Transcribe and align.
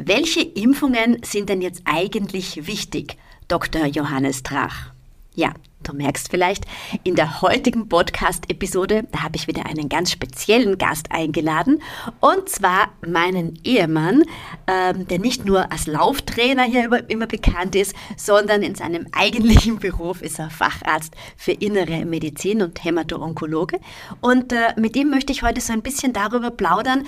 Welche 0.00 0.42
Impfungen 0.42 1.18
sind 1.24 1.48
denn 1.48 1.60
jetzt 1.60 1.82
eigentlich 1.84 2.68
wichtig, 2.68 3.16
Dr. 3.48 3.84
Johannes 3.84 4.44
Drach? 4.44 4.92
Ja, 5.34 5.52
du 5.82 5.92
merkst 5.92 6.30
vielleicht, 6.30 6.66
in 7.02 7.16
der 7.16 7.42
heutigen 7.42 7.88
Podcast-Episode, 7.88 9.08
da 9.10 9.24
habe 9.24 9.34
ich 9.34 9.48
wieder 9.48 9.66
einen 9.66 9.88
ganz 9.88 10.12
speziellen 10.12 10.78
Gast 10.78 11.10
eingeladen, 11.10 11.82
und 12.20 12.48
zwar 12.48 12.90
meinen 13.04 13.58
Ehemann, 13.64 14.22
ähm, 14.68 15.08
der 15.08 15.18
nicht 15.18 15.44
nur 15.44 15.72
als 15.72 15.88
Lauftrainer 15.88 16.62
hier 16.62 16.84
immer, 16.84 17.10
immer 17.10 17.26
bekannt 17.26 17.74
ist, 17.74 17.96
sondern 18.16 18.62
in 18.62 18.76
seinem 18.76 19.08
eigentlichen 19.10 19.78
Beruf 19.80 20.22
ist 20.22 20.38
er 20.38 20.50
Facharzt 20.50 21.12
für 21.36 21.52
innere 21.52 22.04
Medizin 22.04 22.62
und 22.62 22.84
Hämato-Onkologe. 22.84 23.80
Und 24.20 24.52
äh, 24.52 24.74
mit 24.76 24.94
ihm 24.94 25.10
möchte 25.10 25.32
ich 25.32 25.42
heute 25.42 25.60
so 25.60 25.72
ein 25.72 25.82
bisschen 25.82 26.12
darüber 26.12 26.52
plaudern, 26.52 27.04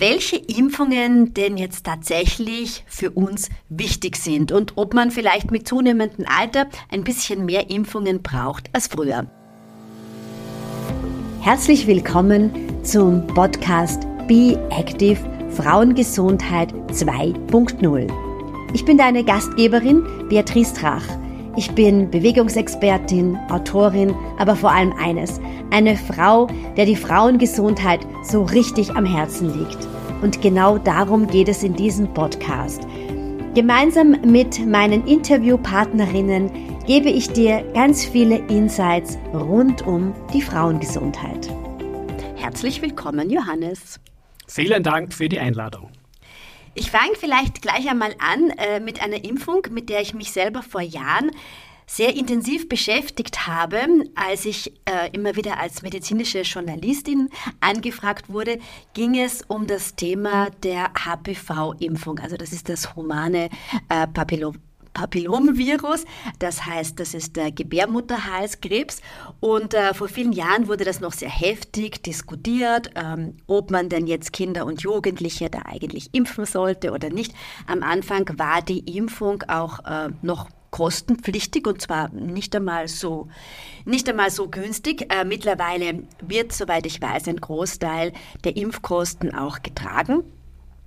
welche 0.00 0.36
Impfungen 0.36 1.34
denn 1.34 1.56
jetzt 1.56 1.84
tatsächlich 1.84 2.84
für 2.86 3.10
uns 3.10 3.48
wichtig 3.68 4.16
sind 4.16 4.52
und 4.52 4.72
ob 4.76 4.94
man 4.94 5.10
vielleicht 5.10 5.50
mit 5.50 5.68
zunehmendem 5.68 6.26
Alter 6.26 6.66
ein 6.90 7.04
bisschen 7.04 7.44
mehr 7.44 7.70
Impfungen 7.70 8.22
braucht 8.22 8.70
als 8.72 8.88
früher. 8.88 9.26
Herzlich 11.40 11.86
willkommen 11.86 12.50
zum 12.82 13.26
Podcast 13.26 14.02
Be 14.26 14.58
Active 14.70 15.18
Frauengesundheit 15.50 16.72
2.0. 16.90 18.10
Ich 18.72 18.84
bin 18.84 18.98
deine 18.98 19.24
Gastgeberin 19.24 20.04
Beatrice 20.28 20.74
Drach. 20.74 21.04
Ich 21.56 21.70
bin 21.70 22.10
Bewegungsexpertin, 22.10 23.38
Autorin, 23.48 24.12
aber 24.38 24.56
vor 24.56 24.72
allem 24.72 24.92
eines, 24.94 25.40
eine 25.70 25.96
Frau, 25.96 26.48
der 26.76 26.84
die 26.84 26.96
Frauengesundheit 26.96 28.00
so 28.24 28.42
richtig 28.42 28.90
am 28.90 29.04
Herzen 29.04 29.56
liegt. 29.56 29.78
Und 30.20 30.42
genau 30.42 30.78
darum 30.78 31.28
geht 31.28 31.48
es 31.48 31.62
in 31.62 31.74
diesem 31.74 32.12
Podcast. 32.12 32.82
Gemeinsam 33.54 34.16
mit 34.26 34.66
meinen 34.66 35.06
Interviewpartnerinnen 35.06 36.50
gebe 36.86 37.08
ich 37.08 37.30
dir 37.30 37.62
ganz 37.72 38.04
viele 38.04 38.38
Insights 38.48 39.16
rund 39.32 39.86
um 39.86 40.12
die 40.32 40.42
Frauengesundheit. 40.42 41.48
Herzlich 42.34 42.82
willkommen, 42.82 43.30
Johannes. 43.30 44.00
Vielen 44.48 44.82
Dank 44.82 45.14
für 45.14 45.28
die 45.28 45.38
Einladung. 45.38 45.90
Ich 46.74 46.90
fange 46.90 47.14
vielleicht 47.16 47.62
gleich 47.62 47.88
einmal 47.88 48.14
an 48.18 48.50
äh, 48.50 48.80
mit 48.80 49.00
einer 49.02 49.24
Impfung, 49.24 49.66
mit 49.70 49.88
der 49.88 50.00
ich 50.00 50.12
mich 50.12 50.32
selber 50.32 50.62
vor 50.62 50.80
Jahren 50.80 51.30
sehr 51.86 52.16
intensiv 52.16 52.68
beschäftigt 52.68 53.46
habe, 53.46 53.86
als 54.14 54.44
ich 54.44 54.72
äh, 54.86 55.10
immer 55.12 55.36
wieder 55.36 55.60
als 55.60 55.82
medizinische 55.82 56.40
Journalistin 56.40 57.28
angefragt 57.60 58.28
wurde, 58.28 58.58
ging 58.94 59.18
es 59.18 59.42
um 59.42 59.66
das 59.66 59.94
Thema 59.94 60.50
der 60.62 60.92
HPV-Impfung. 60.94 62.18
Also 62.18 62.36
das 62.36 62.52
ist 62.52 62.68
das 62.68 62.96
humane 62.96 63.50
äh, 63.88 64.06
Papillom 64.06 64.58
Papillomvirus. 64.94 66.04
Das 66.38 66.64
heißt, 66.64 66.98
das 66.98 67.12
ist 67.12 67.36
der 67.36 67.52
Gebärmutterhalskrebs. 67.52 69.02
Und 69.40 69.74
äh, 69.74 69.92
vor 69.92 70.08
vielen 70.08 70.32
Jahren 70.32 70.68
wurde 70.68 70.84
das 70.84 71.00
noch 71.00 71.12
sehr 71.12 71.28
heftig 71.28 72.02
diskutiert, 72.02 72.90
ähm, 72.94 73.36
ob 73.46 73.70
man 73.70 73.88
denn 73.88 74.06
jetzt 74.06 74.32
Kinder 74.32 74.64
und 74.64 74.82
Jugendliche 74.82 75.50
da 75.50 75.62
eigentlich 75.66 76.14
impfen 76.14 76.46
sollte 76.46 76.92
oder 76.92 77.10
nicht. 77.10 77.34
Am 77.66 77.82
Anfang 77.82 78.30
war 78.38 78.62
die 78.62 78.96
Impfung 78.96 79.42
auch 79.48 79.84
äh, 79.84 80.10
noch 80.22 80.48
kostenpflichtig 80.74 81.68
und 81.68 81.80
zwar 81.80 82.08
nicht 82.08 82.56
einmal 82.56 82.88
so, 82.88 83.28
nicht 83.84 84.08
einmal 84.08 84.30
so 84.30 84.48
günstig. 84.48 85.06
Äh, 85.08 85.24
mittlerweile 85.24 86.02
wird, 86.20 86.52
soweit 86.52 86.84
ich 86.86 87.00
weiß, 87.00 87.28
ein 87.28 87.36
Großteil 87.36 88.12
der 88.42 88.56
Impfkosten 88.56 89.32
auch 89.32 89.62
getragen. 89.62 90.24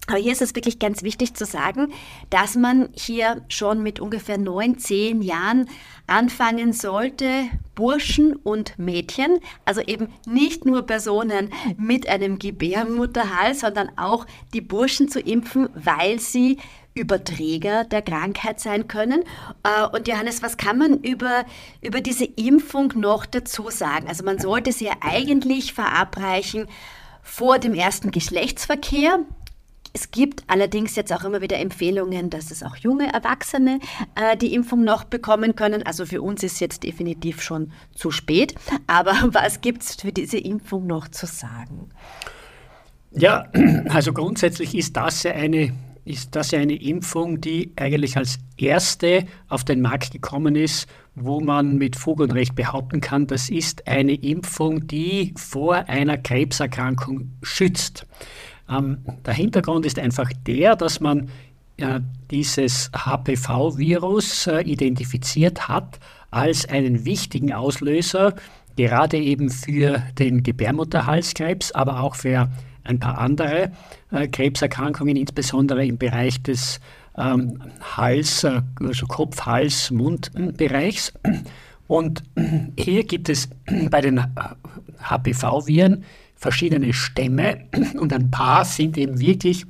Aber 0.08 0.17
hier 0.17 0.31
ist 0.31 0.41
es 0.41 0.55
wirklich 0.55 0.80
ganz 0.80 1.03
wichtig 1.03 1.33
zu 1.33 1.45
sagen, 1.45 1.91
dass 2.30 2.55
man 2.55 2.89
hier 2.94 3.41
schon 3.50 3.83
mit 3.83 4.00
ungefähr 4.00 4.38
neun, 4.38 4.80
zehn 4.80 5.22
Jahren 5.22 5.69
anfangen 6.08 6.72
sollte, 6.72 7.44
Burschen 7.75 8.36
und 8.37 8.80
Mädchen, 8.80 9.39
also 9.65 9.81
eben 9.81 10.08
nicht 10.26 10.65
nur 10.65 10.83
Personen 10.83 11.52
mit 11.77 12.08
einem 12.08 12.39
Gebärmutterhals, 12.39 13.59
sondern 13.59 13.92
auch 13.98 14.26
die 14.54 14.61
Burschen 14.61 15.09
zu 15.09 15.20
impfen, 15.20 15.70
weil 15.76 16.20
sie 16.20 16.58
Überträger 16.95 17.83
der 17.83 18.02
Krankheit 18.02 18.60
sein 18.60 18.87
können. 18.87 19.23
Äh, 19.64 19.87
und 19.87 20.08
Johannes, 20.08 20.42
was 20.42 20.58
kann 20.58 20.77
man 20.77 20.99
über, 21.04 21.45
über 21.81 22.02
diese 22.02 22.26
Impfung 22.26 22.93
noch 22.95 23.26
dazu 23.26 23.70
sagen? 23.70 24.08
Also 24.08 24.23
man 24.23 24.39
sollte 24.39 24.71
sie 24.71 24.86
ja 24.86 24.93
eigentlich 25.02 25.73
verabreichen 25.73 26.65
vor 27.21 27.60
dem 27.60 27.73
ersten 27.73 28.11
Geschlechtsverkehr. 28.11 29.20
Es 29.99 30.11
gibt 30.11 30.43
allerdings 30.45 30.95
jetzt 30.95 31.11
auch 31.11 31.23
immer 31.23 31.41
wieder 31.41 31.58
Empfehlungen, 31.58 32.30
dass 32.30 32.52
es 32.52 32.61
auch 32.61 32.75
junge 32.75 33.11
Erwachsene 33.11 33.80
äh, 34.13 34.37
die 34.37 34.53
Impfung 34.53 34.83
noch 34.83 35.05
bekommen 35.05 35.55
können. 35.55 35.81
Also 35.87 36.05
für 36.05 36.21
uns 36.21 36.43
ist 36.43 36.59
jetzt 36.59 36.83
definitiv 36.83 37.41
schon 37.41 37.71
zu 37.95 38.11
spät. 38.11 38.53
Aber 38.86 39.13
was 39.33 39.59
gibt 39.61 39.81
es 39.81 39.95
für 39.95 40.11
diese 40.11 40.37
Impfung 40.37 40.86
noch 40.86 41.07
zu 41.07 41.25
sagen? 41.25 41.89
Ja, 43.09 43.47
also 43.89 44.13
grundsätzlich 44.13 44.75
ist 44.75 44.95
das 44.95 45.25
eine 45.25 45.73
ist 46.05 46.36
das 46.36 46.53
eine 46.53 46.75
Impfung, 46.75 47.41
die 47.41 47.73
eigentlich 47.75 48.15
als 48.15 48.37
erste 48.55 49.25
auf 49.49 49.65
den 49.65 49.81
Markt 49.81 50.11
gekommen 50.11 50.55
ist, 50.55 50.87
wo 51.15 51.41
man 51.41 51.77
mit 51.77 51.97
Fug 51.97 52.21
und 52.21 52.33
Recht 52.33 52.55
behaupten 52.55 53.02
kann, 53.02 53.27
das 53.27 53.49
ist 53.49 53.87
eine 53.87 54.13
Impfung, 54.13 54.87
die 54.87 55.33
vor 55.36 55.75
einer 55.89 56.17
Krebserkrankung 56.17 57.31
schützt. 57.41 58.05
Ähm, 58.70 59.00
der 59.26 59.33
Hintergrund 59.33 59.86
ist 59.86 60.00
einfach 60.00 60.32
der, 60.45 60.76
dass 60.76 61.00
man 61.00 61.30
äh, 61.78 62.00
dieses 62.32 62.92
HPV-Virus 62.92 64.48
äh, 64.48 64.61
identifiziert 64.61 65.67
hat 65.67 66.00
als 66.32 66.67
einen 66.67 67.05
wichtigen 67.05 67.54
Auslöser, 67.54 68.36
gerade 68.76 69.17
eben 69.17 69.50
für 69.50 70.04
den 70.20 70.44
Gebärmutterhalskrebs, 70.44 71.72
aber 71.72 72.02
auch 72.02 72.16
für 72.16 72.50
ein 72.83 73.00
paar 73.00 73.17
andere 73.17 73.72
äh, 74.11 74.28
Krebserkrankungen, 74.28 75.16
insbesondere 75.16 75.86
im 75.86 75.98
Bereich 75.98 76.42
des 76.42 76.80
ähm, 77.17 77.61
Hals, 77.95 78.44
äh, 78.44 78.61
also 78.80 79.05
Kopf, 79.05 79.45
Hals, 79.45 79.92
Mundbereichs. 79.92 81.14
Und 81.88 82.23
hier 82.78 83.04
gibt 83.05 83.30
es 83.30 83.49
bei 83.89 84.02
den 84.02 84.22
HPV-Viren 84.99 86.04
verschiedene 86.37 86.93
Stämme 86.93 87.65
und 87.99 88.14
ein 88.14 88.31
paar 88.31 88.64
sind 88.64 88.98
eben 88.98 89.20
wirklich 89.20 89.65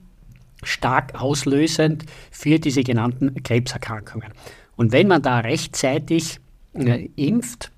stark 0.63 1.19
auslösend 1.19 2.05
für 2.29 2.59
diese 2.59 2.83
genannten 2.83 3.41
Krebserkrankungen. 3.44 4.31
Und 4.75 4.91
wenn 4.91 5.07
man 5.07 5.22
da 5.22 5.39
rechtzeitig 5.39 6.39
äh, 6.73 7.09
impft, 7.16 7.72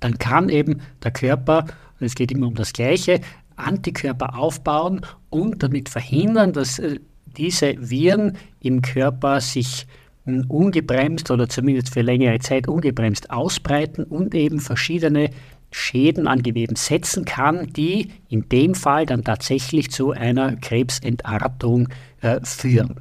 dann 0.00 0.18
kann 0.18 0.48
eben 0.48 0.80
der 1.02 1.10
Körper, 1.10 1.66
es 1.98 2.14
geht 2.14 2.32
immer 2.32 2.46
um 2.46 2.54
das 2.54 2.72
Gleiche, 2.72 3.20
Antikörper 3.56 4.38
aufbauen 4.38 5.02
und 5.28 5.62
damit 5.62 5.88
verhindern, 5.88 6.52
dass 6.52 6.78
äh, 6.78 6.98
diese 7.36 7.74
Viren 7.78 8.36
im 8.60 8.82
Körper 8.82 9.40
sich 9.40 9.86
hm, 10.24 10.46
ungebremst 10.48 11.30
oder 11.30 11.48
zumindest 11.48 11.92
für 11.92 12.02
längere 12.02 12.38
Zeit 12.38 12.68
ungebremst 12.68 13.30
ausbreiten 13.30 14.04
und 14.04 14.34
eben 14.34 14.60
verschiedene 14.60 15.30
Schäden 15.70 16.26
an 16.26 16.42
Geweben 16.42 16.76
setzen 16.76 17.24
kann, 17.24 17.72
die 17.72 18.12
in 18.28 18.48
dem 18.48 18.74
Fall 18.74 19.06
dann 19.06 19.24
tatsächlich 19.24 19.90
zu 19.90 20.12
einer 20.12 20.56
Krebsentartung 20.56 21.88
äh, 22.20 22.40
führen. 22.42 23.00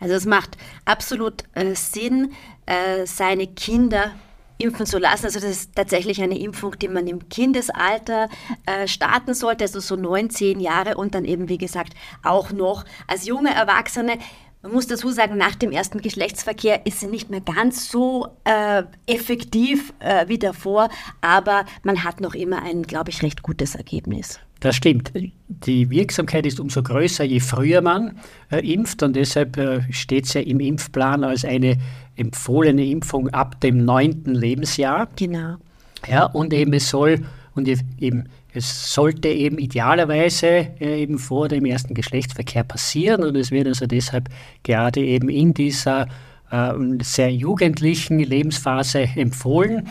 Also 0.00 0.14
es 0.14 0.26
macht 0.26 0.56
absolut 0.84 1.44
äh, 1.54 1.74
Sinn, 1.74 2.32
äh, 2.66 3.06
seine 3.06 3.46
Kinder 3.46 4.12
impfen 4.58 4.86
zu 4.86 4.98
lassen. 4.98 5.26
Also 5.26 5.40
das 5.40 5.50
ist 5.50 5.76
tatsächlich 5.76 6.22
eine 6.22 6.38
Impfung, 6.38 6.78
die 6.78 6.88
man 6.88 7.06
im 7.06 7.28
Kindesalter 7.28 8.28
äh, 8.66 8.86
starten 8.88 9.34
sollte, 9.34 9.64
also 9.64 9.80
so 9.80 9.96
neun, 9.96 10.30
zehn 10.30 10.60
Jahre 10.60 10.96
und 10.96 11.14
dann 11.14 11.24
eben, 11.24 11.48
wie 11.48 11.58
gesagt, 11.58 11.94
auch 12.22 12.52
noch 12.52 12.84
als 13.06 13.26
junge 13.26 13.54
Erwachsene. 13.54 14.18
Man 14.62 14.72
muss 14.72 14.86
dazu 14.86 15.10
sagen, 15.10 15.36
nach 15.36 15.56
dem 15.56 15.72
ersten 15.72 16.00
Geschlechtsverkehr 16.00 16.86
ist 16.86 17.00
sie 17.00 17.08
nicht 17.08 17.30
mehr 17.30 17.40
ganz 17.40 17.90
so 17.90 18.28
äh, 18.44 18.84
effektiv 19.06 19.92
äh, 19.98 20.28
wie 20.28 20.38
davor, 20.38 20.88
aber 21.20 21.64
man 21.82 22.04
hat 22.04 22.20
noch 22.20 22.34
immer 22.34 22.62
ein, 22.62 22.84
glaube 22.84 23.10
ich, 23.10 23.24
recht 23.24 23.42
gutes 23.42 23.74
Ergebnis. 23.74 24.38
Das 24.60 24.76
stimmt. 24.76 25.12
Die 25.48 25.90
Wirksamkeit 25.90 26.46
ist 26.46 26.60
umso 26.60 26.84
größer, 26.84 27.24
je 27.24 27.40
früher 27.40 27.80
man 27.80 28.20
äh, 28.52 28.60
impft 28.72 29.02
und 29.02 29.16
deshalb 29.16 29.56
äh, 29.56 29.80
steht 29.92 30.26
es 30.26 30.34
ja 30.34 30.40
im 30.42 30.60
Impfplan 30.60 31.24
als 31.24 31.44
eine 31.44 31.78
empfohlene 32.14 32.86
Impfung 32.86 33.30
ab 33.30 33.60
dem 33.60 33.84
neunten 33.84 34.32
Lebensjahr. 34.32 35.08
Genau. 35.16 35.56
Ja, 36.06 36.26
und 36.26 36.52
eben 36.52 36.72
es 36.72 36.88
soll 36.88 37.26
und 37.56 37.68
eben 37.98 38.28
es 38.54 38.92
sollte 38.92 39.28
eben 39.28 39.58
idealerweise 39.58 40.68
äh, 40.80 41.02
eben 41.02 41.18
vor 41.18 41.48
dem 41.48 41.64
ersten 41.64 41.94
Geschlechtsverkehr 41.94 42.64
passieren 42.64 43.24
und 43.24 43.36
es 43.36 43.50
wird 43.50 43.66
also 43.66 43.86
deshalb 43.86 44.28
gerade 44.62 45.00
eben 45.00 45.28
in 45.28 45.54
dieser 45.54 46.08
äh, 46.50 46.72
sehr 47.02 47.32
jugendlichen 47.32 48.18
Lebensphase 48.18 49.08
empfohlen. 49.16 49.88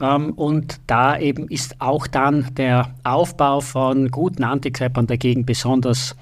Ähm, 0.00 0.32
und 0.32 0.80
da 0.86 1.18
eben 1.18 1.48
ist 1.48 1.80
auch 1.80 2.06
dann 2.06 2.46
der 2.54 2.94
Aufbau 3.04 3.60
von 3.60 4.10
guten 4.10 4.44
Antikörpern 4.44 5.06
dagegen 5.06 5.44
besonders 5.44 6.16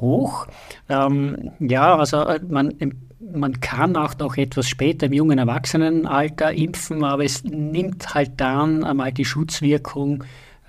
hoch. 0.00 0.46
Ähm, 0.88 1.52
ja, 1.60 1.96
also 1.96 2.24
äh, 2.24 2.40
man, 2.48 2.74
man 3.20 3.60
kann 3.60 3.96
auch 3.96 4.16
noch 4.18 4.36
etwas 4.36 4.68
später 4.68 5.06
im 5.06 5.12
jungen 5.12 5.38
Erwachsenenalter 5.38 6.52
impfen, 6.52 7.04
aber 7.04 7.24
es 7.24 7.44
nimmt 7.44 8.14
halt 8.14 8.32
dann 8.38 8.82
einmal 8.84 9.12
die 9.12 9.24
Schutzwirkung, 9.24 10.24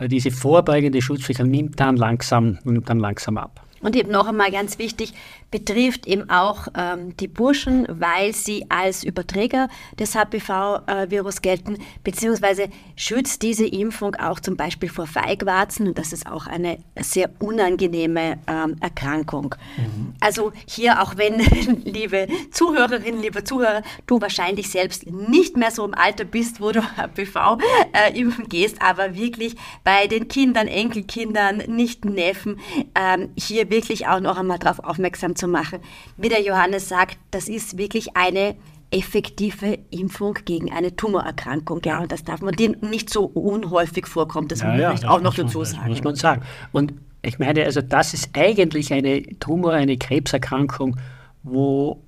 diese 0.07 0.31
vorbeugende 0.31 1.01
Schutzwirkung 1.01 1.49
nimmt 1.49 1.79
dann 1.79 1.95
langsam, 1.95 2.57
nimmt 2.63 2.89
dann 2.89 2.99
langsam 2.99 3.37
ab. 3.37 3.65
Und 3.81 3.95
eben 3.95 4.11
noch 4.11 4.27
einmal 4.27 4.51
ganz 4.51 4.77
wichtig, 4.77 5.13
betrifft 5.49 6.07
eben 6.07 6.29
auch 6.29 6.67
ähm, 6.77 7.15
die 7.17 7.27
Burschen, 7.27 7.85
weil 7.89 8.33
sie 8.33 8.65
als 8.69 9.03
Überträger 9.03 9.67
des 9.99 10.15
HPV-Virus 10.15 11.41
gelten, 11.41 11.77
beziehungsweise 12.03 12.69
schützt 12.95 13.41
diese 13.41 13.65
Impfung 13.65 14.15
auch 14.15 14.39
zum 14.39 14.55
Beispiel 14.55 14.89
vor 14.89 15.07
Feigwarzen 15.07 15.87
und 15.87 15.97
das 15.97 16.13
ist 16.13 16.25
auch 16.25 16.47
eine 16.47 16.77
sehr 16.99 17.29
unangenehme 17.39 18.37
ähm, 18.47 18.77
Erkrankung. 18.79 19.55
Mhm. 19.77 20.13
Also 20.19 20.53
hier 20.65 21.01
auch 21.01 21.17
wenn, 21.17 21.39
liebe 21.83 22.27
Zuhörerinnen, 22.51 23.21
liebe 23.21 23.43
Zuhörer, 23.43 23.81
du 24.07 24.21
wahrscheinlich 24.21 24.69
selbst 24.69 25.05
nicht 25.07 25.57
mehr 25.57 25.71
so 25.71 25.83
im 25.83 25.93
Alter 25.93 26.23
bist, 26.23 26.61
wo 26.61 26.71
du 26.71 26.81
HPV 26.81 27.57
äh, 27.93 28.17
impfen 28.17 28.47
gehst, 28.47 28.81
aber 28.81 29.15
wirklich 29.15 29.55
bei 29.83 30.07
den 30.07 30.27
Kindern, 30.27 30.67
Enkelkindern, 30.67 31.57
nicht 31.67 32.05
Neffen, 32.05 32.59
ähm, 32.95 33.29
hier 33.35 33.69
wirklich 33.71 34.07
auch 34.07 34.19
noch 34.19 34.37
einmal 34.37 34.59
darauf 34.59 34.79
aufmerksam 34.79 35.35
zu 35.35 35.47
machen. 35.47 35.79
Wie 36.17 36.29
der 36.29 36.41
Johannes 36.41 36.87
sagt, 36.87 37.17
das 37.31 37.49
ist 37.49 37.77
wirklich 37.77 38.15
eine 38.15 38.55
effektive 38.91 39.79
Impfung 39.89 40.37
gegen 40.45 40.71
eine 40.71 40.95
Tumorerkrankung. 40.95 41.81
Ja, 41.83 41.99
und 42.01 42.11
das 42.11 42.23
darf 42.23 42.41
man, 42.41 42.53
die 42.53 42.69
nicht 42.81 43.09
so 43.09 43.23
unhäufig 43.23 44.05
vorkommt. 44.05 44.51
Das 44.51 44.59
ja, 44.59 44.65
muss 44.65 44.73
man 44.73 44.81
ja, 44.81 44.89
vielleicht 44.89 45.07
auch 45.07 45.21
noch 45.21 45.33
dazu 45.33 45.59
man, 45.59 45.67
sagen. 45.67 45.89
muss 45.89 46.03
man 46.03 46.15
sagen. 46.15 46.41
Und 46.71 46.93
ich 47.23 47.39
meine, 47.39 47.63
also 47.63 47.81
das 47.81 48.13
ist 48.13 48.29
eigentlich 48.33 48.93
eine 48.93 49.23
Tumor, 49.39 49.73
eine 49.73 49.97
Krebserkrankung, 49.97 50.97
wo 51.43 52.03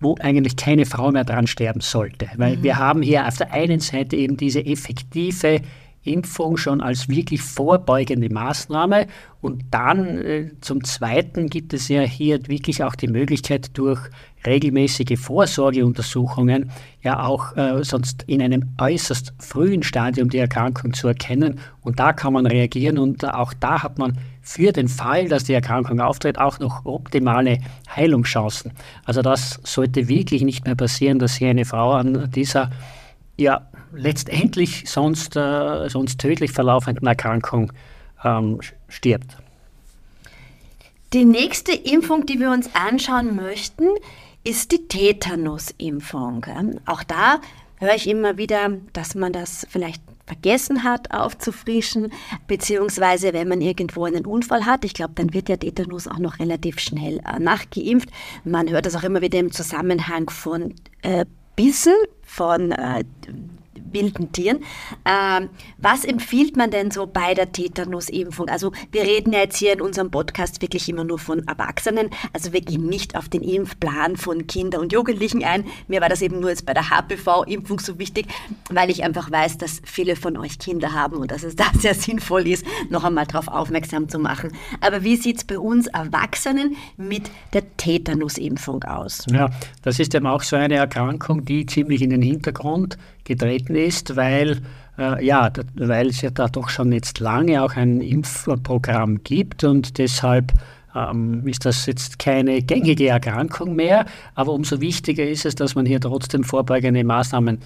wo 0.00 0.16
eigentlich 0.20 0.56
keine 0.56 0.86
Frau 0.86 1.12
mehr 1.12 1.24
dran 1.24 1.46
sterben 1.46 1.80
sollte. 1.80 2.28
Weil 2.36 2.56
mhm. 2.56 2.62
wir 2.64 2.78
haben 2.78 3.02
hier 3.02 3.28
auf 3.28 3.36
der 3.36 3.52
einen 3.52 3.78
Seite 3.78 4.16
eben 4.16 4.36
diese 4.36 4.64
effektive 4.64 5.60
Impfung 6.06 6.56
schon 6.56 6.80
als 6.80 7.08
wirklich 7.08 7.42
vorbeugende 7.42 8.32
Maßnahme. 8.32 9.06
Und 9.40 9.64
dann 9.70 10.18
äh, 10.18 10.50
zum 10.60 10.82
Zweiten 10.84 11.48
gibt 11.48 11.72
es 11.72 11.88
ja 11.88 12.02
hier 12.02 12.48
wirklich 12.48 12.82
auch 12.82 12.94
die 12.94 13.08
Möglichkeit, 13.08 13.76
durch 13.78 14.00
regelmäßige 14.44 15.18
Vorsorgeuntersuchungen 15.18 16.70
ja 17.02 17.24
auch 17.24 17.56
äh, 17.56 17.82
sonst 17.84 18.24
in 18.26 18.40
einem 18.40 18.70
äußerst 18.78 19.34
frühen 19.38 19.82
Stadium 19.82 20.30
die 20.30 20.38
Erkrankung 20.38 20.94
zu 20.94 21.08
erkennen. 21.08 21.60
Und 21.82 21.98
da 21.98 22.12
kann 22.12 22.32
man 22.32 22.46
reagieren 22.46 22.98
und 22.98 23.24
auch 23.24 23.52
da 23.52 23.82
hat 23.82 23.98
man 23.98 24.18
für 24.42 24.72
den 24.72 24.88
Fall, 24.88 25.28
dass 25.28 25.44
die 25.44 25.54
Erkrankung 25.54 26.00
auftritt, 26.00 26.38
auch 26.38 26.60
noch 26.60 26.84
optimale 26.84 27.58
Heilungschancen. 27.94 28.72
Also 29.04 29.22
das 29.22 29.60
sollte 29.64 30.08
wirklich 30.08 30.42
nicht 30.42 30.64
mehr 30.64 30.76
passieren, 30.76 31.18
dass 31.18 31.34
hier 31.36 31.50
eine 31.50 31.64
Frau 31.64 31.92
an 31.92 32.30
dieser 32.30 32.70
ja, 33.36 33.68
letztendlich 33.92 34.84
sonst, 34.86 35.36
äh, 35.36 35.88
sonst 35.88 36.20
tödlich 36.20 36.52
verlaufenden 36.52 37.06
Erkrankung 37.06 37.72
ähm, 38.24 38.60
stirbt. 38.88 39.36
Die 41.12 41.24
nächste 41.24 41.72
Impfung, 41.72 42.26
die 42.26 42.40
wir 42.40 42.50
uns 42.50 42.74
anschauen 42.74 43.36
möchten, 43.36 43.86
ist 44.44 44.72
die 44.72 44.86
Tetanus-Impfung. 44.88 46.46
Auch 46.84 47.02
da 47.02 47.40
höre 47.76 47.94
ich 47.94 48.08
immer 48.08 48.36
wieder, 48.36 48.72
dass 48.92 49.14
man 49.14 49.32
das 49.32 49.66
vielleicht 49.70 50.02
vergessen 50.26 50.82
hat 50.82 51.12
aufzufrischen, 51.12 52.12
beziehungsweise 52.48 53.32
wenn 53.32 53.48
man 53.48 53.60
irgendwo 53.60 54.04
einen 54.04 54.26
Unfall 54.26 54.66
hat, 54.66 54.84
ich 54.84 54.94
glaube, 54.94 55.12
dann 55.14 55.32
wird 55.32 55.48
ja 55.48 55.56
Tetanus 55.56 56.08
auch 56.08 56.18
noch 56.18 56.40
relativ 56.40 56.80
schnell 56.80 57.18
äh, 57.18 57.38
nachgeimpft. 57.38 58.08
Man 58.44 58.68
hört 58.68 58.86
das 58.86 58.96
auch 58.96 59.04
immer 59.04 59.20
wieder 59.20 59.38
im 59.38 59.52
Zusammenhang 59.52 60.28
von 60.28 60.74
äh, 61.02 61.24
Bissen, 61.56 61.94
von 62.22 62.70
äh, 62.70 63.02
wilden 63.96 64.32
Tieren. 64.32 64.58
Ähm, 65.04 65.48
was 65.78 66.04
empfiehlt 66.04 66.56
man 66.56 66.70
denn 66.70 66.90
so 66.90 67.06
bei 67.06 67.34
der 67.34 67.52
Tetanus-Impfung? 67.52 68.48
Also 68.48 68.72
wir 68.92 69.02
reden 69.02 69.32
ja 69.32 69.40
jetzt 69.40 69.56
hier 69.56 69.72
in 69.72 69.80
unserem 69.80 70.10
Podcast 70.10 70.60
wirklich 70.60 70.88
immer 70.88 71.04
nur 71.04 71.18
von 71.18 71.46
Erwachsenen, 71.48 72.10
also 72.32 72.52
wir 72.52 72.60
gehen 72.60 72.86
nicht 72.86 73.16
auf 73.16 73.28
den 73.28 73.42
Impfplan 73.42 74.16
von 74.16 74.46
Kindern 74.46 74.82
und 74.82 74.92
Jugendlichen 74.92 75.42
ein. 75.42 75.64
Mir 75.88 76.00
war 76.00 76.08
das 76.08 76.22
eben 76.22 76.40
nur 76.40 76.50
jetzt 76.50 76.66
bei 76.66 76.74
der 76.74 76.90
HPV-Impfung 76.90 77.80
so 77.80 77.98
wichtig, 77.98 78.26
weil 78.70 78.90
ich 78.90 79.02
einfach 79.02 79.30
weiß, 79.30 79.58
dass 79.58 79.80
viele 79.84 80.16
von 80.16 80.36
euch 80.36 80.58
Kinder 80.58 80.92
haben 80.92 81.16
und 81.16 81.30
dass 81.30 81.42
es 81.42 81.56
da 81.56 81.64
sehr 81.78 81.94
sinnvoll 81.94 82.46
ist, 82.46 82.66
noch 82.90 83.04
einmal 83.04 83.26
darauf 83.26 83.48
aufmerksam 83.48 84.08
zu 84.08 84.18
machen. 84.18 84.52
Aber 84.80 85.02
wie 85.02 85.16
sieht 85.16 85.38
es 85.38 85.44
bei 85.44 85.58
uns 85.58 85.86
Erwachsenen 85.86 86.76
mit 86.96 87.30
der 87.52 87.76
Tetanus-Impfung 87.76 88.84
aus? 88.84 89.24
Ja, 89.30 89.50
das 89.82 89.98
ist 89.98 90.14
eben 90.14 90.26
auch 90.26 90.42
so 90.42 90.56
eine 90.56 90.74
Erkrankung, 90.74 91.44
die 91.44 91.64
ziemlich 91.66 92.02
in 92.02 92.10
den 92.10 92.22
Hintergrund 92.22 92.98
getreten 93.26 93.74
ist, 93.74 94.16
weil, 94.16 94.62
äh, 94.98 95.24
ja, 95.24 95.50
weil 95.74 96.08
es 96.08 96.22
ja 96.22 96.30
da 96.30 96.48
doch 96.48 96.70
schon 96.70 96.92
jetzt 96.92 97.20
lange 97.20 97.62
auch 97.62 97.76
ein 97.76 98.00
Impfprogramm 98.00 99.22
gibt 99.22 99.64
und 99.64 99.98
deshalb 99.98 100.52
ähm, 100.96 101.46
ist 101.46 101.66
das 101.66 101.86
jetzt 101.86 102.18
keine 102.18 102.62
gängige 102.62 103.08
Erkrankung 103.08 103.76
mehr. 103.76 104.06
Aber 104.34 104.52
umso 104.52 104.80
wichtiger 104.80 105.24
ist 105.24 105.44
es, 105.44 105.54
dass 105.54 105.74
man 105.74 105.86
hier 105.86 106.00
trotzdem 106.00 106.42
vorbeugende 106.42 107.04
Maßnahmen 107.04 107.58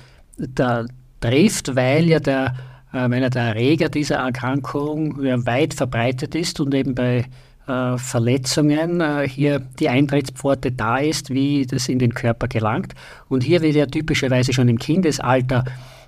trifft, 1.21 1.77
weil 1.77 2.09
ja 2.09 2.19
der, 2.19 2.55
äh, 2.93 3.09
weil 3.09 3.23
ja 3.23 3.31
der 3.31 3.43
Erreger 3.43 3.89
dieser 3.89 4.17
Erkrankung 4.17 5.23
ja 5.23 5.45
weit 5.47 5.75
verbreitet 5.75 6.35
ist 6.35 6.59
und 6.61 6.75
eben 6.75 6.95
bei 6.95 7.25
äh, 7.71 7.99
Verletzungen 7.99 9.01
äh, 9.01 9.29
hier 9.29 9.61
die 9.61 9.89
Eintrittspforte 9.89 10.73
da 10.73 10.99
ist, 10.99 11.31
wie 11.31 11.67
das 11.67 11.89
in 11.89 12.01
den 12.01 12.15
Körper 12.15 12.49
gelangt. 12.49 12.95
Und 13.29 13.45
hier 13.45 13.63
wird 13.63 13.77
ja 13.77 13.87
typischerweise 13.87 14.53
schon 14.53 14.69
im 14.69 14.79
Kindesalter 14.79 15.65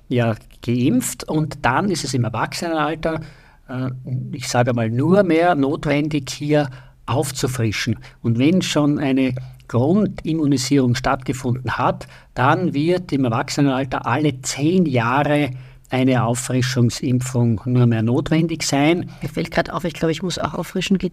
ja 0.09 0.35
geimpft 0.65 1.25
und 1.25 1.65
dann 1.65 1.89
ist 1.91 2.05
es 2.05 2.15
im 2.15 2.25
Erwachsenenalter, 2.25 3.21
äh, 3.69 3.91
ich 4.33 4.49
sage 4.49 4.75
mal 4.75 4.91
nur 4.91 5.23
mehr 5.23 5.55
notwendig, 5.55 6.31
hier 6.31 6.69
aufzufrischen. 7.07 7.99
Und 8.23 8.39
wenn 8.39 8.63
schon 8.63 8.99
eine 8.99 9.35
Grundimmunisierung 9.69 10.97
stattgefunden 10.97 11.79
hat, 11.79 12.09
dann 12.35 12.75
wird 12.75 13.13
im 13.13 13.25
Erwachsenenalter 13.25 14.07
alle 14.07 14.41
zehn 14.43 14.85
Jahre 14.87 15.51
eine 15.93 16.25
Auffrischungsimpfung 16.25 17.61
nur 17.67 17.87
mehr 17.87 18.03
notwendig 18.03 18.63
sein. 18.63 19.11
Mir 19.21 19.29
fällt 19.29 19.51
gerade 19.51 19.75
auf, 19.75 19.85
ich 19.85 19.93
glaube, 19.93 20.11
ich 20.11 20.23
muss 20.23 20.39
auch 20.39 20.55
auffrischen 20.55 20.97
gehen. 20.97 21.13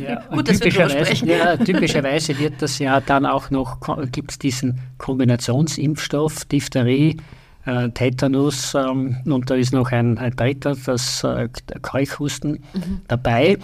Ja, 0.00 0.22
Gut, 0.30 0.48
dass 0.48 0.58
typischerweise, 0.58 1.26
wir 1.26 1.36
ja, 1.36 1.56
typischerweise 1.56 2.38
wird 2.38 2.62
das 2.62 2.78
ja 2.78 3.00
dann 3.00 3.26
auch 3.26 3.50
noch, 3.50 3.78
gibt 4.10 4.32
es 4.32 4.38
diesen 4.38 4.80
Kombinationsimpfstoff, 4.96 6.46
Diphtherie, 6.46 7.18
äh, 7.66 7.90
Tetanus 7.90 8.74
ähm, 8.74 9.18
und 9.26 9.50
da 9.50 9.54
ist 9.54 9.72
noch 9.72 9.92
ein, 9.92 10.16
ein 10.18 10.34
dritter, 10.34 10.74
das 10.86 11.22
äh, 11.22 11.48
Keuchhusten 11.82 12.64
mhm. 12.72 13.02
dabei. 13.06 13.58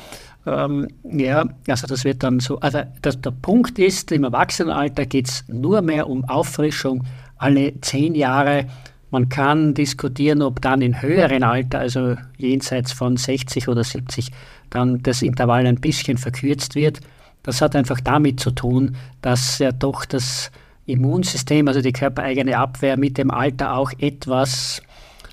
Ähm, 0.47 0.89
ja, 1.03 1.47
also 1.67 1.87
das 1.87 2.05
wird 2.05 2.23
dann 2.23 2.41
so, 2.41 2.61
also 2.61 2.83
das, 3.01 3.21
der 3.21 3.31
Punkt 3.31 3.79
ist, 3.79 4.13
im 4.13 4.25
Erwachsenenalter 4.25 5.07
geht 5.07 5.29
es 5.29 5.45
nur 5.49 5.81
mehr 5.81 6.09
um 6.09 6.25
Auffrischung 6.27 7.05
alle 7.39 7.81
zehn 7.81 8.15
Jahre 8.15 8.67
man 9.11 9.29
kann 9.29 9.75
diskutieren, 9.75 10.43
ob 10.43 10.61
dann 10.61 10.83
in 10.83 11.01
höheren 11.01 11.43
Alter, 11.43 11.79
also 11.79 12.17
jenseits 12.37 12.93
von 12.93 13.17
60 13.17 13.69
oder 13.69 13.83
70, 13.83 14.31
dann 14.71 15.03
das 15.03 15.23
Intervall 15.23 15.67
ein 15.67 15.81
bisschen 15.81 16.19
verkürzt 16.19 16.75
wird. 16.75 17.01
Das 17.43 17.63
hat 17.63 17.75
einfach 17.75 18.01
damit 18.01 18.41
zu 18.41 18.51
tun, 18.51 18.97
dass 19.23 19.59
ja 19.59 19.73
doch 19.73 20.05
das 20.05 20.51
Immunsystem, 20.85 21.69
also 21.69 21.81
die 21.81 21.93
körpereigene 21.93 22.59
Abwehr 22.59 22.99
mit 22.99 23.17
dem 23.17 23.31
Alter 23.31 23.75
auch 23.75 23.93
etwas 23.99 24.83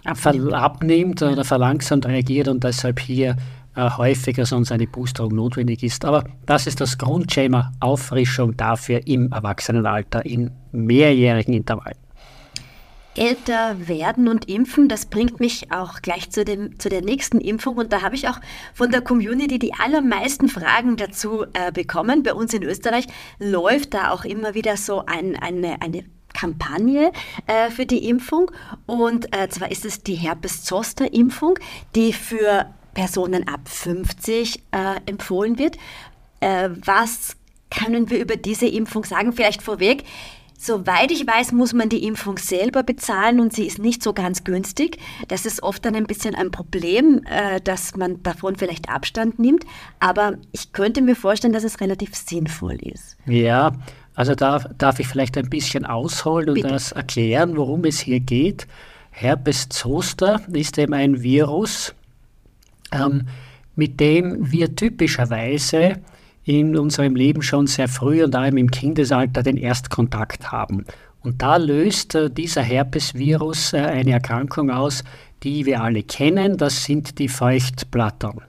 abnimmt, 0.03 1.21
oder 1.21 1.43
verlangsamt 1.43 2.05
reagiert 2.05 2.47
und 2.47 2.63
deshalb 2.63 2.99
hier 2.99 3.35
äh, 3.75 3.89
häufiger 3.89 4.45
sonst 4.45 4.71
eine 4.71 4.87
Boosterung 4.87 5.35
notwendig 5.35 5.83
ist. 5.83 6.05
Aber 6.05 6.25
das 6.45 6.67
ist 6.67 6.79
das 6.79 6.97
Grundschema 6.97 7.73
Auffrischung 7.79 8.55
dafür 8.55 9.05
im 9.07 9.31
Erwachsenenalter 9.31 10.25
in 10.25 10.51
mehrjährigen 10.71 11.55
Intervallen 11.55 12.04
älter 13.15 13.87
werden 13.87 14.27
und 14.27 14.47
impfen, 14.49 14.87
das 14.87 15.05
bringt 15.05 15.39
mich 15.39 15.71
auch 15.71 16.01
gleich 16.01 16.29
zu, 16.31 16.45
dem, 16.45 16.79
zu 16.79 16.89
der 16.89 17.01
nächsten 17.01 17.39
Impfung. 17.39 17.77
Und 17.77 17.93
da 17.93 18.01
habe 18.01 18.15
ich 18.15 18.27
auch 18.27 18.39
von 18.73 18.91
der 18.91 19.01
Community 19.01 19.59
die 19.59 19.73
allermeisten 19.73 20.47
Fragen 20.47 20.97
dazu 20.97 21.45
äh, 21.53 21.71
bekommen. 21.71 22.23
Bei 22.23 22.33
uns 22.33 22.53
in 22.53 22.63
Österreich 22.63 23.07
läuft 23.39 23.93
da 23.93 24.11
auch 24.11 24.25
immer 24.25 24.53
wieder 24.53 24.77
so 24.77 25.05
ein, 25.05 25.35
eine, 25.35 25.81
eine 25.81 26.03
Kampagne 26.33 27.11
äh, 27.47 27.69
für 27.69 27.85
die 27.85 28.07
Impfung. 28.07 28.51
Und 28.85 29.35
äh, 29.35 29.49
zwar 29.49 29.71
ist 29.71 29.85
es 29.85 30.03
die 30.03 30.15
Herpes-Zoster-Impfung, 30.15 31.57
die 31.95 32.13
für 32.13 32.67
Personen 32.93 33.47
ab 33.47 33.61
50 33.65 34.61
äh, 34.71 34.99
empfohlen 35.05 35.57
wird. 35.57 35.77
Äh, 36.41 36.69
was 36.83 37.35
können 37.69 38.09
wir 38.09 38.19
über 38.19 38.35
diese 38.35 38.67
Impfung 38.67 39.03
sagen? 39.03 39.33
Vielleicht 39.33 39.61
vorweg. 39.61 40.03
Soweit 40.57 41.11
ich 41.11 41.27
weiß, 41.27 41.51
muss 41.51 41.73
man 41.73 41.89
die 41.89 42.05
Impfung 42.05 42.37
selber 42.37 42.83
bezahlen 42.83 43.39
und 43.39 43.53
sie 43.53 43.65
ist 43.65 43.77
nicht 43.77 44.01
so 44.01 44.13
ganz 44.13 44.43
günstig. 44.43 44.97
Das 45.27 45.45
ist 45.45 45.61
oft 45.61 45.83
dann 45.85 45.95
ein 45.95 46.07
bisschen 46.07 46.33
ein 46.33 46.49
Problem, 46.49 47.21
äh, 47.25 47.59
dass 47.61 47.95
man 47.95 48.23
davon 48.23 48.55
vielleicht 48.55 48.89
Abstand 48.89 49.37
nimmt. 49.37 49.65
Aber 49.99 50.35
ich 50.51 50.71
könnte 50.71 51.01
mir 51.01 51.15
vorstellen, 51.15 51.53
dass 51.53 51.63
es 51.63 51.81
relativ 51.81 52.15
sinnvoll 52.15 52.75
ist. 52.75 53.17
Ja, 53.25 53.73
also 54.15 54.33
da 54.33 54.59
darf 54.77 54.99
ich 54.99 55.07
vielleicht 55.07 55.37
ein 55.37 55.49
bisschen 55.49 55.85
ausholen 55.85 56.49
und 56.49 56.55
Bitte. 56.55 56.69
das 56.69 56.93
erklären, 56.93 57.57
worum 57.57 57.83
es 57.83 57.99
hier 57.99 58.21
geht. 58.21 58.65
Herpes 59.11 59.69
zoster 59.69 60.41
ist 60.51 60.77
eben 60.77 60.93
ein 60.93 61.21
Virus, 61.21 61.93
ähm, 62.91 63.27
mit 63.75 63.99
dem 63.99 64.51
wir 64.51 64.75
typischerweise 64.75 65.97
in 66.45 66.77
unserem 66.77 67.15
Leben 67.15 67.41
schon 67.41 67.67
sehr 67.67 67.87
früh 67.87 68.23
und 68.23 68.35
allem 68.35 68.57
im 68.57 68.71
Kindesalter 68.71 69.43
den 69.43 69.57
Erstkontakt 69.57 70.51
haben. 70.51 70.85
Und 71.21 71.41
da 71.41 71.57
löst 71.57 72.13
äh, 72.13 72.29
dieser 72.29 72.61
Herpesvirus 72.61 73.73
äh, 73.73 73.79
eine 73.79 74.11
Erkrankung 74.11 74.69
aus, 74.69 75.03
die 75.41 75.65
wir 75.65 75.81
alle 75.81 76.03
kennen. 76.03 76.57
Das 76.57 76.83
sind 76.83 77.17
die 77.17 77.27
Feuchtblattern. 77.27 78.41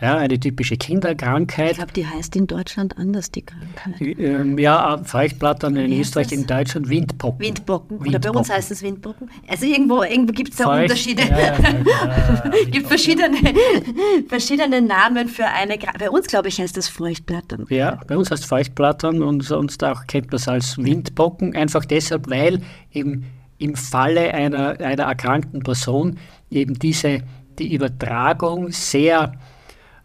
Ja, 0.00 0.16
eine 0.16 0.38
typische 0.38 0.76
Kinderkrankheit. 0.76 1.72
Ich 1.72 1.76
glaube, 1.76 1.92
die 1.92 2.06
heißt 2.06 2.34
in 2.36 2.46
Deutschland 2.46 2.98
anders, 2.98 3.30
die 3.30 3.42
Krankheit. 3.42 4.00
Ähm, 4.00 4.58
ja, 4.58 4.98
Feuchtblattern 5.02 5.76
in 5.76 6.00
Österreich, 6.00 6.32
in 6.32 6.46
Deutschland 6.46 6.88
Windpocken. 6.88 7.40
Windpocken. 7.40 7.90
Windpocken. 7.90 8.08
Oder 8.08 8.18
bei 8.18 8.38
uns 8.38 8.50
heißt 8.50 8.70
es 8.72 8.82
Windpocken. 8.82 9.30
Also 9.48 9.66
irgendwo, 9.66 10.02
irgendwo 10.02 10.32
gibt 10.32 10.50
es 10.50 10.56
da 10.56 10.64
Feucht, 10.64 10.82
Unterschiede. 10.82 11.22
Es 11.22 11.28
ja, 11.30 11.36
ja, 11.36 12.50
gibt 12.70 12.88
verschiedene, 12.88 13.36
verschiedene 14.28 14.82
Namen 14.82 15.28
für 15.28 15.46
eine 15.46 15.78
Krankheit. 15.78 16.00
Bei 16.00 16.10
uns, 16.10 16.26
glaube 16.26 16.48
ich, 16.48 16.60
heißt 16.60 16.76
das 16.76 16.88
Feuchtblattern. 16.88 17.66
Ja, 17.68 18.00
bei 18.06 18.16
uns 18.16 18.30
heißt 18.30 18.42
es 18.42 18.48
Feuchtblattern 18.48 19.22
und 19.22 19.42
sonst 19.42 19.84
auch 19.84 20.06
kennt 20.08 20.26
man 20.26 20.36
es 20.36 20.48
als 20.48 20.76
Windpocken. 20.76 21.54
Einfach 21.54 21.84
deshalb, 21.84 22.28
weil 22.28 22.60
eben 22.92 23.26
im 23.58 23.76
Falle 23.76 24.34
einer, 24.34 24.80
einer 24.80 25.04
erkrankten 25.04 25.62
Person 25.62 26.18
eben 26.50 26.78
diese, 26.78 27.22
die 27.58 27.72
Übertragung 27.74 28.72
sehr 28.72 29.32
äh, 29.32 29.36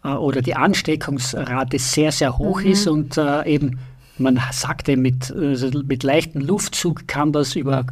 oder 0.04 0.42
die 0.42 0.56
Ansteckungsrate 0.56 1.78
sehr, 1.80 2.12
sehr 2.12 2.38
hoch 2.38 2.62
mhm. 2.62 2.72
ist 2.72 2.88
und 2.88 3.18
äh, 3.18 3.46
eben, 3.46 3.80
man 4.18 4.40
sagte, 4.52 4.98
mit, 4.98 5.32
also 5.32 5.70
mit 5.86 6.04
leichtem 6.04 6.42
Luftzug 6.42 7.08
kann 7.08 7.32
das 7.32 7.56
über 7.56 7.86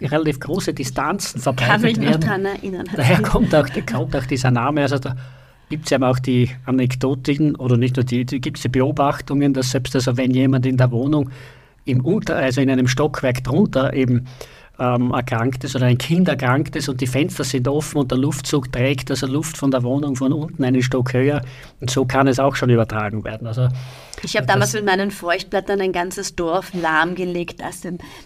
relativ 0.00 0.40
große 0.40 0.74
Distanzen 0.74 1.40
verbreitet 1.40 1.82
werden. 1.82 1.94
Kann 1.94 2.04
mich 2.04 2.14
noch 2.14 2.20
daran 2.20 2.44
erinnern. 2.44 2.86
Daher 2.94 3.22
kommt 3.22 3.54
auch, 3.54 3.66
kommt 3.90 4.16
auch 4.16 4.26
dieser 4.26 4.50
Name. 4.50 4.82
Also 4.82 4.98
da 4.98 5.14
gibt 5.68 5.84
es 5.84 5.90
ja 5.90 6.02
auch 6.02 6.18
die 6.18 6.50
Anekdoten 6.66 7.54
oder 7.56 7.76
nicht 7.76 7.96
nur 7.96 8.04
die, 8.04 8.24
die 8.24 8.40
gibt 8.40 8.58
es 8.58 8.62
die 8.62 8.68
Beobachtungen, 8.68 9.54
dass 9.54 9.70
selbst 9.70 9.94
also 9.94 10.16
wenn 10.16 10.32
jemand 10.32 10.66
in 10.66 10.76
der 10.76 10.90
Wohnung 10.90 11.30
im 11.84 12.04
Unter, 12.04 12.36
also 12.36 12.60
in 12.60 12.70
einem 12.70 12.88
Stockwerk 12.88 13.42
drunter 13.42 13.92
eben 13.94 14.26
ähm, 14.82 15.12
erkrankt 15.12 15.62
ist 15.62 15.76
oder 15.76 15.86
ein 15.86 15.98
Kind 15.98 16.28
erkrankt 16.28 16.74
ist 16.74 16.88
und 16.88 17.00
die 17.00 17.06
Fenster 17.06 17.44
sind 17.44 17.68
offen 17.68 17.98
und 17.98 18.10
der 18.10 18.18
Luftzug 18.18 18.72
trägt 18.72 19.10
also 19.10 19.26
Luft 19.26 19.56
von 19.56 19.70
der 19.70 19.84
Wohnung 19.84 20.16
von 20.16 20.32
unten 20.32 20.64
einen 20.64 20.82
Stock 20.82 21.12
höher 21.12 21.42
und 21.80 21.90
so 21.90 22.04
kann 22.04 22.26
es 22.26 22.40
auch 22.40 22.56
schon 22.56 22.70
übertragen 22.70 23.24
werden. 23.24 23.46
Also 23.46 23.68
ich 24.24 24.36
habe 24.36 24.46
damals 24.46 24.72
mit 24.72 24.84
meinen 24.84 25.10
Feuchtblättern 25.10 25.80
ein 25.80 25.92
ganzes 25.92 26.36
Dorf 26.36 26.72
lahmgelegt, 26.74 27.62
als, 27.62 27.82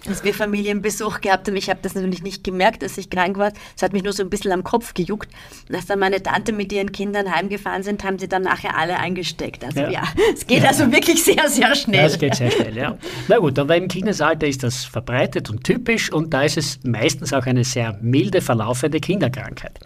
als 0.07 0.25
wir 0.25 0.35
Familienbesuch 0.35 1.21
gehabt 1.23 1.49
haben. 1.49 1.57
Ich 1.57 1.71
habe 1.71 1.79
das 1.83 1.95
natürlich 1.95 2.23
nicht 2.23 2.45
gemerkt, 2.45 2.83
dass 2.83 2.99
ich 2.99 3.09
krank 3.09 3.39
war. 3.39 3.53
Es 3.75 3.83
hat 3.83 3.93
mich 3.93 4.03
nur 4.03 4.13
so 4.13 4.23
ein 4.23 4.29
bisschen 4.29 4.53
am 4.53 4.63
Kopf 4.63 4.93
gejuckt. 4.93 5.31
Und 5.69 5.75
als 5.75 5.87
dann 5.87 5.99
meine 5.99 6.23
Tante 6.23 6.53
mit 6.53 6.73
ihren 6.73 6.93
Kindern 6.93 7.35
heimgefahren 7.35 7.83
sind, 7.83 8.05
haben 8.05 8.19
sie 8.19 8.29
dann 8.29 8.43
nachher 8.43 8.77
alle 8.77 8.99
eingesteckt. 8.99 9.65
Also 9.65 9.81
ja, 9.81 9.91
ja 9.91 10.03
es 10.35 10.47
geht 10.47 10.63
ja. 10.63 10.69
also 10.69 10.93
wirklich 10.93 11.25
sehr, 11.25 11.49
sehr 11.49 11.75
schnell. 11.75 12.01
Ja, 12.01 12.07
es 12.07 12.19
geht 12.19 12.35
sehr 12.35 12.51
schnell, 12.51 12.77
ja. 12.77 12.99
Na 13.29 13.39
gut, 13.39 13.59
aber 13.59 13.77
im 13.77 13.89
Kindesalter 13.89 14.47
ist 14.47 14.63
das 14.63 14.85
verbreitet 14.85 15.49
und 15.49 15.65
typisch 15.65 16.13
und 16.13 16.35
da 16.35 16.43
ist 16.47 16.57
es 16.57 16.85
meistens 16.85 17.33
auch 17.33 17.47
eine 17.47 17.65
sehr 17.65 17.99
milde 18.01 18.41
verlaufende 18.41 19.01
Kinderkrankheit. 19.01 19.79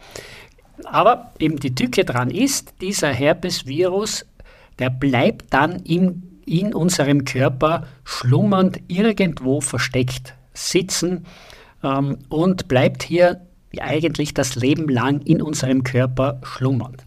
Aber 0.84 1.32
eben 1.38 1.58
die 1.58 1.74
Tücke 1.74 2.04
dran 2.04 2.30
ist, 2.30 2.74
dieser 2.80 3.12
Herpesvirus 3.12 4.24
der 4.80 4.90
bleibt 4.90 5.52
dann 5.52 5.76
in, 5.80 6.40
in 6.46 6.74
unserem 6.74 7.24
Körper 7.24 7.86
schlummernd 8.04 8.80
irgendwo 8.88 9.60
versteckt 9.60 10.34
sitzen 10.54 11.26
ähm, 11.84 12.18
und 12.28 12.66
bleibt 12.66 13.04
hier 13.04 13.42
eigentlich 13.78 14.34
das 14.34 14.56
Leben 14.56 14.88
lang 14.88 15.20
in 15.20 15.40
unserem 15.40 15.84
Körper 15.84 16.40
schlummernd. 16.42 17.04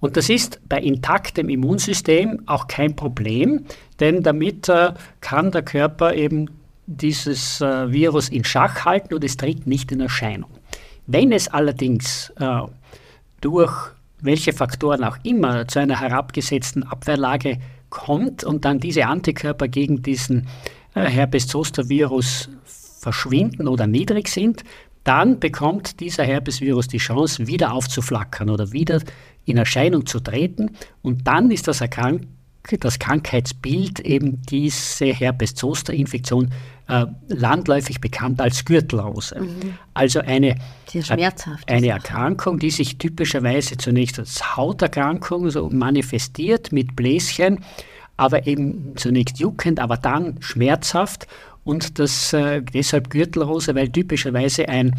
Und 0.00 0.16
das 0.16 0.28
ist 0.28 0.60
bei 0.68 0.80
intaktem 0.80 1.48
Immunsystem 1.48 2.42
auch 2.46 2.66
kein 2.66 2.96
Problem, 2.96 3.66
denn 4.00 4.24
damit 4.24 4.68
äh, 4.68 4.94
kann 5.20 5.52
der 5.52 5.62
Körper 5.62 6.14
eben 6.14 6.48
dieses 6.96 7.60
äh, 7.60 7.90
Virus 7.90 8.28
in 8.28 8.44
Schach 8.44 8.84
halten 8.84 9.14
und 9.14 9.24
es 9.24 9.36
tritt 9.36 9.66
nicht 9.66 9.92
in 9.92 10.00
Erscheinung. 10.00 10.50
Wenn 11.06 11.32
es 11.32 11.48
allerdings 11.48 12.32
äh, 12.38 12.60
durch 13.40 13.72
welche 14.20 14.52
Faktoren 14.52 15.04
auch 15.04 15.18
immer 15.24 15.66
zu 15.66 15.80
einer 15.80 16.00
herabgesetzten 16.00 16.84
Abwehrlage 16.84 17.58
kommt 17.90 18.44
und 18.44 18.64
dann 18.64 18.78
diese 18.78 19.06
Antikörper 19.06 19.68
gegen 19.68 20.02
diesen 20.02 20.46
äh, 20.94 21.04
Herpes-Zoster-Virus 21.04 22.48
verschwinden 23.00 23.68
oder 23.68 23.86
niedrig 23.86 24.28
sind, 24.28 24.62
dann 25.04 25.40
bekommt 25.40 26.00
dieser 26.00 26.22
Herpesvirus 26.22 26.86
die 26.86 26.98
Chance, 26.98 27.46
wieder 27.48 27.72
aufzuflackern 27.72 28.48
oder 28.48 28.72
wieder 28.72 29.00
in 29.44 29.56
Erscheinung 29.56 30.06
zu 30.06 30.20
treten. 30.20 30.76
Und 31.02 31.26
dann 31.26 31.50
ist 31.50 31.66
das, 31.66 31.80
Erkrank 31.80 32.22
das 32.78 33.00
Krankheitsbild 33.00 34.00
eben 34.00 34.40
diese 34.42 35.06
Herpes-Zoster-Infektion 35.06 36.50
äh, 36.88 37.06
landläufig 37.28 38.00
bekannt 38.00 38.40
als 38.40 38.64
Gürtelrose. 38.64 39.40
Mhm. 39.40 39.74
Also 39.94 40.20
eine, 40.20 40.56
eine 41.66 41.88
Erkrankung, 41.88 42.58
die 42.58 42.70
sich 42.70 42.98
typischerweise 42.98 43.76
zunächst 43.76 44.18
als 44.18 44.56
Hauterkrankung 44.56 45.50
so 45.50 45.68
manifestiert 45.70 46.72
mit 46.72 46.96
Bläschen, 46.96 47.64
aber 48.16 48.46
eben 48.46 48.92
zunächst 48.96 49.38
juckend, 49.38 49.80
aber 49.80 49.96
dann 49.96 50.36
schmerzhaft 50.40 51.26
und 51.64 51.98
das 51.98 52.32
äh, 52.32 52.62
deshalb 52.62 53.10
Gürtelrose, 53.10 53.74
weil 53.74 53.88
typischerweise 53.88 54.68
ein 54.68 54.96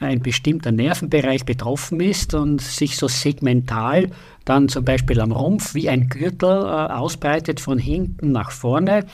ein 0.00 0.20
bestimmter 0.20 0.72
Nervenbereich 0.72 1.44
betroffen 1.44 2.00
ist 2.00 2.32
und 2.32 2.62
sich 2.62 2.96
so 2.96 3.06
segmental 3.06 4.10
dann 4.46 4.68
zum 4.68 4.84
Beispiel 4.84 5.20
am 5.20 5.30
Rumpf 5.30 5.74
wie 5.74 5.90
ein 5.90 6.08
Gürtel 6.08 6.48
äh, 6.48 6.92
ausbreitet 6.92 7.60
von 7.60 7.78
hinten 7.78 8.32
nach 8.32 8.50
vorne 8.50 9.04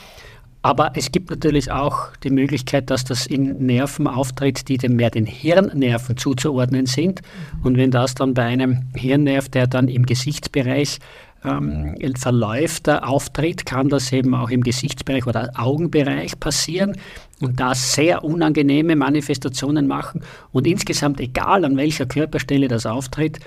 aber 0.61 0.91
es 0.95 1.11
gibt 1.11 1.29
natürlich 1.29 1.71
auch 1.71 2.15
die 2.23 2.29
Möglichkeit, 2.29 2.89
dass 2.89 3.05
das 3.05 3.25
in 3.25 3.65
Nerven 3.65 4.07
auftritt, 4.07 4.67
die 4.67 4.77
dem 4.77 4.95
mehr 4.95 5.09
den 5.09 5.25
Hirnnerven 5.25 6.17
zuzuordnen 6.17 6.87
sind. 6.87 7.21
Und 7.63 7.77
wenn 7.77 7.91
das 7.91 8.15
dann 8.15 8.33
bei 8.33 8.43
einem 8.43 8.87
Hirnnerv, 8.95 9.49
der 9.49 9.67
dann 9.67 9.87
im 9.87 10.05
Gesichtsbereich 10.05 10.99
ähm, 11.45 11.95
verläuft, 12.15 12.89
auftritt, 12.89 13.65
kann 13.65 13.89
das 13.89 14.11
eben 14.11 14.33
auch 14.33 14.49
im 14.49 14.61
Gesichtsbereich 14.63 15.27
oder 15.27 15.51
Augenbereich 15.55 16.39
passieren 16.39 16.97
und 17.39 17.59
da 17.59 17.75
sehr 17.75 18.23
unangenehme 18.23 18.95
Manifestationen 18.95 19.87
machen. 19.87 20.21
Und 20.51 20.65
insgesamt, 20.65 21.19
egal 21.19 21.63
an 21.65 21.77
welcher 21.77 22.07
Körperstelle 22.07 22.67
das 22.67 22.85
auftritt, 22.85 23.39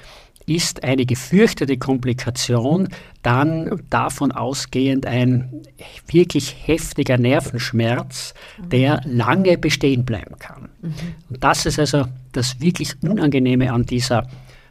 ist 0.47 0.83
eine 0.83 1.07
gefürchtete 1.07 1.77
Komplikation 1.77 2.89
dann 3.23 3.83
davon 3.91 4.33
ausgehend 4.33 5.07
ein 5.07 5.63
wirklich 6.09 6.57
heftiger 6.67 7.19
Nervenschmerz, 7.19 8.35
der 8.59 9.01
lange 9.05 9.59
bestehen 9.59 10.05
bleiben 10.05 10.39
kann. 10.39 10.69
Mhm. 10.81 10.95
Und 11.29 11.45
das 11.45 11.67
ist 11.67 11.79
also 11.79 12.07
das 12.33 12.61
wirklich 12.61 12.95
Unangenehme 13.03 13.73
an 13.73 13.85
dieser, 13.85 14.27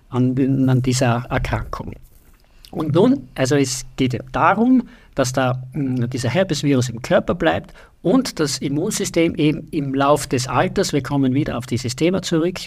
an, 0.09 0.67
an 0.67 0.81
dieser 0.81 1.25
Erkrankung. 1.29 1.93
Und 2.71 2.93
nun, 2.93 3.27
also 3.35 3.55
es 3.55 3.85
geht 3.95 4.19
darum, 4.31 4.83
dass 5.15 5.33
da 5.33 5.63
hm, 5.73 6.09
dieser 6.09 6.29
Herpesvirus 6.29 6.89
im 6.89 7.01
Körper 7.01 7.35
bleibt 7.35 7.73
und 8.01 8.39
das 8.39 8.59
Immunsystem 8.59 9.35
eben 9.35 9.67
im 9.71 9.93
Lauf 9.93 10.27
des 10.27 10.47
Alters, 10.47 10.93
wir 10.93 11.03
kommen 11.03 11.33
wieder 11.33 11.57
auf 11.57 11.65
dieses 11.65 11.95
Thema 11.95 12.21
zurück, 12.21 12.59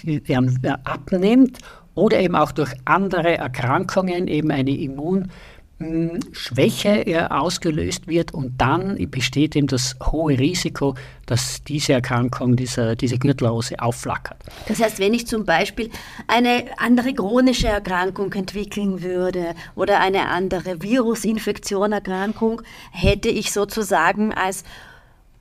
abnimmt 0.84 1.58
oder 1.94 2.20
eben 2.20 2.36
auch 2.36 2.52
durch 2.52 2.72
andere 2.84 3.36
Erkrankungen 3.36 4.28
eben 4.28 4.50
eine 4.50 4.70
Immunschwäche 4.70 7.30
ausgelöst 7.30 8.08
wird 8.08 8.32
und 8.32 8.54
dann 8.58 8.96
besteht 9.10 9.56
eben 9.56 9.66
das 9.66 9.96
hohe 10.02 10.38
Risiko, 10.38 10.94
dass 11.26 11.62
diese 11.64 11.94
Erkrankung, 11.94 12.56
diese, 12.56 12.96
diese 12.96 13.18
Gürtelrose 13.18 13.78
aufflackert. 13.78 14.38
Das 14.68 14.82
heißt, 14.82 14.98
wenn 14.98 15.14
ich 15.14 15.26
zum 15.26 15.44
Beispiel 15.44 15.90
eine 16.28 16.64
andere 16.78 17.12
chronische 17.14 17.68
Erkrankung 17.68 18.32
entwickeln 18.32 19.02
würde 19.02 19.54
oder 19.74 20.00
eine 20.00 20.28
andere 20.28 20.82
Virusinfektion, 20.82 21.92
Erkrankung, 21.92 22.62
hätte 22.90 23.28
ich 23.28 23.52
sozusagen 23.52 24.32
als 24.32 24.64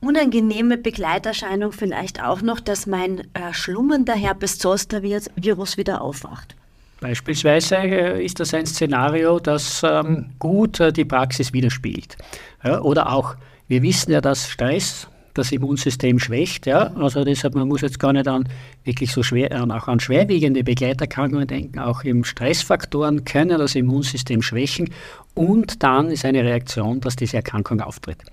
unangenehme 0.01 0.77
Begleiterscheinung 0.77 1.71
vielleicht 1.71 2.21
auch 2.21 2.41
noch, 2.41 2.59
dass 2.59 2.87
mein 2.87 3.19
äh, 3.33 3.53
schlummernder 3.53 4.15
Herpes-Zoster-Virus 4.15 5.77
wieder 5.77 6.01
aufwacht. 6.01 6.55
Beispielsweise 6.99 7.77
äh, 7.77 8.25
ist 8.25 8.39
das 8.39 8.53
ein 8.53 8.65
Szenario, 8.65 9.39
das 9.39 9.81
ähm, 9.83 10.31
gut 10.39 10.79
äh, 10.79 10.91
die 10.91 11.05
Praxis 11.05 11.53
widerspiegelt. 11.53 12.17
Ja, 12.63 12.81
oder 12.81 13.11
auch, 13.11 13.35
wir 13.67 13.81
wissen 13.81 14.11
ja, 14.11 14.21
dass 14.21 14.49
Stress 14.49 15.07
das 15.33 15.51
Immunsystem 15.51 16.19
schwächt. 16.19 16.65
Ja? 16.65 16.91
Also 16.95 17.23
deshalb, 17.23 17.55
man 17.55 17.67
muss 17.67 17.81
jetzt 17.81 17.99
gar 17.99 18.13
nicht 18.13 18.27
an 18.27 18.47
wirklich 18.83 19.11
so 19.11 19.23
schwer, 19.23 19.63
auch 19.63 19.87
an 19.87 19.99
schwerwiegende 19.99 20.63
Begleiterkrankungen 20.63 21.47
denken. 21.47 21.79
Auch 21.79 22.03
eben 22.03 22.23
Stressfaktoren 22.23 23.25
können 23.25 23.57
das 23.57 23.75
Immunsystem 23.75 24.41
schwächen 24.41 24.89
und 25.33 25.83
dann 25.83 26.09
ist 26.09 26.25
eine 26.25 26.43
Reaktion, 26.43 26.99
dass 27.01 27.15
diese 27.15 27.37
Erkrankung 27.37 27.81
auftritt. 27.81 28.23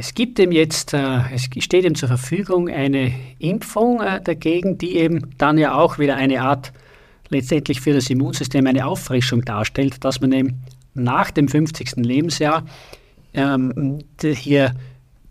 Es 0.00 0.14
gibt 0.14 0.38
ihm 0.38 0.52
jetzt, 0.52 0.94
äh, 0.94 1.22
es 1.34 1.48
steht 1.58 1.84
ihm 1.84 1.96
zur 1.96 2.08
Verfügung 2.08 2.68
eine 2.68 3.12
Impfung 3.40 4.00
äh, 4.00 4.22
dagegen, 4.22 4.78
die 4.78 4.94
eben 4.96 5.34
dann 5.38 5.58
ja 5.58 5.74
auch 5.74 5.98
wieder 5.98 6.14
eine 6.14 6.40
Art 6.40 6.72
letztendlich 7.30 7.80
für 7.80 7.92
das 7.92 8.08
Immunsystem 8.08 8.64
eine 8.68 8.86
Auffrischung 8.86 9.42
darstellt, 9.42 10.04
dass 10.04 10.20
man 10.20 10.30
eben 10.30 10.62
nach 10.94 11.32
dem 11.32 11.48
50. 11.48 11.96
Lebensjahr 11.96 12.64
ähm, 13.34 13.98
hier 14.22 14.72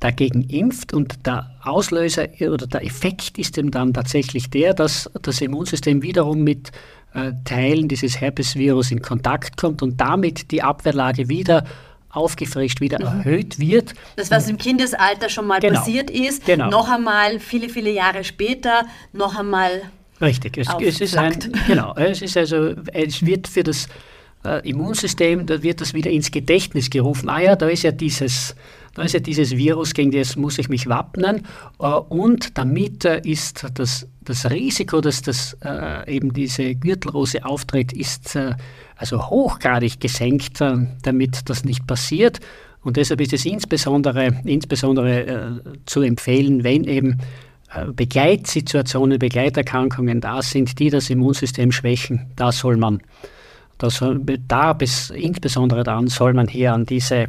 dagegen 0.02 0.44
impft 0.44 0.94
und 0.94 1.26
der 1.26 1.50
Auslöser 1.64 2.28
oder 2.42 2.68
der 2.68 2.84
Effekt 2.84 3.38
ist 3.38 3.58
eben 3.58 3.72
dann 3.72 3.94
tatsächlich 3.94 4.50
der, 4.50 4.74
dass 4.74 5.10
das 5.22 5.40
Immunsystem 5.40 6.04
wiederum 6.04 6.44
mit 6.44 6.72
äh, 7.14 7.32
Teilen 7.46 7.88
dieses 7.88 8.20
Herpesvirus 8.20 8.92
in 8.92 9.02
Kontakt 9.02 9.56
kommt 9.56 9.82
und 9.82 10.00
damit 10.00 10.52
die 10.52 10.62
Abwehrlage 10.62 11.30
wieder 11.30 11.64
aufgefrischt, 12.10 12.82
wieder 12.82 13.00
mhm. 13.00 13.20
erhöht 13.20 13.60
wird. 13.60 13.94
Das, 14.16 14.32
was 14.32 14.50
im 14.50 14.58
Kindesalter 14.58 15.30
schon 15.30 15.48
mal 15.48 15.60
genau. 15.60 15.80
passiert 15.80 16.10
ist, 16.10 16.46
genau. 16.46 16.70
noch 16.70 16.90
einmal 16.90 17.40
viele, 17.40 17.70
viele 17.70 17.92
Jahre 17.92 18.24
später, 18.24 18.86
noch 19.14 19.38
einmal. 19.38 19.84
Richtig, 20.20 20.58
es, 20.58 20.68
es 20.82 21.02
ist 21.02 21.18
ein, 21.18 21.38
genau, 21.68 21.94
es 21.96 22.22
ist 22.22 22.38
also, 22.38 22.74
es 22.94 23.26
wird 23.26 23.48
für 23.48 23.64
das 23.64 23.88
äh, 24.46 24.68
Immunsystem, 24.68 25.46
da 25.46 25.62
wird 25.62 25.82
das 25.82 25.94
wieder 25.94 26.10
ins 26.10 26.32
Gedächtnis 26.32 26.90
gerufen. 26.90 27.30
Ah 27.30 27.40
ja, 27.40 27.56
da 27.56 27.68
ist 27.68 27.84
ja 27.84 27.92
dieses, 27.92 28.56
da 28.96 29.04
ist 29.04 29.14
ja 29.14 29.20
dieses 29.20 29.56
Virus, 29.56 29.94
gegen 29.94 30.12
das 30.12 30.36
muss 30.36 30.58
ich 30.58 30.70
mich 30.70 30.88
wappnen. 30.88 31.46
Äh, 31.80 31.86
und 31.86 32.58
damit 32.58 33.06
äh, 33.06 33.22
ist 33.24 33.66
das, 33.76 34.08
das 34.28 34.50
Risiko, 34.50 35.02
dass 35.02 35.22
das 35.22 35.58
äh, 35.64 36.16
eben 36.16 36.34
diese 36.34 36.76
Gürtelrose 36.76 37.46
auftritt, 37.46 37.94
ist 37.94 38.36
äh, 38.36 38.56
also 38.96 39.30
hochgradig 39.30 40.00
gesenkt, 40.00 40.62
äh, 40.62 40.88
damit 41.02 41.50
das 41.50 41.64
nicht 41.64 41.88
passiert. 41.88 42.40
Und 42.84 42.98
deshalb 42.98 43.22
ist 43.22 43.34
es 43.34 43.46
insbesondere, 43.46 44.42
insbesondere 44.46 45.62
zu 45.86 46.02
empfehlen, 46.02 46.64
wenn 46.64 46.86
eben 46.86 47.18
Begleitsituationen, 47.94 49.20
Begleiterkrankungen 49.20 50.22
da 50.22 50.42
sind, 50.42 50.80
die 50.80 50.90
das 50.90 51.10
Immunsystem 51.10 51.74
schwächen, 51.74 52.32
da 52.38 52.54
soll 52.54 52.78
man 52.78 53.02
das, 53.78 54.02
da 54.48 54.74
bis, 54.74 55.10
insbesondere 55.10 55.84
dann 55.84 56.08
soll 56.08 56.34
man 56.34 56.48
hier 56.48 56.74
an 56.74 56.86
diese, 56.86 57.28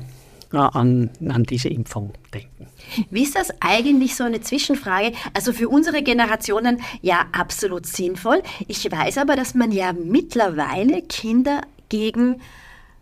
an, 0.53 1.11
an 1.29 1.45
diese 1.45 1.69
Impfung 1.69 2.13
denken. 2.33 2.69
Wie 3.11 3.23
ist 3.23 3.37
das 3.37 3.53
eigentlich 3.61 4.17
so 4.17 4.25
eine 4.25 4.41
Zwischenfrage? 4.41 5.13
Also 5.35 5.53
für 5.53 5.69
unsere 5.69 6.03
Generationen 6.03 6.81
ja 7.03 7.27
absolut 7.33 7.87
sinnvoll. 7.87 8.43
Ich 8.67 8.91
weiß 8.91 9.19
aber, 9.19 9.37
dass 9.37 9.55
man 9.55 9.73
ja 9.73 9.93
mittlerweile 9.93 11.03
Kinder 11.03 11.63
gegen 11.89 12.41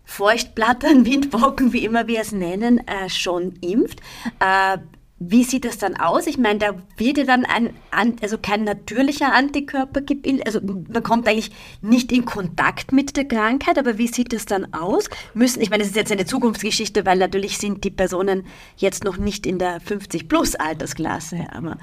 Feuchtblattern, 0.03 1.05
Windpocken, 1.05 1.73
wie 1.73 1.85
immer 1.85 2.07
wir 2.07 2.21
es 2.21 2.31
nennen, 2.31 2.79
äh, 2.87 3.09
schon 3.09 3.53
impft. 3.61 4.01
Äh, 4.39 4.77
wie 5.19 5.43
sieht 5.43 5.65
das 5.65 5.79
dann 5.79 5.95
aus? 5.95 6.27
Ich 6.27 6.37
meine, 6.37 6.59
da 6.59 6.75
wird 6.97 7.17
ja 7.17 7.23
dann 7.23 7.45
ein, 7.45 7.73
also 8.21 8.37
kein 8.37 8.63
natürlicher 8.63 9.33
Antikörper 9.33 10.01
gebildet. 10.01 10.45
Also 10.45 10.59
man 10.61 11.01
kommt 11.01 11.27
eigentlich 11.27 11.51
nicht 11.81 12.11
in 12.11 12.25
Kontakt 12.25 12.91
mit 12.91 13.17
der 13.17 13.25
Krankheit, 13.25 13.79
aber 13.79 13.97
wie 13.97 14.07
sieht 14.07 14.31
das 14.31 14.45
dann 14.45 14.73
aus? 14.73 15.09
Müssen, 15.33 15.61
ich 15.61 15.71
meine, 15.71 15.81
das 15.81 15.89
ist 15.89 15.95
jetzt 15.95 16.11
eine 16.11 16.25
Zukunftsgeschichte, 16.25 17.05
weil 17.05 17.17
natürlich 17.17 17.57
sind 17.57 17.83
die 17.83 17.89
Personen 17.89 18.45
jetzt 18.77 19.03
noch 19.03 19.17
nicht 19.17 19.47
in 19.47 19.57
der 19.57 19.81
50-plus-Altersklasse, 19.81 21.47
aber 21.51 21.77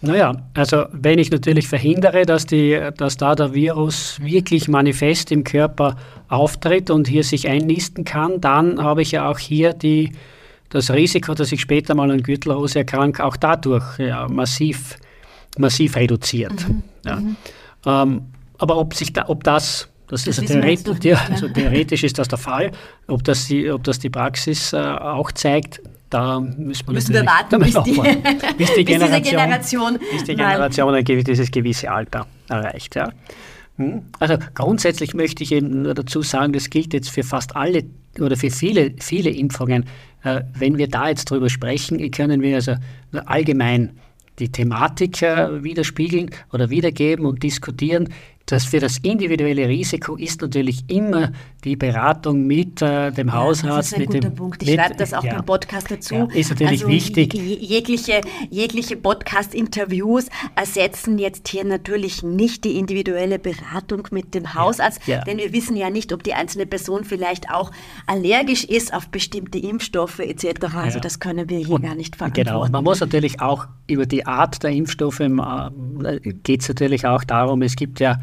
naja, 0.00 0.36
also 0.52 0.84
wenn 0.92 1.18
ich 1.18 1.30
natürlich 1.30 1.66
verhindere, 1.66 2.26
dass, 2.26 2.44
die, 2.44 2.78
dass 2.98 3.16
da 3.16 3.34
der 3.34 3.54
Virus 3.54 4.20
wirklich 4.20 4.68
manifest 4.68 5.32
im 5.32 5.44
Körper 5.44 5.96
auftritt 6.28 6.90
und 6.90 7.08
hier 7.08 7.24
sich 7.24 7.48
einnisten 7.48 8.04
kann, 8.04 8.38
dann 8.38 8.82
habe 8.82 9.00
ich 9.00 9.12
ja 9.12 9.30
auch 9.30 9.38
hier 9.38 9.72
die 9.72 10.12
das 10.74 10.90
Risiko, 10.90 11.34
dass 11.34 11.52
ich 11.52 11.60
später 11.60 11.94
mal 11.94 12.10
an 12.10 12.22
Gürtelrose 12.22 12.80
erkranke, 12.80 13.24
auch 13.24 13.36
dadurch 13.36 13.98
ja, 13.98 14.26
massiv, 14.28 14.96
massiv 15.56 15.94
reduziert. 15.94 16.68
Mhm. 16.68 16.82
Ja. 17.04 17.16
Mhm. 17.16 17.36
Ähm, 17.86 18.22
aber 18.58 18.76
ob, 18.78 18.94
sich 18.94 19.12
da, 19.12 19.28
ob 19.28 19.44
das, 19.44 19.88
das, 20.08 20.24
das 20.24 20.38
ist 20.38 20.48
theoretisch, 20.48 20.98
ja, 21.04 21.20
also 21.30 21.48
theoretisch 21.48 22.02
ist 22.02 22.18
das 22.18 22.26
der 22.26 22.38
Fall, 22.38 22.72
ob 23.06 23.22
das 23.22 23.46
die, 23.46 23.70
ob 23.70 23.84
das 23.84 24.00
die 24.00 24.10
Praxis 24.10 24.72
äh, 24.72 24.78
auch 24.78 25.30
zeigt, 25.30 25.80
da 26.10 26.40
müssen 26.40 26.88
wir, 26.88 26.94
müssen 26.94 27.14
wir 27.14 27.24
warten, 27.24 27.58
bis, 27.60 27.74
die, 27.84 28.00
bis, 28.58 28.74
die 28.74 28.84
Generation, 28.84 29.22
Generation, 29.22 29.98
bis 30.12 30.24
die 30.24 30.34
Generation 30.34 30.94
ein 30.94 31.04
dieses 31.04 31.50
gewisse 31.52 31.90
Alter 31.90 32.26
erreicht. 32.48 32.96
Ja. 32.96 33.10
Hm? 33.76 34.02
Also 34.18 34.38
grundsätzlich 34.54 35.14
möchte 35.14 35.44
ich 35.44 35.52
eben 35.52 35.82
nur 35.82 35.94
dazu 35.94 36.22
sagen, 36.22 36.52
das 36.52 36.68
gilt 36.68 36.94
jetzt 36.94 37.10
für 37.10 37.22
fast 37.22 37.54
alle 37.54 37.84
oder 38.20 38.36
für 38.36 38.50
viele, 38.50 38.92
viele 39.00 39.30
Impfungen. 39.30 39.84
Äh, 40.24 40.42
wenn 40.54 40.78
wir 40.78 40.88
da 40.88 41.08
jetzt 41.08 41.30
drüber 41.30 41.48
sprechen, 41.48 42.10
können 42.10 42.42
wir 42.42 42.56
also 42.56 42.74
allgemein 43.26 43.98
die 44.38 44.50
Thematik 44.50 45.22
äh, 45.22 45.62
widerspiegeln 45.62 46.30
oder 46.52 46.70
wiedergeben 46.70 47.26
und 47.26 47.42
diskutieren. 47.42 48.08
Das 48.46 48.66
für 48.66 48.78
das 48.78 48.98
individuelle 48.98 49.68
Risiko 49.68 50.16
ist 50.16 50.42
natürlich 50.42 50.84
immer 50.88 51.32
die 51.64 51.76
Beratung 51.76 52.46
mit 52.46 52.82
äh, 52.82 53.10
dem 53.10 53.28
ja, 53.28 53.34
Hausarzt. 53.34 53.78
Das 53.78 53.86
ist 53.86 53.94
ein 53.94 54.00
mit 54.00 54.08
guter 54.08 54.20
dem, 54.20 54.34
Punkt. 54.34 54.62
Ich 54.62 54.74
schreibe 54.74 54.96
das 54.96 55.14
auch 55.14 55.24
ja, 55.24 55.36
beim 55.36 55.46
Podcast 55.46 55.90
dazu. 55.90 56.14
Ja, 56.14 56.28
ist 56.34 56.50
natürlich 56.50 56.82
also 56.82 56.88
wichtig. 56.88 57.32
Jegliche, 57.32 58.20
jegliche 58.50 58.96
Podcast-Interviews 58.96 60.26
ersetzen 60.56 61.18
jetzt 61.18 61.48
hier 61.48 61.64
natürlich 61.64 62.22
nicht 62.22 62.64
die 62.64 62.78
individuelle 62.78 63.38
Beratung 63.38 64.08
mit 64.10 64.34
dem 64.34 64.52
Hausarzt, 64.52 65.00
denn 65.26 65.38
wir 65.38 65.54
wissen 65.54 65.76
ja 65.76 65.88
nicht, 65.88 66.12
ob 66.12 66.22
die 66.22 66.34
einzelne 66.34 66.66
Person 66.66 67.04
vielleicht 67.04 67.50
auch 67.50 67.72
allergisch 68.06 68.64
ist 68.64 68.92
auf 68.92 69.08
bestimmte 69.08 69.58
Impfstoffe 69.58 70.18
etc. 70.18 70.74
Also 70.74 71.00
das 71.00 71.18
können 71.18 71.48
wir 71.48 71.58
hier 71.58 71.70
Und, 71.70 71.82
gar 71.82 71.94
nicht 71.94 72.16
verantworten. 72.16 72.50
Genau. 72.50 72.68
Man 72.68 72.84
muss 72.84 73.00
natürlich 73.00 73.40
auch 73.40 73.66
über 73.86 74.04
die 74.04 74.26
Art 74.26 74.62
der 74.62 74.70
Impfstoffe, 74.70 75.20
äh, 75.20 75.30
geht 76.42 76.60
es 76.60 76.68
natürlich 76.68 77.06
auch 77.06 77.24
darum, 77.24 77.62
es 77.62 77.76
gibt 77.76 78.00
ja 78.00 78.18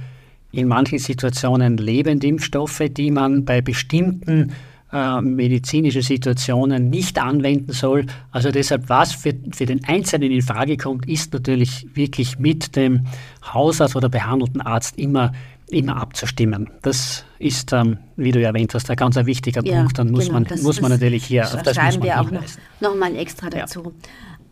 in 0.52 0.68
manchen 0.68 1.00
Situationen 1.00 1.78
Lebendimpfstoffe, 1.78 2.84
die 2.90 3.12
man 3.12 3.46
bei 3.46 3.62
bestimmten 3.62 4.54
äh, 4.92 5.22
medizinischen 5.22 6.02
Situationen 6.02 6.90
nicht 6.90 7.18
anwenden 7.22 7.72
soll. 7.72 8.06
Also 8.32 8.52
deshalb, 8.52 8.90
was 8.90 9.14
für, 9.14 9.34
für 9.52 9.66
den 9.66 9.86
Einzelnen 9.86 10.32
in 10.32 10.42
Frage 10.42 10.78
kommt, 10.78 11.08
ist 11.08 11.34
natürlich 11.34 11.88
wirklich 11.94 12.40
mit 12.40 12.76
dem 12.76 13.06
Hausarzt 13.54 13.96
oder 13.96 14.10
behandelten 14.10 14.62
Arzt 14.62 14.98
immer 14.98 15.32
immer 15.72 15.96
abzustimmen. 15.96 16.70
Das 16.82 17.24
ist, 17.40 17.72
ähm, 17.72 17.98
wie 18.18 18.32
du 18.32 18.42
erwähnt 18.42 18.74
hast, 18.74 18.90
ein 18.90 18.96
ganz 18.98 19.16
ein 19.16 19.26
wichtiger 19.26 19.64
ja, 19.64 19.78
Punkt. 19.78 19.98
Dann 19.98 20.12
muss, 20.12 20.26
genau, 20.26 20.34
man, 20.34 20.44
das, 20.44 20.62
muss 20.62 20.82
man 20.82 20.92
natürlich 20.92 21.24
hier 21.26 21.46
auf 21.46 21.64
das 21.64 21.76
schreiben 21.76 22.04
wir 22.04 22.20
auch 22.20 22.30
noch, 22.30 22.44
noch 22.82 22.96
mal 22.96 23.16
extra 23.16 23.50
dazu. 23.50 23.94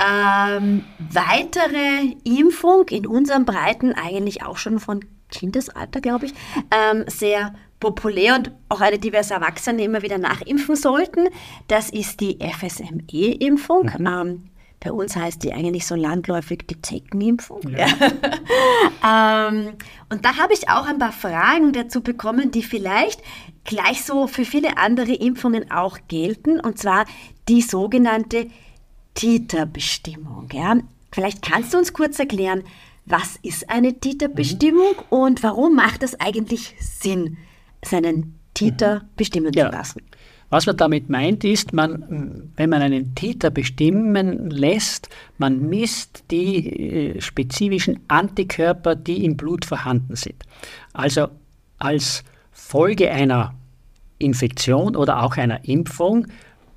Ja. 0.01 0.57
Ähm, 0.57 0.83
weitere 1.11 2.15
Impfung 2.23 2.87
in 2.87 3.05
unserem 3.05 3.43
Breiten 3.43 3.91
eigentlich 3.91 4.43
auch 4.43 4.57
schon 4.57 4.79
von 4.79 5.01
Kindesalter, 5.29 6.01
glaube 6.01 6.27
ich, 6.27 6.33
ähm, 6.71 7.05
sehr 7.07 7.53
populär 7.79 8.35
und 8.35 8.51
auch 8.67 8.81
eine 8.81 8.99
diverse 8.99 9.33
Erwachsene 9.33 9.83
immer 9.83 10.01
wieder 10.01 10.17
nachimpfen 10.17 10.75
sollten. 10.75 11.29
Das 11.67 11.89
ist 11.89 12.19
die 12.19 12.37
FSME-Impfung. 12.39 13.91
Mhm. 13.97 14.07
Ähm, 14.07 14.49
bei 14.81 14.91
uns 14.93 15.15
heißt 15.15 15.43
die 15.43 15.51
eigentlich 15.53 15.85
so 15.85 15.95
landläufig 15.95 16.59
die 16.69 16.81
Zeckenimpfung. 16.81 17.61
Ja. 17.69 17.87
ähm, 19.49 19.73
und 20.09 20.23
da 20.23 20.37
habe 20.37 20.53
ich 20.53 20.69
auch 20.69 20.87
ein 20.87 20.99
paar 20.99 21.11
Fragen 21.11 21.73
dazu 21.73 22.01
bekommen, 22.01 22.51
die 22.51 22.63
vielleicht 22.63 23.21
gleich 23.65 24.03
so 24.03 24.27
für 24.27 24.45
viele 24.45 24.77
andere 24.77 25.13
Impfungen 25.13 25.69
auch 25.69 25.97
gelten. 26.07 26.59
Und 26.59 26.77
zwar 26.79 27.05
die 27.49 27.61
sogenannte 27.61 28.47
Titerbestimmung. 29.15 30.47
Ja? 30.53 30.77
Vielleicht 31.11 31.41
kannst 31.41 31.73
du 31.73 31.77
uns 31.77 31.91
kurz 31.91 32.17
erklären, 32.17 32.63
was 33.09 33.37
ist 33.41 33.69
eine 33.69 33.99
Titerbestimmung 33.99 34.95
mhm. 34.95 35.17
und 35.17 35.43
warum 35.43 35.75
macht 35.75 36.03
es 36.03 36.19
eigentlich 36.19 36.75
Sinn, 36.79 37.37
seinen 37.83 38.39
Titer 38.53 38.99
mhm. 38.99 39.07
bestimmen 39.15 39.53
ja. 39.53 39.65
zu 39.65 39.71
lassen? 39.75 40.01
Was 40.51 40.65
man 40.65 40.77
damit 40.77 41.09
meint, 41.09 41.43
ist, 41.43 41.73
man, 41.73 42.51
wenn 42.55 42.69
man 42.71 42.81
einen 42.81 43.13
Täter 43.13 43.51
bestimmen 43.51 44.49
lässt, 44.49 45.07
man 45.37 45.69
misst 45.69 46.23
die 46.31 47.15
äh, 47.15 47.21
spezifischen 47.21 47.99
Antikörper, 48.07 48.95
die 48.95 49.25
im 49.25 49.37
Blut 49.37 49.65
vorhanden 49.65 50.15
sind. 50.15 50.43
Also 50.91 51.27
als 51.77 52.23
Folge 52.51 53.11
einer 53.11 53.53
Infektion 54.17 54.95
oder 54.95 55.23
auch 55.23 55.37
einer 55.37 55.65
Impfung 55.65 56.27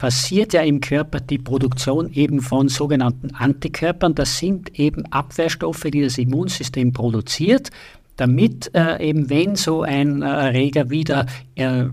passiert 0.02 0.52
ja 0.52 0.62
im 0.62 0.80
Körper 0.80 1.20
die 1.20 1.38
Produktion 1.38 2.12
eben 2.12 2.40
von 2.40 2.68
sogenannten 2.68 3.36
Antikörpern. 3.36 4.16
Das 4.16 4.36
sind 4.36 4.76
eben 4.76 5.06
Abwehrstoffe, 5.12 5.84
die 5.84 6.02
das 6.02 6.18
Immunsystem 6.18 6.92
produziert, 6.92 7.70
damit 8.16 8.74
äh, 8.74 9.00
eben 9.00 9.30
wenn 9.30 9.54
so 9.54 9.82
ein 9.82 10.22
äh, 10.22 10.26
Erreger 10.26 10.90
wieder 10.90 11.26
äh, 11.54 11.84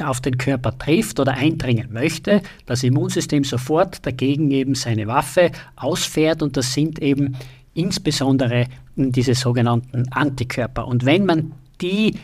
auf 0.00 0.20
den 0.20 0.36
Körper 0.36 0.76
trifft 0.76 1.18
oder 1.18 1.32
eindringen 1.32 1.94
möchte, 1.94 2.42
das 2.66 2.82
Immunsystem 2.82 3.42
sofort 3.42 4.04
dagegen 4.04 4.50
eben 4.50 4.74
seine 4.74 5.06
Waffe 5.06 5.50
ausfährt 5.76 6.42
und 6.42 6.58
das 6.58 6.74
sind 6.74 6.98
eben 6.98 7.38
insbesondere 7.72 8.66
diese 8.96 9.34
sogenannten 9.34 10.12
Antikörper. 10.12 10.86
Und 10.86 11.06
wenn 11.06 11.24
man 11.24 11.52
die 11.80 12.16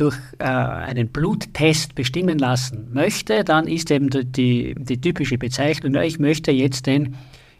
durch 0.00 0.16
äh, 0.38 0.44
einen 0.44 1.08
Bluttest 1.08 1.94
bestimmen 1.94 2.38
lassen 2.38 2.88
möchte, 2.92 3.44
dann 3.44 3.68
ist 3.68 3.90
eben 3.90 4.08
die, 4.10 4.74
die 4.74 5.00
typische 5.00 5.36
Bezeichnung, 5.36 5.94
ich 5.96 6.18
möchte 6.18 6.50
jetzt 6.50 6.86
den 6.86 7.16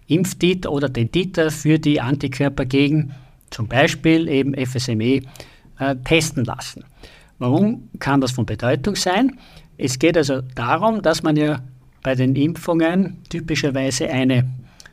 Impftit 0.07 0.67
oder 0.67 0.89
den 0.89 1.13
Titer 1.13 1.51
für 1.51 1.79
die 1.79 2.01
Antikörper 2.01 2.65
gegen 2.65 3.13
zum 3.51 3.69
Beispiel 3.69 4.29
eben 4.29 4.55
FSME 4.55 5.23
äh, 5.79 5.97
testen 6.05 6.45
lassen. 6.45 6.85
Warum 7.39 7.89
kann 7.99 8.21
das 8.21 8.33
von 8.33 8.47
Bedeutung 8.47 8.97
sein? 8.97 9.39
Es 9.77 9.99
geht 9.99 10.17
also 10.17 10.41
darum, 10.55 11.03
dass 11.03 11.23
man 11.23 11.37
ja 11.37 11.61
bei 12.03 12.15
den 12.15 12.35
Impfungen 12.37 13.19
typischerweise 13.29 14.09
eine 14.09 14.49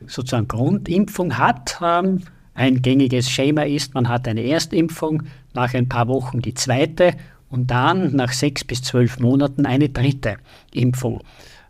sozusagen 0.05 0.47
Grundimpfung 0.47 1.37
hat. 1.37 1.77
Ähm, 1.81 2.23
ein 2.53 2.81
gängiges 2.81 3.29
Schema 3.29 3.63
ist, 3.63 3.93
man 3.93 4.09
hat 4.09 4.27
eine 4.27 4.43
Erstimpfung, 4.43 5.23
nach 5.53 5.73
ein 5.73 5.89
paar 5.89 6.07
Wochen 6.07 6.41
die 6.41 6.53
zweite 6.53 7.13
und 7.49 7.71
dann 7.71 8.15
nach 8.15 8.33
sechs 8.33 8.63
bis 8.63 8.81
zwölf 8.81 9.19
Monaten 9.19 9.65
eine 9.65 9.89
dritte 9.89 10.37
Impfung. 10.73 11.21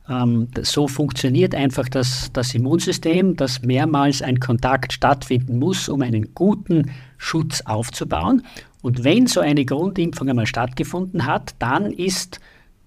Ähm, 0.09 0.47
so 0.61 0.87
funktioniert 0.87 1.53
einfach 1.53 1.89
das, 1.89 2.31
das 2.33 2.53
Immunsystem, 2.55 3.35
dass 3.35 3.61
mehrmals 3.61 4.21
ein 4.21 4.39
Kontakt 4.39 4.93
stattfinden 4.93 5.59
muss, 5.59 5.89
um 5.89 6.01
einen 6.01 6.33
guten 6.33 6.91
Schutz 7.17 7.61
aufzubauen. 7.61 8.43
Und 8.81 9.03
wenn 9.03 9.27
so 9.27 9.39
eine 9.39 9.65
Grundimpfung 9.65 10.29
einmal 10.29 10.47
stattgefunden 10.47 11.25
hat, 11.25 11.55
dann 11.59 11.91
ist 11.91 12.39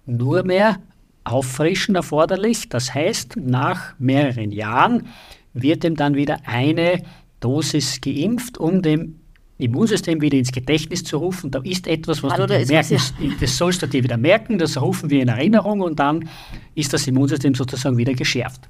nur 0.07 0.45
mehr 0.45 0.79
Auffrischen 1.25 1.95
erforderlich. 1.95 2.69
Das 2.69 2.95
heißt, 2.95 3.37
nach 3.37 3.95
mehreren 3.99 4.51
Jahren 4.51 5.07
wird 5.53 5.85
ihm 5.85 5.97
dann 5.97 6.15
wieder 6.15 6.39
eine 6.47 7.03
Dosis 7.41 8.01
geimpft, 8.01 8.59
um 8.59 8.83
dem 8.83 9.20
Immunsystem 9.61 10.21
wieder 10.21 10.39
ins 10.39 10.53
Gedächtnis 10.53 11.05
zu 11.05 11.19
rufen. 11.19 11.51
Da 11.51 11.61
ist 11.61 11.87
etwas, 11.87 12.23
was 12.23 12.33
Hallo, 12.33 12.47
du 12.47 12.67
merken, 12.67 12.99
das 13.41 13.57
sollst 13.57 13.83
du 13.83 13.87
dir 13.87 14.03
wieder 14.03 14.17
merken, 14.17 14.59
das 14.59 14.81
rufen 14.81 15.11
wir 15.11 15.23
in 15.23 15.29
Erinnerung 15.29 15.81
und 15.81 15.99
dann 15.99 16.29
ist 16.75 16.93
das 16.93 17.07
Immunsystem 17.07 17.55
sozusagen 17.55 17.97
wieder 17.97 18.15
geschärft. 18.15 18.69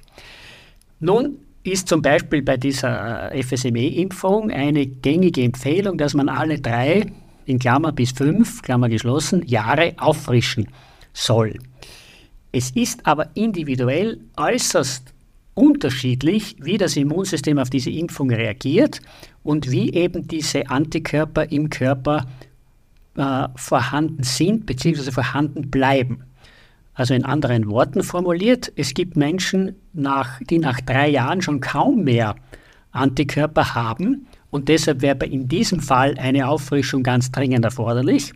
Nun 0.99 1.37
ist 1.63 1.87
zum 1.87 2.01
Beispiel 2.01 2.41
bei 2.41 2.57
dieser 2.57 3.31
äh, 3.31 3.43
FSME-Impfung 3.43 4.51
eine 4.51 4.85
gängige 4.85 5.43
Empfehlung, 5.43 5.97
dass 5.97 6.13
man 6.13 6.29
alle 6.29 6.59
drei, 6.59 7.05
in 7.45 7.59
Klammer 7.59 7.91
bis 7.91 8.11
fünf, 8.11 8.61
Klammer 8.61 8.89
geschlossen, 8.89 9.45
Jahre 9.47 9.93
auffrischen 9.97 10.67
soll. 11.13 11.57
Es 12.51 12.71
ist 12.71 13.05
aber 13.05 13.29
individuell 13.35 14.19
äußerst 14.37 15.10
unterschiedlich, 15.53 16.55
wie 16.59 16.77
das 16.77 16.95
Immunsystem 16.95 17.59
auf 17.59 17.69
diese 17.69 17.89
Impfung 17.89 18.31
reagiert 18.31 19.01
und 19.43 19.69
wie 19.69 19.93
eben 19.93 20.27
diese 20.27 20.69
Antikörper 20.69 21.51
im 21.51 21.69
Körper 21.69 22.25
äh, 23.15 23.47
vorhanden 23.55 24.23
sind 24.23 24.65
bzw. 24.65 25.11
vorhanden 25.11 25.69
bleiben. 25.69 26.23
Also 26.93 27.13
in 27.13 27.25
anderen 27.25 27.69
Worten 27.69 28.03
formuliert, 28.03 28.71
es 28.75 28.93
gibt 28.93 29.15
Menschen, 29.15 29.75
nach, 29.93 30.39
die 30.41 30.59
nach 30.59 30.81
drei 30.81 31.09
Jahren 31.09 31.41
schon 31.41 31.59
kaum 31.59 32.03
mehr 32.03 32.35
Antikörper 32.91 33.75
haben 33.75 34.27
und 34.49 34.67
deshalb 34.67 35.01
wäre 35.01 35.25
in 35.25 35.47
diesem 35.47 35.79
Fall 35.79 36.15
eine 36.17 36.47
Auffrischung 36.47 37.03
ganz 37.03 37.31
dringend 37.31 37.63
erforderlich. 37.63 38.33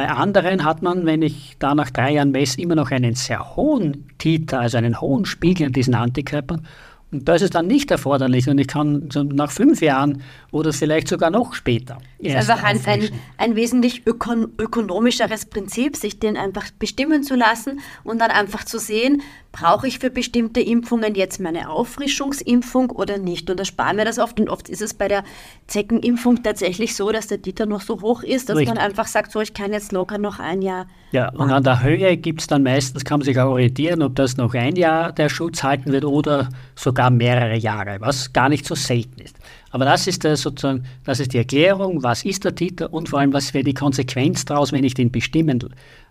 Bei 0.00 0.08
anderen 0.08 0.64
hat 0.64 0.80
man, 0.80 1.04
wenn 1.04 1.20
ich 1.20 1.56
da 1.58 1.74
nach 1.74 1.90
drei 1.90 2.12
Jahren 2.12 2.30
messe, 2.30 2.58
immer 2.58 2.74
noch 2.74 2.90
einen 2.90 3.14
sehr 3.16 3.54
hohen 3.54 4.08
Titer, 4.16 4.58
also 4.60 4.78
einen 4.78 4.98
hohen 4.98 5.26
Spiegel 5.26 5.66
an 5.66 5.74
diesen 5.74 5.94
Antikörpern. 5.94 6.66
Und 7.12 7.28
da 7.28 7.34
ist 7.34 7.42
es 7.42 7.50
dann 7.50 7.66
nicht 7.66 7.90
erforderlich 7.90 8.48
und 8.48 8.56
ich 8.56 8.66
kann 8.66 9.10
nach 9.14 9.50
fünf 9.50 9.82
Jahren 9.82 10.22
oder 10.52 10.72
vielleicht 10.72 11.06
sogar 11.08 11.28
noch 11.28 11.52
später. 11.52 11.98
Es 12.18 12.28
ist 12.28 12.48
einfach 12.48 12.62
ein, 12.62 12.80
ein, 12.86 13.10
ein, 13.36 13.56
wesentlich 13.56 14.06
ökon 14.06 14.48
ökonomischeres 14.56 15.44
Prinzip, 15.44 15.96
sich 15.96 16.18
den 16.18 16.38
einfach 16.38 16.70
bestimmen 16.78 17.22
zu 17.22 17.34
lassen 17.34 17.80
und 18.02 18.22
dann 18.22 18.30
einfach 18.30 18.64
zu 18.64 18.78
sehen, 18.78 19.20
brauche 19.52 19.86
ich 19.88 19.98
für 19.98 20.10
bestimmte 20.10 20.60
Impfungen 20.60 21.14
jetzt 21.14 21.40
meine 21.40 21.70
Auffrischungsimpfung 21.70 22.90
oder 22.90 23.18
nicht. 23.18 23.50
Und 23.50 23.58
da 23.58 23.64
sparen 23.64 23.96
wir 23.96 24.04
das 24.04 24.18
oft. 24.18 24.38
Und 24.38 24.48
oft 24.48 24.68
ist 24.68 24.80
es 24.80 24.94
bei 24.94 25.08
der 25.08 25.24
Zeckenimpfung 25.66 26.42
tatsächlich 26.42 26.94
so, 26.94 27.10
dass 27.10 27.26
der 27.26 27.38
Dieter 27.38 27.66
noch 27.66 27.80
so 27.80 28.00
hoch 28.00 28.22
ist, 28.22 28.48
dass 28.48 28.56
Richtig. 28.56 28.74
man 28.74 28.84
einfach 28.84 29.06
sagt, 29.06 29.32
so 29.32 29.40
ich 29.40 29.52
kann 29.52 29.72
jetzt 29.72 29.92
locker 29.92 30.18
noch 30.18 30.38
ein 30.38 30.62
Jahr. 30.62 30.86
Ja, 31.12 31.30
und 31.30 31.50
an 31.50 31.64
der 31.64 31.82
Höhe 31.82 32.16
gibt 32.16 32.40
es 32.40 32.46
dann 32.46 32.62
meistens, 32.62 33.04
kann 33.04 33.18
man 33.18 33.24
sich 33.24 33.38
auch 33.40 33.50
orientieren, 33.50 34.02
ob 34.02 34.14
das 34.14 34.36
noch 34.36 34.54
ein 34.54 34.76
Jahr 34.76 35.12
der 35.12 35.28
Schutz 35.28 35.64
halten 35.64 35.90
wird 35.90 36.04
oder 36.04 36.48
sogar 36.76 37.10
mehrere 37.10 37.56
Jahre, 37.56 37.96
was 38.00 38.32
gar 38.32 38.48
nicht 38.48 38.64
so 38.64 38.76
selten 38.76 39.20
ist. 39.20 39.36
Aber 39.72 39.84
das 39.84 40.06
ist 40.06 40.22
der 40.22 40.36
sozusagen, 40.36 40.84
das 41.04 41.18
ist 41.18 41.32
die 41.32 41.38
Erklärung, 41.38 42.04
was 42.04 42.24
ist 42.24 42.44
der 42.44 42.54
Titel 42.54 42.84
und 42.84 43.08
vor 43.08 43.18
allem, 43.18 43.32
was 43.32 43.52
wäre 43.54 43.64
die 43.64 43.74
Konsequenz 43.74 44.44
daraus, 44.44 44.70
wenn 44.70 44.84
ich 44.84 44.94
den 44.94 45.10
bestimmen 45.10 45.60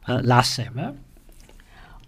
äh, 0.08 0.22
lasse. 0.22 0.68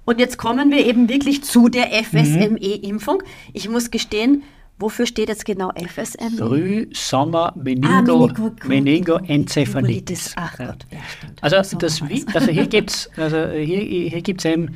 Und 0.05 0.19
jetzt 0.19 0.37
kommen 0.37 0.71
wir 0.71 0.85
eben 0.85 1.09
wirklich 1.09 1.43
zu 1.43 1.69
der 1.69 1.91
FSME-Impfung. 2.03 3.23
Ich 3.53 3.69
muss 3.69 3.91
gestehen, 3.91 4.43
wofür 4.79 5.05
steht 5.05 5.29
jetzt 5.29 5.45
genau 5.45 5.71
FSME? 5.75 6.37
Früh, 6.37 6.87
Sommer, 6.93 7.53
Meningo, 7.55 8.25
ah, 8.25 8.51
Meningoenzephalitis. 8.67 10.33
Ach 10.35 10.57
Gott, 10.57 10.87
ja, 10.91 10.99
stimmt. 11.17 11.43
Also, 11.43 11.77
das, 11.77 12.01
also 12.33 12.51
hier 12.51 12.65
gibt 12.67 12.89
es 12.89 13.09
also 13.15 13.51
hier, 13.51 13.79
hier 14.09 14.21
gibt's 14.21 14.45
eben 14.45 14.75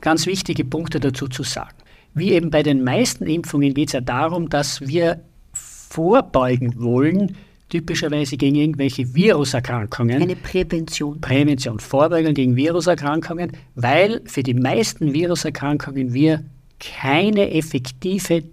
ganz 0.00 0.26
wichtige 0.26 0.64
Punkte 0.64 1.00
dazu 1.00 1.28
zu 1.28 1.42
sagen. 1.42 1.76
Wie 2.14 2.32
eben 2.32 2.50
bei 2.50 2.62
den 2.62 2.84
meisten 2.84 3.26
Impfungen 3.26 3.74
geht 3.74 3.88
es 3.88 3.92
ja 3.92 4.00
darum, 4.00 4.48
dass 4.48 4.80
wir 4.86 5.20
vorbeugen 5.52 6.74
wollen, 6.80 7.36
typischerweise 7.68 8.36
gegen 8.36 8.56
irgendwelche 8.56 9.14
Viruserkrankungen. 9.14 10.22
Eine 10.22 10.36
Prävention. 10.36 11.20
Prävention, 11.20 11.78
Vorbeugung 11.78 12.34
gegen 12.34 12.56
Viruserkrankungen, 12.56 13.52
weil 13.74 14.22
für 14.26 14.42
die 14.42 14.54
meisten 14.54 15.12
Viruserkrankungen 15.12 16.12
wir 16.14 16.44
keine 16.80 17.50
effektive 17.52 18.44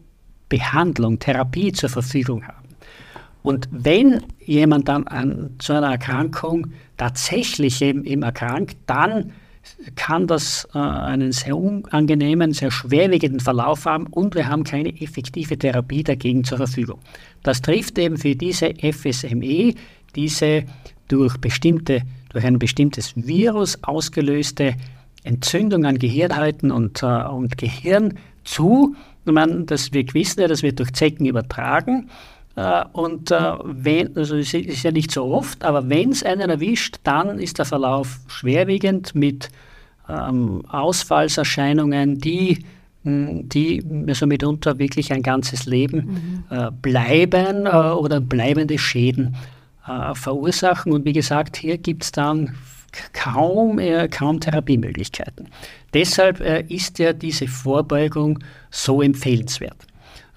Behandlung, 0.50 1.20
Therapie 1.20 1.72
zur 1.72 1.90
Verfügung 1.90 2.48
haben. 2.48 2.66
Und 3.44 3.70
wenn 3.72 4.24
jemand 4.40 4.88
dann 4.88 5.08
an 5.08 5.52
so 5.62 5.74
einer 5.74 5.92
Erkrankung 5.92 6.68
tatsächlich 6.98 7.82
eben, 7.82 8.04
eben 8.04 8.24
erkrankt, 8.24 8.76
dann 8.88 9.32
kann 9.96 10.28
das 10.28 10.68
äh, 10.74 10.78
einen 10.80 11.32
sehr 11.32 11.58
unangenehmen, 11.58 12.54
sehr 12.54 12.72
schwerwiegenden 12.72 13.40
Verlauf 13.40 13.86
haben 13.86 14.08
und 14.08 14.36
wir 14.36 14.48
haben 14.48 14.64
keine 14.64 14.90
effektive 15.02 15.58
Therapie 15.58 16.04
dagegen 16.04 16.44
zur 16.44 16.58
Verfügung. 16.58 17.00
Das 17.44 17.62
trifft 17.62 17.98
eben 17.98 18.18
für 18.18 18.36
diese 18.36 18.74
FSME, 18.76 19.74
diese 20.16 20.64
durch, 21.08 21.38
bestimmte, 21.38 22.02
durch 22.30 22.46
ein 22.46 22.60
bestimmtes 22.60 23.14
Virus 23.16 23.84
ausgelöste 23.84 24.76
Entzündung 25.24 25.86
an 25.86 25.98
Gehirnhäuten 26.00 26.72
und, 26.72 27.04
äh, 27.04 27.24
und 27.24 27.58
Gehirn 27.58 28.18
zu. 28.44 28.96
Man, 29.26 29.66
das, 29.66 29.92
wir 29.92 30.06
wissen 30.14 30.42
ja, 30.42 30.48
das 30.48 30.62
wird 30.62 30.80
durch 30.80 30.94
Zecken 30.94 31.26
übertragen. 31.26 32.10
Uh, 32.58 32.86
und 32.94 33.32
uh, 33.32 33.58
wenn, 33.66 34.16
also 34.16 34.38
es 34.38 34.54
ist 34.54 34.84
ja 34.84 34.92
nicht 34.92 35.12
so 35.12 35.26
oft, 35.26 35.66
aber 35.66 35.90
wenn 35.90 36.12
es 36.12 36.24
einen 36.24 36.50
erwischt, 36.50 37.00
dann 37.04 37.38
ist 37.38 37.58
der 37.58 37.66
Verlauf 37.66 38.20
schwerwiegend 38.28 39.14
mit 39.14 39.50
ähm, 40.08 40.64
Ausfallserscheinungen, 40.68 42.20
die, 42.20 42.64
hm, 43.04 43.50
die 43.50 43.84
also 44.08 44.26
mitunter 44.28 44.80
wirklich 44.80 45.12
ein 45.12 45.22
ganzes 45.22 45.66
Leben 45.66 46.46
mhm. 46.50 46.58
äh, 46.58 46.72
bleiben 46.72 47.66
äh, 47.66 47.70
oder 47.70 48.22
bleibende 48.22 48.78
Schäden 48.78 49.36
äh, 49.88 50.14
verursachen. 50.16 50.94
Und 50.94 51.06
wie 51.06 51.14
gesagt, 51.14 51.58
hier 51.58 51.78
gibt 51.78 52.04
es 52.04 52.12
dann 52.12 52.56
kaum, 53.14 53.80
äh, 53.80 54.08
kaum 54.08 54.40
Therapiemöglichkeiten. 54.40 55.50
Deshalb 55.94 56.40
äh, 56.40 56.62
ist 56.70 57.00
ja 57.00 57.14
diese 57.14 57.48
Vorbeugung 57.48 58.40
so 58.70 59.02
empfehlenswert. 59.02 59.85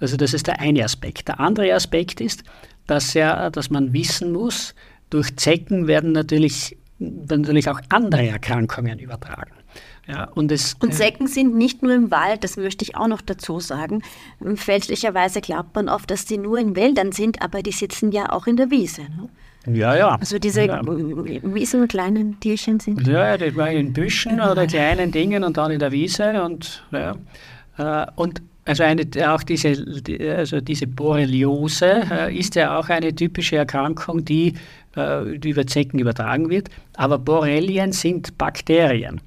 Also 0.01 0.17
das 0.17 0.35
ist 0.35 0.47
der 0.47 0.61
eine 0.61 0.85
Aspekt. 0.85 1.29
Der 1.29 1.41
andere 1.41 1.73
Aspekt 1.75 2.21
ist, 2.21 2.45
dass, 2.87 3.15
ja, 3.15 3.51
dass 3.51 3.71
man 3.71 3.93
wissen 3.93 4.33
muss, 4.33 4.75
durch 5.11 5.35
Zecken 5.37 5.87
werden 5.87 6.13
natürlich, 6.13 6.77
werden 6.99 7.43
natürlich 7.43 7.69
auch 7.69 7.81
andere 7.89 8.27
Erkrankungen 8.29 8.99
übertragen. 8.99 9.53
Ja, 10.07 10.25
und, 10.25 10.51
es, 10.51 10.75
und 10.81 10.95
Zecken 10.95 11.27
sind 11.27 11.55
nicht 11.55 11.83
nur 11.83 11.95
im 11.95 12.11
Wald, 12.11 12.43
das 12.43 12.57
möchte 12.57 12.83
ich 12.83 12.97
auch 12.97 13.09
noch 13.09 13.21
dazu 13.21 13.61
sagen. 13.61 14.03
Fälschlicherweise 14.55 15.43
glaubt 15.43 15.75
man 15.75 15.91
oft, 15.91 16.11
dass 16.11 16.25
die 16.25 16.39
nur 16.39 16.59
in 16.59 16.75
Wäldern 16.75 17.13
sind, 17.13 17.43
aber 17.43 17.63
die 17.63 17.73
sitzen 17.73 18.11
ja 18.11 18.33
auch 18.33 18.47
in 18.47 18.57
der 18.57 18.71
Wiese. 18.71 19.03
Ne? 19.03 19.29
Ja, 19.67 19.95
ja. 19.95 20.17
Also 20.19 20.39
diese 20.39 20.65
ja. 20.65 20.81
Wiesen 20.83 21.89
kleinen 21.89 22.41
Tierchen 22.41 22.81
sind. 22.81 23.07
Ja, 23.07 23.37
die 23.37 23.55
waren 23.55 23.77
in 23.77 23.93
Büschen 23.93 24.41
oder 24.41 24.67
kleinen 24.67 25.13
Dingen 25.13 25.45
und 25.45 25.59
dann 25.59 25.73
in 25.73 25.79
der 25.79 25.93
Wiese 25.93 26.43
und 26.43 26.85
ja. 26.91 27.15
Äh, 27.77 28.07
und 28.17 28.41
also 28.69 28.83
eine, 28.83 29.07
auch 29.27 29.43
diese, 29.43 29.69
also 30.37 30.61
diese 30.61 30.87
Borreliose 30.87 32.03
äh, 32.11 32.39
ist 32.39 32.55
ja 32.55 32.79
auch 32.79 32.91
eine 32.91 33.15
typische 33.15 33.57
Erkrankung, 33.57 34.23
die, 34.25 34.53
äh, 34.95 35.39
die 35.39 35.51
über 35.51 35.67
Zecken 35.67 35.99
übertragen 35.99 36.51
wird. 36.51 36.69
Aber 36.95 37.19
Borrelien 37.19 37.93
sind 37.93 38.37
Bakterien. 38.37 39.23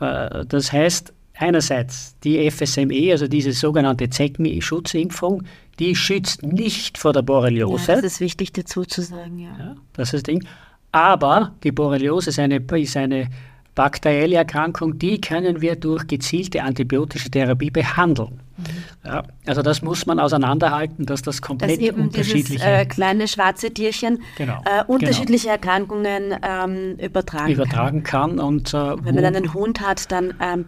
Äh, 0.00 0.46
das 0.46 0.70
heißt, 0.70 1.12
einerseits 1.34 2.16
die 2.20 2.48
FSME, 2.48 3.10
also 3.10 3.26
diese 3.26 3.52
sogenannte 3.52 4.08
Zeckenschutzimpfung, 4.08 5.42
die 5.80 5.96
schützt 5.96 6.44
nicht 6.44 6.96
vor 6.96 7.12
der 7.12 7.22
Borreliose. 7.22 7.92
Ja, 7.92 8.00
das 8.00 8.12
ist 8.12 8.20
wichtig 8.20 8.52
dazu 8.52 8.84
zu 8.84 9.02
sagen, 9.02 9.40
ja. 9.40 9.50
ja 9.58 9.74
das 9.94 10.08
ist 10.08 10.14
das 10.14 10.22
Ding. 10.22 10.46
Aber 10.92 11.54
die 11.64 11.72
Borreliose 11.72 12.30
ist 12.30 12.38
eine, 12.38 12.58
ist 12.58 12.96
eine 12.96 13.28
bakterielle 13.76 14.34
Erkrankung, 14.36 14.98
die 14.98 15.20
können 15.20 15.60
wir 15.60 15.76
durch 15.76 16.08
gezielte 16.08 16.64
antibiotische 16.64 17.30
Therapie 17.30 17.70
behandeln. 17.70 18.40
Mhm. 18.56 18.64
Ja, 19.04 19.22
also 19.46 19.62
das 19.62 19.82
muss 19.82 20.06
man 20.06 20.18
auseinanderhalten, 20.18 21.06
dass 21.06 21.22
das 21.22 21.40
komplett 21.42 21.72
dass 21.72 21.78
eben 21.78 22.02
unterschiedliche 22.02 22.52
dieses, 22.54 22.66
äh, 22.66 22.86
kleine 22.86 23.28
schwarze 23.28 23.70
Tierchen 23.70 24.22
genau, 24.36 24.62
äh, 24.64 24.82
unterschiedliche 24.86 25.44
genau. 25.44 25.52
Erkrankungen 25.54 26.34
ähm, 26.42 26.96
übertragen, 26.98 27.52
übertragen 27.52 28.02
kann. 28.02 28.36
kann. 28.36 28.40
Und, 28.40 28.74
äh, 28.74 29.04
Wenn 29.04 29.14
man 29.14 29.22
dann 29.22 29.36
einen 29.36 29.54
Hund 29.54 29.80
hat, 29.80 30.10
dann 30.10 30.34
ähm, 30.40 30.64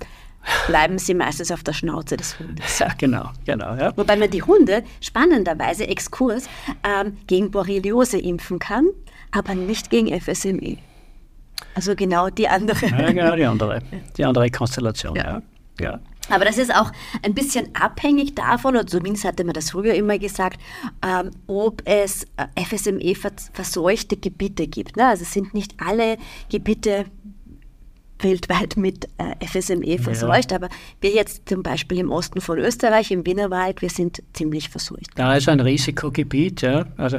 bleiben 0.67 0.99
sie 0.99 1.15
meistens 1.15 1.51
auf 1.51 1.65
der 1.65 1.73
Schnauze 1.73 2.17
des 2.17 2.39
Hundes. 2.39 2.79
Ja, 2.79 2.89
genau, 2.97 3.31
genau. 3.47 3.75
Ja. 3.75 3.97
Wobei 3.97 4.17
man 4.17 4.31
die 4.31 4.43
Hunde 4.43 4.85
spannenderweise, 5.01 5.89
Exkurs, 5.89 6.49
ähm, 6.85 7.17
gegen 7.27 7.51
Borreliose 7.51 8.19
impfen 8.19 8.59
kann, 8.59 8.87
aber 9.33 9.55
nicht 9.55 9.91
gegen 9.91 10.09
FSME. 10.21 10.77
Also 11.75 11.95
genau 11.95 12.29
die 12.31 12.49
andere. 12.49 12.87
Ja, 12.87 13.13
genau 13.13 13.37
die 13.37 13.45
andere, 13.45 13.81
die 14.17 14.25
andere 14.25 14.51
Konstellation, 14.51 15.17
ja. 15.17 15.43
ja. 15.81 16.01
Aber 16.31 16.45
das 16.45 16.59
ist 16.59 16.75
auch 16.75 16.93
ein 17.23 17.35
bisschen 17.35 17.75
abhängig 17.75 18.35
davon, 18.35 18.77
oder 18.77 18.87
zumindest 18.87 19.25
hatte 19.25 19.45
man 19.45 19.55
das 19.55 19.71
früher 19.71 19.95
immer 19.95 20.19
gesagt, 20.19 20.61
ähm, 21.07 21.31
ob 21.47 21.83
es 21.85 22.25
äh, 22.37 22.65
FSME-verseuchte 22.65 24.17
Gebiete 24.17 24.67
gibt. 24.67 24.97
Ne? 24.97 25.07
Also 25.07 25.23
es 25.23 25.33
sind 25.33 25.55
nicht 25.55 25.75
alle 25.79 26.19
Gebiete 26.51 27.07
weltweit 28.21 28.77
mit 28.77 29.09
äh, 29.19 29.47
FSME 29.47 29.99
verseucht, 29.99 30.51
ja. 30.51 30.57
aber 30.57 30.69
wir 31.01 31.11
jetzt 31.11 31.49
zum 31.49 31.63
Beispiel 31.63 31.99
im 31.99 32.11
Osten 32.11 32.41
von 32.41 32.59
Österreich, 32.59 33.11
im 33.11 33.25
Wienerwald, 33.25 33.81
wir 33.81 33.91
sind 33.91 34.23
ziemlich 34.33 34.69
verseucht. 34.69 35.11
Da 35.15 35.37
ist 35.37 35.49
ein 35.49 35.61
Risikogebiet, 35.61 36.63
ja. 36.63 36.87
Also 36.97 37.19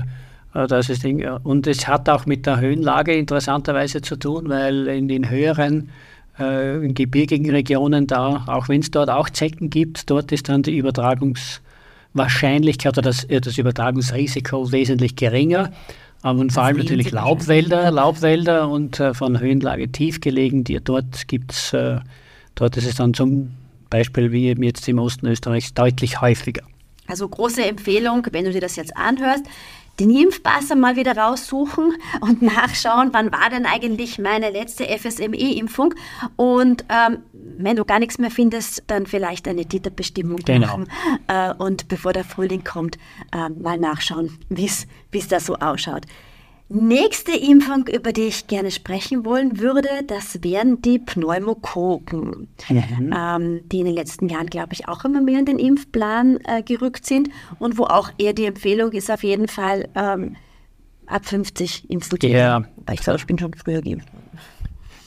das 0.54 0.90
ist 0.90 1.04
Ding. 1.04 1.28
Und 1.44 1.68
es 1.68 1.88
hat 1.88 2.10
auch 2.10 2.26
mit 2.26 2.46
der 2.46 2.60
Höhenlage 2.60 3.14
interessanterweise 3.14 4.02
zu 4.02 4.16
tun, 4.16 4.50
weil 4.50 4.88
in 4.88 5.08
den 5.08 5.30
höheren 5.30 5.90
äh, 6.40 6.84
in 6.84 6.94
gebirgigen 6.94 7.52
Regionen 7.52 8.08
da, 8.08 8.46
auch 8.48 8.70
wenn 8.70 8.80
es 8.82 8.92
dort 8.92 9.10
auch 9.10 9.30
Zecken 9.30 9.70
gibt, 9.70 10.10
dort 10.10 10.32
ist 10.32 10.48
dann 10.50 10.64
die 10.64 10.78
Übertragungswahrscheinlichkeit 10.78 12.98
oder 12.98 13.10
das, 13.10 13.28
das 13.28 13.58
Übertragungsrisiko 13.58 14.72
wesentlich 14.72 15.16
geringer. 15.16 15.72
Aber 16.22 16.40
und 16.40 16.52
vor 16.52 16.64
allem 16.64 16.78
natürlich 16.78 17.12
Laubwälder, 17.12 17.92
Laubwälder 17.92 18.68
und 18.70 19.00
äh, 19.00 19.14
von 19.14 19.40
Höhenlage 19.40 19.92
tief 19.92 20.20
gelegen, 20.20 20.64
die, 20.64 20.80
dort 20.84 21.28
gibt's, 21.28 21.74
äh, 21.74 22.00
dort 22.56 22.76
ist 22.78 22.88
es 22.88 22.96
dann 22.96 23.14
zum 23.14 23.52
Beispiel 23.90 24.32
wie 24.32 24.52
jetzt 24.52 24.88
im 24.88 25.00
Osten 25.00 25.28
Österreichs 25.28 25.74
deutlich 25.74 26.22
häufiger. 26.22 26.64
Also 27.08 27.28
große 27.28 27.66
Empfehlung, 27.66 28.28
wenn 28.32 28.46
du 28.46 28.52
dir 28.52 28.62
das 28.62 28.76
jetzt 28.76 28.96
anhörst, 28.96 29.44
den 30.00 30.10
Impfpass 30.10 30.74
mal 30.76 30.96
wieder 30.96 31.18
raussuchen 31.18 31.94
und 32.22 32.42
nachschauen, 32.42 33.10
wann 33.12 33.32
war 33.32 33.50
denn 33.50 33.66
eigentlich 33.66 34.20
meine 34.20 34.50
letzte 34.50 34.86
FSME-Impfung. 34.86 35.94
Und 36.36 36.86
ähm, 36.90 37.20
wenn 37.34 37.76
du 37.76 37.86
gar 37.86 38.00
nichts 38.00 38.18
mehr 38.18 38.32
findest, 38.32 38.84
dann 38.88 39.06
vielleicht 39.06 39.48
eine 39.48 39.66
Titerbestimmung 39.66 40.38
genau. 40.38 40.68
machen. 40.68 40.88
Äh, 41.28 41.54
und 41.54 41.88
bevor 41.88 42.14
der 42.14 42.24
Frühling 42.24 42.64
kommt, 42.64 42.98
äh, 43.32 43.50
mal 43.50 43.78
nachschauen, 43.78 44.38
wie 44.50 44.66
es 44.66 45.28
da 45.28 45.40
so 45.40 45.56
ausschaut. 45.56 46.06
Nächste 46.72 47.32
Impfung, 47.32 47.88
über 47.88 48.14
die 48.14 48.28
ich 48.28 48.46
gerne 48.46 48.70
sprechen 48.70 49.26
wollen 49.26 49.60
würde, 49.60 49.90
das 50.06 50.44
wären 50.44 50.84
die 50.84 51.00
Pneumokokken, 51.00 52.48
mhm. 52.70 53.16
ähm, 53.18 53.62
die 53.70 53.80
in 53.80 53.86
den 53.86 53.96
letzten 53.96 54.30
Jahren, 54.30 54.46
glaube 54.46 54.74
ich, 54.74 54.88
auch 54.88 55.04
immer 55.04 55.20
mehr 55.20 55.40
in 55.40 55.46
den 55.46 55.58
Impfplan 55.58 56.38
äh, 56.44 56.62
gerückt 56.62 57.08
sind 57.08 57.30
und 57.58 57.80
wo 57.80 57.86
auch 57.86 58.12
eher 58.20 58.34
die 58.34 58.46
Empfehlung 58.46 58.92
ist, 58.92 59.10
auf 59.10 59.24
jeden 59.24 59.48
Fall 59.48 59.90
ähm, 59.96 60.36
ab 61.08 61.26
50 61.26 61.90
impfen 61.90 62.20
Ja. 62.22 62.64
Weil 62.86 62.96
ich 62.96 63.02
glaube, 63.02 63.18
ich 63.18 63.26
bin 63.26 63.40
schon 63.40 63.52
früher 63.56 63.82
geimpft 63.82 64.08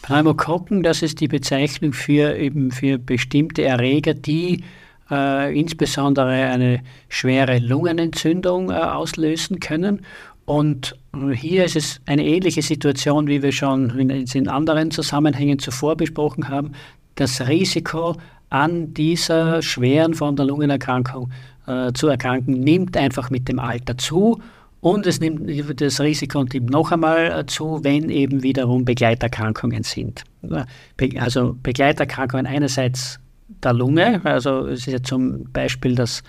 Pneumokokken, 0.02 0.82
das 0.82 1.00
ist 1.02 1.20
die 1.20 1.28
Bezeichnung 1.28 1.92
für 1.92 2.36
eben 2.36 2.72
für 2.72 2.98
bestimmte 2.98 3.62
Erreger, 3.62 4.14
die 4.14 4.64
äh, 5.12 5.56
insbesondere 5.56 6.32
eine 6.32 6.82
schwere 7.08 7.60
Lungenentzündung 7.60 8.70
äh, 8.70 8.74
auslösen 8.74 9.60
können 9.60 10.04
und 10.52 10.94
hier 11.34 11.64
ist 11.64 11.76
es 11.76 12.00
eine 12.04 12.26
ähnliche 12.26 12.60
Situation, 12.60 13.26
wie 13.26 13.42
wir 13.42 13.52
schon 13.52 13.88
in, 13.98 14.48
anderen 14.48 14.90
Zusammenhängen 14.90 15.58
zuvor 15.58 15.96
besprochen 15.96 16.50
haben. 16.50 16.72
Das 17.14 17.48
Risiko 17.48 18.16
an 18.50 18.92
dieser 18.92 19.62
schweren 19.62 20.12
Form 20.12 20.36
der 20.36 20.44
Lungenerkrankung 20.44 21.30
äh, 21.66 21.94
zu 21.94 22.08
erkranken 22.08 22.60
nimmt 22.60 22.98
einfach 22.98 23.30
mit 23.30 23.48
dem 23.48 23.58
Alter 23.58 23.96
zu. 23.96 24.42
Und 24.82 25.06
es 25.06 25.20
nimmt, 25.20 25.40
das 25.80 26.00
Risiko 26.02 26.44
nimmt 26.44 26.68
noch 26.68 26.92
einmal 26.92 27.30
äh, 27.30 27.46
zu, 27.46 27.82
wenn 27.82 28.10
eben 28.10 28.42
wiederum 28.42 28.84
Begleiterkrankungen 28.84 29.84
sind. 29.84 30.24
Also 31.18 31.56
Begleiterkrankungen 31.62 32.44
einerseits 32.44 33.18
der 33.64 33.72
Lunge, 33.72 34.20
also 34.24 34.66
es 34.66 34.80
ist 34.80 34.92
ja 34.92 35.02
zum 35.02 35.50
Beispiel 35.50 35.94
das 35.94 36.22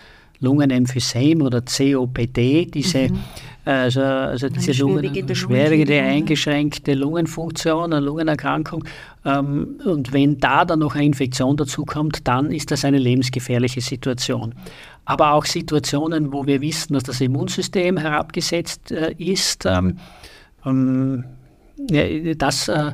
Lungenemphysem 0.44 1.42
oder 1.42 1.62
COPD, 1.62 2.66
diese, 2.66 3.10
mhm. 3.10 3.20
also, 3.66 4.02
also 4.02 4.50
diese 4.50 4.74
schwerwiegende, 4.74 5.36
schwerwiegende 5.36 6.00
eingeschränkte 6.02 6.94
Lungenfunktion, 6.94 7.94
eine 7.94 8.06
Lungenerkrankung. 8.06 8.84
Ähm, 9.26 9.80
und 9.86 10.14
wenn 10.14 10.40
da 10.40 10.66
dann 10.66 10.80
noch 10.80 10.96
eine 10.96 11.06
Infektion 11.06 11.58
dazukommt, 11.58 12.28
dann 12.28 12.52
ist 12.52 12.72
das 12.72 12.86
eine 12.86 12.98
lebensgefährliche 12.98 13.82
Situation. 13.82 14.54
Aber 15.06 15.34
auch 15.34 15.46
Situationen, 15.46 16.32
wo 16.32 16.46
wir 16.46 16.62
wissen, 16.62 16.94
dass 16.94 17.04
das 17.04 17.22
Immunsystem 17.22 17.98
herabgesetzt 17.98 18.92
äh, 18.92 19.14
ist, 19.18 19.66
ähm, 19.66 19.98
ähm, 20.66 21.24
das 22.38 22.68
äh, 22.68 22.92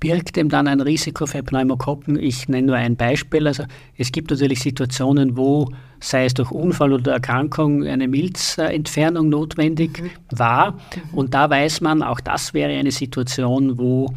birgt 0.00 0.36
eben 0.36 0.48
dann 0.48 0.66
ein 0.66 0.80
Risiko 0.80 1.26
für 1.26 1.42
Pneumokokken. 1.42 2.18
Ich 2.18 2.48
nenne 2.48 2.68
nur 2.68 2.76
ein 2.76 2.96
Beispiel. 2.96 3.46
Also 3.46 3.64
es 3.96 4.12
gibt 4.12 4.30
natürlich 4.30 4.60
Situationen, 4.60 5.36
wo, 5.36 5.70
sei 6.00 6.24
es 6.24 6.34
durch 6.34 6.50
Unfall 6.50 6.92
oder 6.92 7.12
Erkrankung, 7.12 7.84
eine 7.84 8.08
Milzentfernung 8.08 9.28
notwendig 9.28 10.02
mhm. 10.02 10.38
war. 10.38 10.72
Mhm. 10.72 10.78
Und 11.12 11.34
da 11.34 11.48
weiß 11.48 11.80
man, 11.80 12.02
auch 12.02 12.20
das 12.20 12.54
wäre 12.54 12.72
eine 12.72 12.90
Situation, 12.90 13.78
wo, 13.78 14.12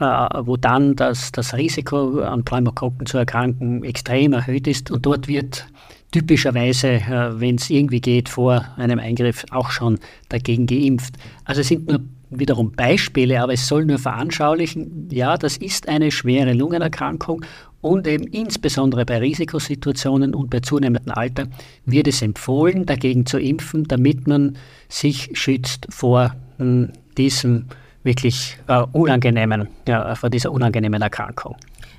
äh, 0.00 0.04
wo 0.04 0.56
dann 0.56 0.96
das, 0.96 1.32
das 1.32 1.54
Risiko 1.54 2.20
an 2.20 2.44
Pneumokokken 2.44 3.06
zu 3.06 3.18
erkranken 3.18 3.84
extrem 3.84 4.34
erhöht 4.34 4.66
ist. 4.66 4.90
Und 4.90 5.06
dort 5.06 5.28
wird 5.28 5.66
typischerweise, 6.12 6.88
äh, 6.88 7.40
wenn 7.40 7.56
es 7.56 7.70
irgendwie 7.70 8.00
geht, 8.00 8.28
vor 8.28 8.66
einem 8.76 8.98
Eingriff 8.98 9.44
auch 9.50 9.70
schon 9.70 9.98
dagegen 10.28 10.66
geimpft. 10.66 11.16
Also 11.44 11.62
es 11.62 11.68
sind 11.68 11.88
nur 11.88 12.00
wiederum 12.38 12.72
Beispiele, 12.72 13.40
aber 13.40 13.52
es 13.52 13.66
soll 13.66 13.84
nur 13.84 13.98
veranschaulichen, 13.98 15.08
ja, 15.10 15.36
das 15.36 15.56
ist 15.56 15.88
eine 15.88 16.10
schwere 16.10 16.52
Lungenerkrankung 16.52 17.44
und 17.80 18.06
eben 18.06 18.24
insbesondere 18.24 19.04
bei 19.04 19.18
Risikosituationen 19.18 20.34
und 20.34 20.50
bei 20.50 20.60
zunehmendem 20.60 21.12
Alter 21.12 21.46
wird 21.84 22.08
es 22.08 22.22
empfohlen, 22.22 22.86
dagegen 22.86 23.26
zu 23.26 23.38
impfen, 23.38 23.84
damit 23.84 24.26
man 24.26 24.56
sich 24.88 25.30
schützt 25.34 25.86
vor 25.90 26.34
hm, 26.58 26.90
diesem 27.18 27.66
wirklich 28.02 28.58
äh, 28.68 28.82
unangenehmen, 28.92 29.68
ja, 29.88 30.14
vor 30.14 30.30
dieser 30.30 30.52
unangenehmen 30.52 31.02
Erkrankung. 31.02 31.56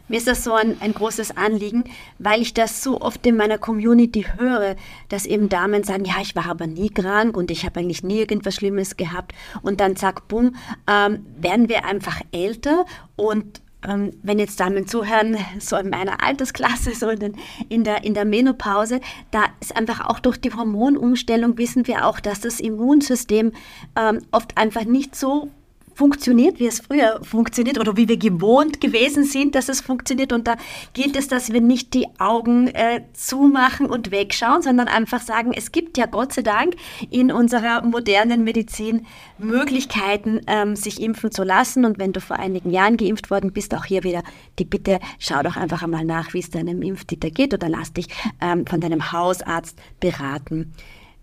Mir 0.07 0.17
ist 0.17 0.27
das 0.27 0.43
so 0.43 0.53
ein, 0.53 0.77
ein 0.81 0.93
großes 0.93 1.35
Anliegen, 1.35 1.83
weil 2.19 2.41
ich 2.41 2.53
das 2.53 2.83
so 2.83 3.01
oft 3.01 3.25
in 3.25 3.37
meiner 3.37 3.57
Community 3.57 4.25
höre, 4.37 4.75
dass 5.09 5.25
eben 5.25 5.49
Damen 5.49 5.83
sagen, 5.83 6.05
ja, 6.05 6.15
ich 6.21 6.35
war 6.35 6.47
aber 6.47 6.67
nie 6.67 6.89
krank 6.89 7.35
und 7.35 7.49
ich 7.49 7.65
habe 7.65 7.79
eigentlich 7.79 8.03
nie 8.03 8.19
irgendwas 8.19 8.55
Schlimmes 8.55 8.97
gehabt. 8.97 9.33
Und 9.63 9.79
dann 9.79 9.95
zack, 9.95 10.27
bumm, 10.27 10.55
ähm, 10.87 11.25
werden 11.39 11.69
wir 11.69 11.85
einfach 11.85 12.21
älter 12.31 12.85
und 13.15 13.61
ähm, 13.87 14.11
wenn 14.23 14.39
jetzt 14.39 14.59
Damen 14.59 14.87
zuhören, 14.87 15.37
so 15.59 15.75
in 15.75 15.89
meiner 15.89 16.23
Altersklasse, 16.23 16.93
so 16.93 17.09
in, 17.09 17.19
den, 17.19 17.37
in, 17.69 17.83
der, 17.83 18.03
in 18.03 18.13
der 18.13 18.25
Menopause, 18.25 18.99
da 19.31 19.45
ist 19.59 19.75
einfach 19.75 20.07
auch 20.07 20.19
durch 20.19 20.37
die 20.37 20.53
Hormonumstellung 20.53 21.57
wissen 21.57 21.87
wir 21.87 22.05
auch, 22.05 22.19
dass 22.19 22.41
das 22.41 22.59
Immunsystem 22.59 23.51
ähm, 23.95 24.21
oft 24.31 24.57
einfach 24.57 24.85
nicht 24.85 25.15
so 25.15 25.49
funktioniert, 25.95 26.59
wie 26.59 26.67
es 26.67 26.81
früher 26.81 27.19
funktioniert 27.23 27.79
oder 27.79 27.95
wie 27.95 28.07
wir 28.07 28.17
gewohnt 28.17 28.81
gewesen 28.81 29.23
sind, 29.23 29.55
dass 29.55 29.69
es 29.69 29.79
funktioniert. 29.79 30.33
Und 30.33 30.45
da 30.45 30.57
gilt 30.93 31.15
es, 31.15 31.29
dass 31.29 31.51
wir 31.53 31.61
nicht 31.61 31.93
die 31.93 32.07
Augen 32.19 32.67
äh, 32.67 33.03
zumachen 33.13 33.87
und 33.87 34.11
wegschauen, 34.11 34.61
sondern 34.61 34.89
einfach 34.89 35.21
sagen, 35.21 35.53
es 35.55 35.71
gibt 35.71 35.97
ja 35.97 36.05
Gott 36.05 36.33
sei 36.33 36.41
Dank 36.41 36.75
in 37.09 37.31
unserer 37.31 37.81
modernen 37.81 38.43
Medizin 38.43 39.05
Möglichkeiten, 39.37 40.41
ähm, 40.47 40.75
sich 40.75 41.01
impfen 41.01 41.31
zu 41.31 41.43
lassen. 41.43 41.85
Und 41.85 41.97
wenn 41.97 42.11
du 42.11 42.19
vor 42.19 42.37
einigen 42.37 42.71
Jahren 42.71 42.97
geimpft 42.97 43.31
worden 43.31 43.53
bist, 43.53 43.73
auch 43.73 43.85
hier 43.85 44.03
wieder 44.03 44.23
die 44.59 44.65
Bitte, 44.65 44.99
schau 45.17 45.41
doch 45.43 45.55
einfach 45.55 45.81
einmal 45.81 46.03
nach, 46.03 46.33
wie 46.33 46.39
es 46.39 46.49
deinem 46.49 46.81
Impftitel 46.81 47.31
geht 47.31 47.53
oder 47.53 47.69
lass 47.69 47.93
dich 47.93 48.07
ähm, 48.41 48.67
von 48.67 48.81
deinem 48.81 49.13
Hausarzt 49.13 49.79
beraten. 50.01 50.73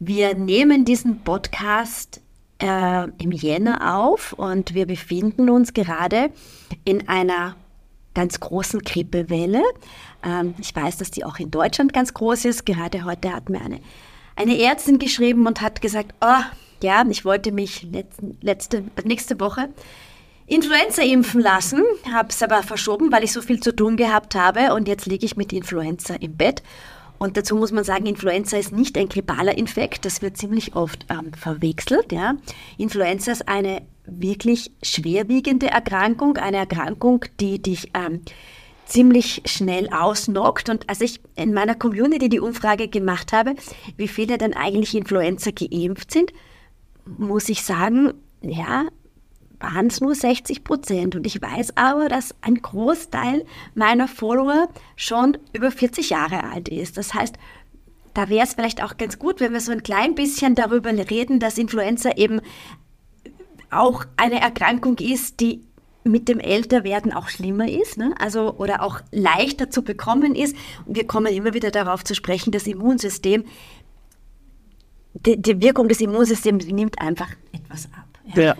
Wir 0.00 0.34
nehmen 0.34 0.86
diesen 0.86 1.20
Podcast 1.20 2.21
äh, 2.62 3.08
im 3.22 3.32
Jänner 3.32 3.98
auf 3.98 4.32
und 4.32 4.74
wir 4.74 4.86
befinden 4.86 5.50
uns 5.50 5.74
gerade 5.74 6.30
in 6.84 7.08
einer 7.08 7.56
ganz 8.14 8.40
großen 8.40 8.80
Grippewelle. 8.80 9.62
Ähm, 10.24 10.54
ich 10.58 10.74
weiß, 10.74 10.98
dass 10.98 11.10
die 11.10 11.24
auch 11.24 11.38
in 11.38 11.50
Deutschland 11.50 11.92
ganz 11.92 12.14
groß 12.14 12.44
ist. 12.44 12.64
Gerade 12.64 13.04
heute 13.04 13.32
hat 13.32 13.48
mir 13.48 13.60
eine, 13.60 13.80
eine 14.36 14.58
Ärztin 14.58 14.98
geschrieben 14.98 15.46
und 15.46 15.60
hat 15.60 15.82
gesagt, 15.82 16.14
oh, 16.20 16.42
ja, 16.82 17.04
ich 17.08 17.24
wollte 17.24 17.52
mich 17.52 17.82
letzte, 17.82 18.34
letzte, 18.40 18.84
nächste 19.04 19.40
Woche 19.40 19.68
Influenza 20.46 21.02
impfen 21.02 21.40
lassen, 21.40 21.82
habe 22.12 22.28
es 22.28 22.42
aber 22.42 22.62
verschoben, 22.62 23.10
weil 23.12 23.24
ich 23.24 23.32
so 23.32 23.40
viel 23.40 23.60
zu 23.60 23.74
tun 23.74 23.96
gehabt 23.96 24.34
habe 24.34 24.74
und 24.74 24.86
jetzt 24.86 25.06
liege 25.06 25.24
ich 25.24 25.36
mit 25.36 25.52
Influenza 25.52 26.14
im 26.16 26.36
Bett. 26.36 26.62
Und 27.22 27.36
dazu 27.36 27.54
muss 27.54 27.70
man 27.70 27.84
sagen, 27.84 28.06
Influenza 28.06 28.56
ist 28.56 28.72
nicht 28.72 28.98
ein 28.98 29.08
grippaler 29.08 29.56
Infekt, 29.56 30.06
das 30.06 30.22
wird 30.22 30.36
ziemlich 30.36 30.74
oft 30.74 31.06
ähm, 31.08 31.32
verwechselt. 31.34 32.10
Ja. 32.10 32.34
Influenza 32.78 33.30
ist 33.30 33.46
eine 33.46 33.82
wirklich 34.04 34.72
schwerwiegende 34.82 35.68
Erkrankung, 35.68 36.36
eine 36.38 36.56
Erkrankung, 36.56 37.24
die 37.38 37.62
dich 37.62 37.92
ähm, 37.94 38.22
ziemlich 38.86 39.42
schnell 39.44 39.88
ausnockt. 39.90 40.68
Und 40.68 40.88
als 40.90 41.00
ich 41.00 41.20
in 41.36 41.54
meiner 41.54 41.76
Community 41.76 42.28
die 42.28 42.40
Umfrage 42.40 42.88
gemacht 42.88 43.32
habe, 43.32 43.54
wie 43.96 44.08
viele 44.08 44.36
denn 44.36 44.54
eigentlich 44.54 44.96
Influenza 44.96 45.52
geimpft 45.52 46.10
sind, 46.10 46.32
muss 47.04 47.48
ich 47.48 47.62
sagen, 47.62 48.14
ja, 48.40 48.86
waren 49.62 49.86
es 49.86 50.00
nur 50.00 50.14
60 50.14 50.64
Prozent. 50.64 51.16
Und 51.16 51.26
ich 51.26 51.40
weiß 51.40 51.76
aber, 51.76 52.08
dass 52.08 52.34
ein 52.42 52.56
Großteil 52.56 53.44
meiner 53.74 54.08
Follower 54.08 54.68
schon 54.96 55.38
über 55.52 55.70
40 55.70 56.10
Jahre 56.10 56.44
alt 56.44 56.68
ist. 56.68 56.96
Das 56.96 57.14
heißt, 57.14 57.36
da 58.14 58.28
wäre 58.28 58.44
es 58.44 58.54
vielleicht 58.54 58.82
auch 58.82 58.96
ganz 58.96 59.18
gut, 59.18 59.40
wenn 59.40 59.52
wir 59.52 59.60
so 59.60 59.72
ein 59.72 59.82
klein 59.82 60.14
bisschen 60.14 60.54
darüber 60.54 60.90
reden, 60.90 61.40
dass 61.40 61.58
Influenza 61.58 62.10
eben 62.16 62.40
auch 63.70 64.04
eine 64.16 64.40
Erkrankung 64.40 64.98
ist, 64.98 65.40
die 65.40 65.62
mit 66.04 66.28
dem 66.28 66.40
Älterwerden 66.40 67.12
auch 67.12 67.28
schlimmer 67.28 67.68
ist, 67.68 67.96
ne? 67.96 68.12
also 68.18 68.56
oder 68.56 68.82
auch 68.82 69.00
leichter 69.12 69.70
zu 69.70 69.82
bekommen 69.82 70.34
ist. 70.34 70.56
Und 70.84 70.96
wir 70.96 71.06
kommen 71.06 71.32
immer 71.32 71.54
wieder 71.54 71.70
darauf 71.70 72.04
zu 72.04 72.14
sprechen, 72.14 72.50
das 72.50 72.66
Immunsystem, 72.66 73.44
die, 75.14 75.40
die 75.40 75.60
Wirkung 75.60 75.88
des 75.88 76.00
Immunsystems 76.00 76.66
nimmt 76.66 77.00
einfach 77.00 77.30
etwas 77.52 77.86
ab. 77.86 78.08
Ja. 78.34 78.42
ja. 78.42 78.56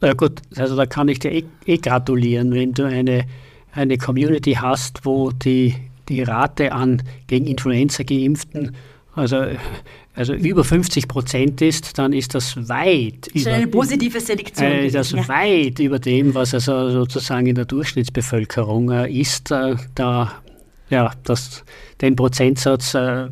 Na 0.00 0.12
gut, 0.12 0.40
also 0.56 0.76
da 0.76 0.86
kann 0.86 1.08
ich 1.08 1.18
dir 1.18 1.32
eh, 1.32 1.44
eh 1.66 1.78
gratulieren, 1.78 2.52
wenn 2.52 2.72
du 2.72 2.84
eine, 2.84 3.24
eine 3.72 3.98
Community 3.98 4.52
hast, 4.54 5.04
wo 5.04 5.30
die, 5.30 5.74
die 6.08 6.22
Rate 6.22 6.72
an 6.72 7.02
gegen 7.26 7.46
Influenza 7.46 8.04
geimpften 8.04 8.76
also, 9.18 9.46
also 10.14 10.32
über 10.34 10.62
50 10.62 11.08
Prozent 11.08 11.60
ist, 11.60 11.98
dann 11.98 12.12
ist 12.12 12.34
das 12.34 12.68
weit 12.68 13.28
über, 13.34 13.52
eine 13.52 13.66
positive 13.66 14.20
Selektion. 14.20 14.70
Äh, 14.70 14.90
das 14.90 15.10
ja. 15.10 15.26
weit 15.26 15.80
über 15.80 15.98
dem, 15.98 16.34
was 16.34 16.54
also 16.54 16.90
sozusagen 16.90 17.46
in 17.46 17.56
der 17.56 17.64
Durchschnittsbevölkerung 17.64 18.90
äh, 18.92 19.10
ist. 19.10 19.50
Äh, 19.50 19.74
da, 19.96 20.32
ja, 20.88 21.10
das, 21.24 21.64
den 22.00 22.14
Prozentsatz 22.14 22.94
äh, 22.94 23.26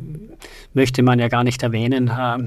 möchte 0.77 1.01
man 1.01 1.17
ja 1.17 1.27
gar 1.27 1.43
nicht 1.43 1.63
erwähnen. 1.63 2.05
Ja. 2.07 2.37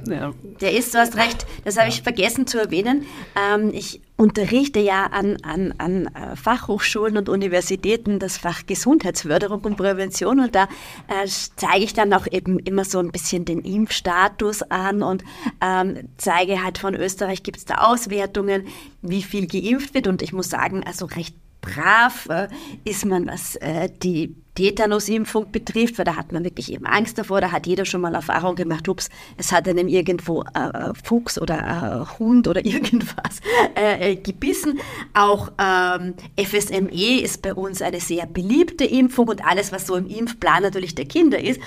Der 0.60 0.72
ist, 0.72 0.94
du 0.94 0.98
hast 0.98 1.16
recht, 1.16 1.46
das 1.64 1.76
habe 1.76 1.88
ich 1.88 2.02
vergessen 2.02 2.46
zu 2.46 2.58
erwähnen. 2.58 3.04
Ähm, 3.36 3.72
ich 3.74 4.00
unterrichte 4.16 4.78
ja 4.78 5.06
an, 5.06 5.38
an, 5.42 5.74
an 5.78 6.06
äh, 6.06 6.36
Fachhochschulen 6.36 7.16
und 7.16 7.28
Universitäten 7.28 8.20
das 8.20 8.38
Fach 8.38 8.66
Gesundheitsförderung 8.66 9.62
und 9.62 9.76
Prävention 9.76 10.38
und 10.38 10.54
da 10.54 10.64
äh, 11.08 11.26
zeige 11.56 11.82
ich 11.82 11.92
dann 11.92 12.12
auch 12.12 12.28
eben 12.30 12.60
immer 12.60 12.84
so 12.84 13.00
ein 13.00 13.10
bisschen 13.10 13.44
den 13.44 13.62
Impfstatus 13.62 14.62
an 14.62 15.02
und 15.02 15.24
ähm, 15.60 16.08
zeige 16.16 16.62
halt 16.62 16.78
von 16.78 16.94
Österreich 16.94 17.42
gibt 17.42 17.58
es 17.58 17.64
da 17.64 17.78
Auswertungen, 17.78 18.62
wie 19.02 19.24
viel 19.24 19.48
geimpft 19.48 19.92
wird 19.92 20.06
und 20.06 20.22
ich 20.22 20.32
muss 20.32 20.50
sagen, 20.50 20.84
also 20.86 21.06
recht 21.06 21.34
brav 21.62 22.28
äh, 22.30 22.46
ist 22.84 23.04
man, 23.04 23.26
was 23.26 23.56
äh, 23.56 23.88
die 24.02 24.36
Tetanusimpfung 24.60 25.50
betrifft, 25.50 25.96
weil 25.96 26.04
da 26.04 26.16
hat 26.16 26.32
man 26.32 26.44
wirklich 26.44 26.70
eben 26.70 26.84
Angst 26.84 27.16
davor, 27.16 27.40
da 27.40 27.50
hat 27.50 27.66
jeder 27.66 27.86
schon 27.86 28.02
mal 28.02 28.14
Erfahrung 28.14 28.56
gemacht, 28.56 28.86
ups, 28.88 29.08
es 29.38 29.52
hat 29.52 29.66
einem 29.66 29.88
irgendwo 29.88 30.42
äh, 30.54 30.90
äh 30.90 30.92
Fuchs 31.02 31.40
oder 31.40 32.06
äh, 32.12 32.18
Hund 32.18 32.46
oder 32.46 32.64
irgendwas 32.66 33.40
äh, 33.74 34.12
äh, 34.12 34.16
gebissen. 34.16 34.78
Auch 35.14 35.50
ähm, 35.58 36.14
FSME 36.38 37.22
ist 37.22 37.40
bei 37.40 37.54
uns 37.54 37.80
eine 37.80 38.00
sehr 38.00 38.26
beliebte 38.26 38.84
Impfung 38.84 39.28
und 39.28 39.44
alles, 39.46 39.72
was 39.72 39.86
so 39.86 39.96
im 39.96 40.06
Impfplan 40.06 40.62
natürlich 40.62 40.94
der 40.94 41.06
Kinder 41.06 41.42
ist. 41.42 41.58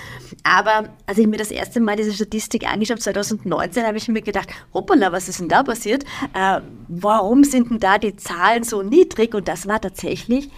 Aber 0.44 0.90
als 1.06 1.18
ich 1.18 1.26
mir 1.26 1.38
das 1.38 1.50
erste 1.50 1.80
Mal 1.80 1.96
diese 1.96 2.12
Statistik 2.12 2.70
angeschaut 2.70 3.02
2019, 3.02 3.84
habe 3.84 3.96
ich 3.96 4.06
mir 4.06 4.22
gedacht, 4.22 4.48
hoppala, 4.72 5.10
was 5.10 5.28
ist 5.28 5.40
denn 5.40 5.48
da 5.48 5.64
passiert? 5.64 6.04
Äh, 6.32 6.60
warum 6.86 7.42
sind 7.42 7.70
denn 7.70 7.80
da 7.80 7.98
die 7.98 8.14
Zahlen 8.14 8.62
so 8.62 8.82
niedrig? 8.82 9.34
Und 9.34 9.48
das 9.48 9.66
war 9.66 9.80
tatsächlich 9.80 10.48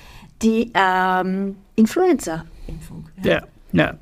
die 0.42 0.70
ähm, 0.74 1.56
Influenza-Impfung. 1.76 3.08
Ja. 3.22 3.32
ja, 3.32 3.42
ja. 3.72 3.94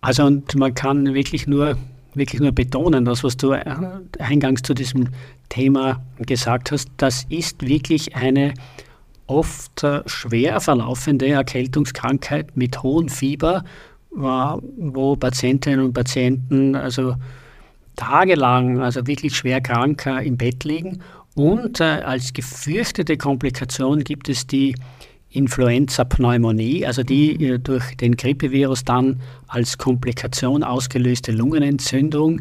Also 0.00 0.24
und 0.24 0.54
man 0.54 0.74
kann 0.74 1.14
wirklich 1.14 1.46
nur, 1.46 1.76
wirklich 2.14 2.40
nur 2.40 2.52
betonen, 2.52 3.04
das, 3.04 3.24
was 3.24 3.36
du 3.36 3.52
äh, 3.52 3.64
eingangs 4.18 4.62
zu 4.62 4.74
diesem 4.74 5.08
Thema 5.48 6.02
gesagt 6.18 6.72
hast, 6.72 6.88
das 6.96 7.24
ist 7.28 7.66
wirklich 7.66 8.14
eine 8.14 8.54
oft 9.26 9.84
äh, 9.84 10.02
schwer 10.06 10.60
verlaufende 10.60 11.28
Erkältungskrankheit 11.28 12.56
mit 12.56 12.82
hohem 12.82 13.08
Fieber, 13.08 13.64
wo 14.10 15.16
Patientinnen 15.16 15.84
und 15.84 15.92
Patienten 15.92 16.74
also 16.74 17.14
tagelang, 17.96 18.80
also 18.80 19.06
wirklich 19.06 19.36
schwer 19.36 19.60
krank 19.60 20.06
äh, 20.06 20.26
im 20.26 20.36
Bett 20.36 20.64
liegen. 20.64 21.02
Und 21.34 21.80
als 21.80 22.32
gefürchtete 22.32 23.16
Komplikation 23.16 24.02
gibt 24.02 24.28
es 24.28 24.48
die 24.48 24.74
Influenza-Pneumonie, 25.38 26.84
also 26.84 27.02
die 27.02 27.44
äh, 27.44 27.58
durch 27.58 27.96
den 27.96 28.16
Grippevirus 28.16 28.84
dann 28.84 29.20
als 29.46 29.78
Komplikation 29.78 30.62
ausgelöste 30.62 31.32
Lungenentzündung, 31.32 32.40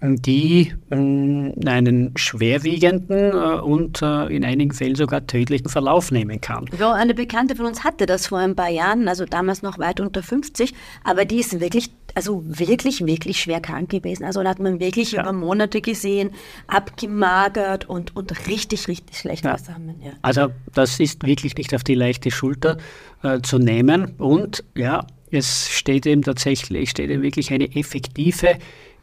die 0.00 0.72
äh, 0.90 0.94
einen 0.94 2.12
schwerwiegenden 2.16 3.32
äh, 3.32 3.60
und 3.60 4.00
in 4.00 4.44
einigen 4.44 4.72
Fällen 4.72 4.94
sogar 4.94 5.26
tödlichen 5.26 5.68
Verlauf 5.68 6.10
nehmen 6.10 6.40
kann. 6.40 6.66
Ja, 6.78 6.92
eine 6.92 7.14
Bekannte 7.14 7.56
von 7.56 7.66
uns 7.66 7.84
hatte 7.84 8.06
das 8.06 8.28
vor 8.28 8.38
ein 8.38 8.56
paar 8.56 8.70
Jahren, 8.70 9.08
also 9.08 9.24
damals 9.24 9.62
noch 9.62 9.78
weit 9.78 10.00
unter 10.00 10.22
50, 10.22 10.72
aber 11.04 11.24
die 11.24 11.40
ist 11.40 11.60
wirklich 11.60 11.90
also 12.18 12.42
wirklich, 12.44 13.06
wirklich 13.06 13.40
schwer 13.40 13.60
krank 13.60 13.90
gewesen. 13.90 14.24
Also 14.24 14.42
da 14.42 14.50
hat 14.50 14.58
man 14.58 14.80
wirklich 14.80 15.12
ja. 15.12 15.22
über 15.22 15.32
Monate 15.32 15.80
gesehen, 15.80 16.30
abgemagert 16.66 17.88
und, 17.88 18.16
und 18.16 18.48
richtig, 18.48 18.88
richtig 18.88 19.18
schlecht 19.18 19.44
ja. 19.44 19.56
zusammen. 19.56 20.02
Ja. 20.04 20.10
Also 20.20 20.48
das 20.74 20.98
ist 20.98 21.24
wirklich 21.24 21.54
nicht 21.54 21.72
auf 21.76 21.84
die 21.84 21.94
leichte 21.94 22.32
Schulter 22.32 22.78
äh, 23.22 23.40
zu 23.40 23.60
nehmen. 23.60 24.16
Und 24.18 24.64
ja, 24.76 25.06
es 25.30 25.68
steht 25.70 26.06
eben 26.06 26.22
tatsächlich, 26.22 26.90
steht 26.90 27.08
eben 27.08 27.22
wirklich 27.22 27.52
eine 27.52 27.72
effektive 27.76 28.58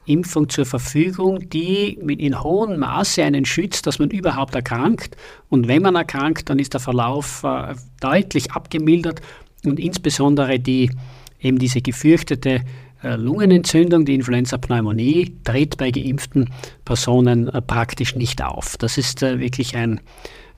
Impfung 0.06 0.49
zur 0.49 0.65
Verfügung, 0.65 1.49
die 1.49 1.93
in 1.93 2.43
hohem 2.43 2.80
Maße 2.80 3.23
einen 3.23 3.45
schützt, 3.45 3.88
dass 3.88 3.97
man 3.97 4.10
überhaupt 4.10 4.56
erkrankt. 4.56 5.15
Und 5.47 5.69
wenn 5.69 5.84
man 5.84 5.95
erkrankt, 5.95 6.49
dann 6.49 6.60
ist 6.60 6.73
der 6.73 6.82
Verlauf 6.82 7.45
äh, 7.45 7.75
deutlich 8.01 8.51
abgemildert 8.51 9.21
und 9.63 9.80
insbesondere 9.80 10.60
die 10.60 10.91
eben 11.39 11.60
diese 11.60 11.82
gefürchtete 11.82 12.62
Lungenentzündung, 13.03 14.05
die 14.05 14.15
Influenza-Pneumonie, 14.15 15.36
tritt 15.43 15.77
bei 15.77 15.91
geimpften 15.91 16.49
Personen 16.86 17.47
äh, 17.49 17.62
praktisch 17.62 18.15
nicht 18.15 18.43
auf. 18.43 18.77
Das 18.77 18.97
ist 18.97 19.21
äh, 19.21 19.39
wirklich 19.39 19.75
ein, 19.75 19.99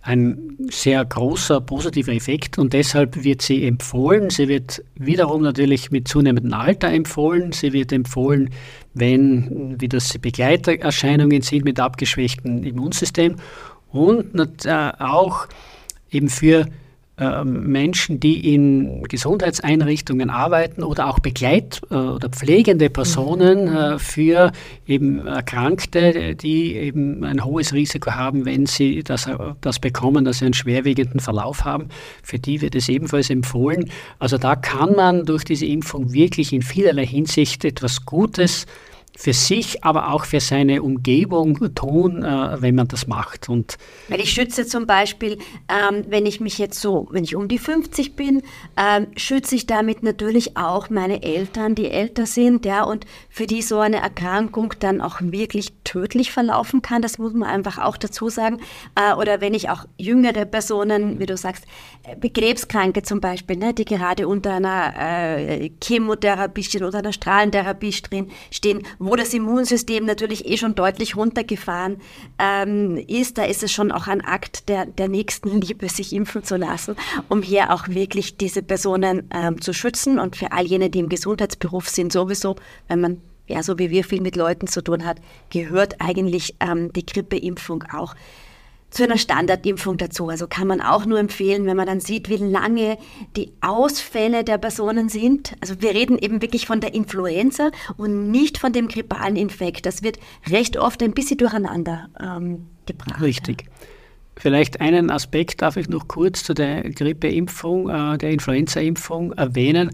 ein 0.02 0.58
sehr 0.69 1.04
großer 1.04 1.60
positiver 1.62 2.13
Effekt 2.13 2.58
und 2.58 2.73
deshalb 2.73 3.23
wird 3.23 3.41
sie 3.41 3.65
empfohlen. 3.65 4.30
Sie 4.30 4.47
wird 4.47 4.84
wiederum 4.95 5.41
natürlich 5.41 5.91
mit 5.91 6.08
zunehmendem 6.08 6.54
Alter 6.54 6.89
empfohlen. 6.89 7.52
Sie 7.52 7.73
wird 7.73 7.91
empfohlen, 7.91 8.50
wenn, 8.93 9.76
wie 9.80 9.89
das 9.89 10.17
Begleiterscheinungen 10.17 11.41
sind 11.41 11.65
mit 11.65 11.80
abgeschwächtem 11.80 12.63
Immunsystem 12.63 13.36
und 13.91 14.67
auch 14.69 15.47
eben 16.12 16.30
für 16.30 16.67
Menschen, 17.43 18.19
die 18.19 18.53
in 18.53 19.01
Gesundheitseinrichtungen 19.03 20.30
arbeiten 20.30 20.84
oder 20.84 21.08
auch 21.08 21.17
Begleit- 21.17 21.82
äh, 21.89 21.95
oder 21.95 22.30
pflegende 22.30 22.91
Personen 22.91 23.71
mhm. 23.71 23.75
äh, 23.75 23.99
für 23.99 24.51
eben 24.86 25.25
Erkrankte, 25.25 26.36
die 26.36 26.75
eben 26.75 27.23
ein 27.23 27.43
hohes 27.43 27.73
Risiko 27.73 28.12
haben, 28.12 28.45
wenn 28.45 28.67
sie 28.67 29.03
das, 29.03 29.25
äh, 29.25 29.36
das 29.62 29.80
bekommen, 29.80 30.25
dass 30.25 30.39
sie 30.39 30.46
einen 30.46 30.54
schwerwiegenden 30.54 31.19
Verlauf 31.19 31.65
haben. 31.65 31.89
Für 32.21 32.37
die 32.37 32.62
wird 32.62 32.75
es 32.75 32.87
ebenfalls 32.87 33.31
empfohlen. 33.31 33.89
Also 34.19 34.37
da 34.37 34.56
kann 34.56 34.94
man 34.94 35.25
durch 35.25 35.44
diese 35.44 35.65
Impfung 35.65 36.13
wirklich 36.13 36.54
in 36.54 36.62
vielerlei 36.62 37.08
Hinsicht 37.08 37.65
etwas 37.65 38.06
Gutes 38.06 38.67
für 39.18 39.34
sich, 39.34 39.84
aber 39.84 40.13
auch 40.13 40.26
für 40.26 40.40
seine 40.40 40.84
Umgebung 40.84 41.74
tun, 41.74 42.24
äh, 42.24 42.62
wenn 42.62 42.76
man 42.76 42.88
das 42.88 43.08
macht. 43.08 43.50
Und 43.50 43.80
Weil 44.10 44.20
ich 44.20 44.30
schütze 44.32 44.68
zum 44.68 44.86
Beispiel, 44.86 45.40
ähm, 45.70 46.04
wenn 46.08 46.28
ich 46.28 46.40
mich 46.40 46.60
jetzt 46.60 46.80
so, 46.80 47.08
wenn 47.10 47.24
ich 47.24 47.36
um 47.36 47.48
die 47.48 47.58
50 47.58 48.15
bin, 48.15 48.44
ähm, 48.78 49.08
schütze 49.15 49.56
ich 49.56 49.65
damit 49.65 50.04
natürlich 50.04 50.56
auch 50.56 50.92
meine 50.92 51.24
Eltern, 51.24 51.74
die 51.74 51.90
älter 51.90 52.28
sind, 52.28 52.63
ja, 52.63 52.84
und 52.84 53.08
für 53.28 53.48
die 53.48 53.63
so 53.63 53.80
eine 53.80 53.98
Erkrankung 53.98 54.76
dann 54.80 55.02
auch 55.02 55.18
wirklich 55.20 55.74
tödlich 55.84 56.32
verlaufen 56.32 56.84
kann. 56.84 57.02
Das 57.02 57.18
muss 57.18 57.34
man 57.34 57.50
einfach 57.50 57.80
auch 57.80 57.98
dazu 57.98 58.30
sagen. 58.30 58.60
Äh, 58.94 59.15
oder 59.15 59.42
wenn 59.42 59.56
ich 59.56 59.72
auch 59.72 59.86
jüngere 59.98 60.46
Personen, 60.46 61.20
wie 61.20 61.26
du 61.26 61.38
sagst, 61.38 61.65
äh, 62.04 62.30
Krebskranke 62.30 63.02
zum 63.02 63.20
Beispiel, 63.20 63.58
ne, 63.58 63.74
die 63.74 63.86
gerade 63.86 64.28
unter 64.28 64.54
einer 64.54 64.94
äh, 64.96 65.72
Chemotherapie 65.84 66.63
stehen 66.63 66.84
oder 66.84 67.00
einer 67.00 67.13
Strahlentherapie 67.13 67.94
stehen, 67.94 68.30
stehen 68.52 68.84
wo 69.08 69.15
das 69.15 69.33
Immunsystem 69.33 70.05
natürlich 70.05 70.45
eh 70.45 70.58
schon 70.58 70.75
deutlich 70.75 71.15
runtergefahren 71.15 71.97
ähm, 72.39 72.97
ist, 73.08 73.37
da 73.37 73.43
ist 73.43 73.63
es 73.63 73.71
schon 73.71 73.91
auch 73.91 74.08
ein 74.08 74.21
Akt 74.21 74.69
der, 74.69 74.85
der 74.85 75.08
nächsten 75.08 75.62
Liebe, 75.62 75.89
sich 75.89 76.13
impfen 76.13 76.43
zu 76.43 76.58
lassen, 76.58 76.95
um 77.29 77.41
hier 77.41 77.73
auch 77.73 77.87
wirklich 77.87 78.37
diese 78.37 78.62
Personen 78.62 79.29
ähm, 79.33 79.62
zu 79.62 79.73
schützen. 79.73 80.19
Und 80.19 80.35
für 80.35 80.51
all 80.51 80.65
jene, 80.65 80.89
die 80.89 80.99
im 80.99 81.10
Gesundheitsberuf 81.10 81.89
sind, 81.89 82.12
sowieso, 82.12 82.55
wenn 82.87 83.01
man 83.01 83.21
ja 83.47 83.63
so 83.63 83.79
wie 83.79 83.89
wir 83.89 84.03
viel 84.03 84.21
mit 84.21 84.35
Leuten 84.35 84.67
zu 84.67 84.83
tun 84.83 85.05
hat, 85.05 85.19
gehört 85.49 85.95
eigentlich 85.99 86.55
ähm, 86.60 86.91
die 86.93 87.05
Grippeimpfung 87.05 87.83
auch 87.93 88.13
zu 88.90 89.04
einer 89.04 89.17
Standardimpfung 89.17 89.98
dazu. 89.98 90.29
Also 90.29 90.48
kann 90.48 90.67
man 90.67 90.81
auch 90.81 91.06
nur 91.06 91.19
empfehlen, 91.19 91.65
wenn 91.65 91.77
man 91.77 91.88
dann 91.88 92.00
sieht, 92.00 92.29
wie 92.29 92.38
lange 92.38 92.98
die 93.35 93.52
Ausfälle 93.62 94.44
der 94.44 94.58
Personen 94.58 95.10
sind. 95.10 95.56
Also 95.62 95.81
wir 95.81 95.92
reden 95.92 96.17
eben 96.17 96.42
wirklich 96.42 96.65
von 96.65 96.79
der 96.79 96.94
Influenza 96.94 97.71
und 97.98 98.31
nicht 98.31 98.58
von 98.58 98.73
dem 98.73 98.88
grippalen 98.88 99.35
Infekt. 99.35 99.85
Das 99.85 100.04
wird 100.04 100.19
recht 100.50 100.77
oft 100.77 101.04
ein 101.04 101.12
bisschen 101.12 101.38
durcheinander 101.38 102.10
ähm, 102.19 102.67
gebracht. 102.85 103.21
Richtig. 103.21 103.65
Vielleicht 104.40 104.81
einen 104.81 105.10
Aspekt 105.10 105.63
darf 105.63 105.77
ich 105.77 105.90
noch 105.90 106.08
kurz 106.08 106.44
zu 106.44 106.54
der 106.54 106.83
Grippeimpfung, 106.92 107.90
äh, 107.90 108.17
der 108.17 108.29
Influenza-Impfung 108.31 109.33
erwähnen 109.33 109.92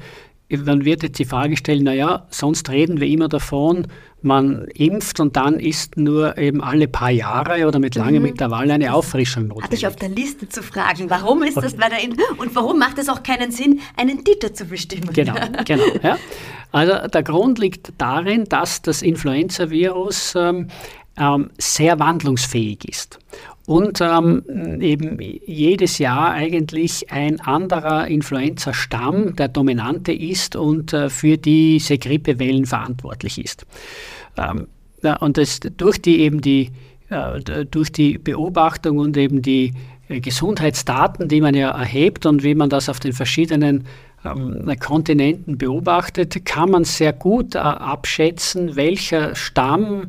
dann 0.58 0.86
wird 0.86 1.04
jetzt 1.04 1.20
die 1.20 1.26
Frage 1.26 1.58
stellen, 1.58 1.84
naja, 1.84 2.28
sonst 2.30 2.70
reden 2.70 2.99
wir 2.99 3.08
immer 3.08 3.28
davon, 3.28 3.88
man 4.22 4.66
impft 4.74 5.20
und 5.20 5.36
dann 5.36 5.60
ist 5.60 5.97
nur 5.97 6.38
eben 6.38 6.62
alle 6.62 6.88
paar 6.88 7.10
Jahre 7.10 7.68
oder 7.68 7.80
mit 7.80 7.95
langem 7.95 8.24
mhm. 8.24 8.30
Intervall 8.30 8.72
eine 8.72 8.93
Auffrischung 8.93 9.47
notwendig. 9.47 9.64
Hatte 9.66 9.76
ich 9.76 9.88
auf 9.88 9.95
der 9.95 10.10
Liste 10.10 10.47
zu 10.47 10.64
fragen, 10.64 11.10
warum 11.10 11.43
ist 11.43 11.58
das 11.58 11.76
bei 11.76 11.89
der 11.89 12.01
In 12.01 12.16
und 12.38 12.56
warum 12.56 12.80
macht 12.80 12.97
es 12.97 13.10
auch 13.10 13.22
keinen 13.22 13.51
Sinn, 13.51 13.82
einen 13.97 14.24
Titel 14.24 14.51
zu 14.54 14.66
bestimmen? 14.66 15.10
Genau, 15.14 15.36
genau. 15.66 15.84
Ja. 16.04 16.18
Also 16.72 17.08
der 17.08 17.24
Grund 17.24 17.60
liegt 17.60 17.93
darin, 17.97 18.45
dass 18.45 18.82
das 18.82 19.01
Influenza-Virus 19.01 20.34
ähm, 20.36 20.68
ähm, 21.18 21.51
sehr 21.58 21.99
wandlungsfähig 21.99 22.89
ist 22.89 23.20
und 23.66 24.01
ähm, 24.01 24.82
eben 24.82 25.20
jedes 25.20 25.97
Jahr 25.97 26.32
eigentlich 26.32 27.11
ein 27.11 27.39
anderer 27.39 28.07
Influenza-Stamm 28.07 29.36
der 29.36 29.47
dominante 29.47 30.11
ist 30.11 30.55
und 30.55 30.91
äh, 30.91 31.09
für 31.09 31.38
diese 31.38 31.97
Grippewellen 31.97 32.66
verantwortlich 32.66 33.43
ist. 33.43 33.66
Ähm, 34.38 34.68
ja, 35.01 35.16
und 35.18 35.38
das 35.38 35.59
durch 35.59 36.01
die 36.01 36.20
eben 36.20 36.41
die 36.41 36.72
äh, 37.09 37.66
durch 37.66 37.91
die 37.91 38.18
Beobachtung 38.18 38.97
und 38.97 39.16
eben 39.16 39.41
die 39.41 39.74
äh, 40.09 40.20
Gesundheitsdaten, 40.20 41.30
die 41.30 41.41
man 41.41 41.55
ja 41.55 41.70
erhebt 41.72 42.26
und 42.26 42.43
wie 42.43 42.55
man 42.55 42.70
das 42.70 42.89
auf 42.89 42.99
den 42.99 43.14
verschiedenen 43.14 43.86
ähm, 44.26 44.70
Kontinenten 44.80 45.57
beobachtet, 45.57 46.45
kann 46.45 46.72
man 46.72 46.84
sehr 46.84 47.14
gut 47.14 47.55
äh, 47.55 47.59
abschätzen, 47.59 48.76
welcher 48.76 49.36
Stamm 49.36 50.07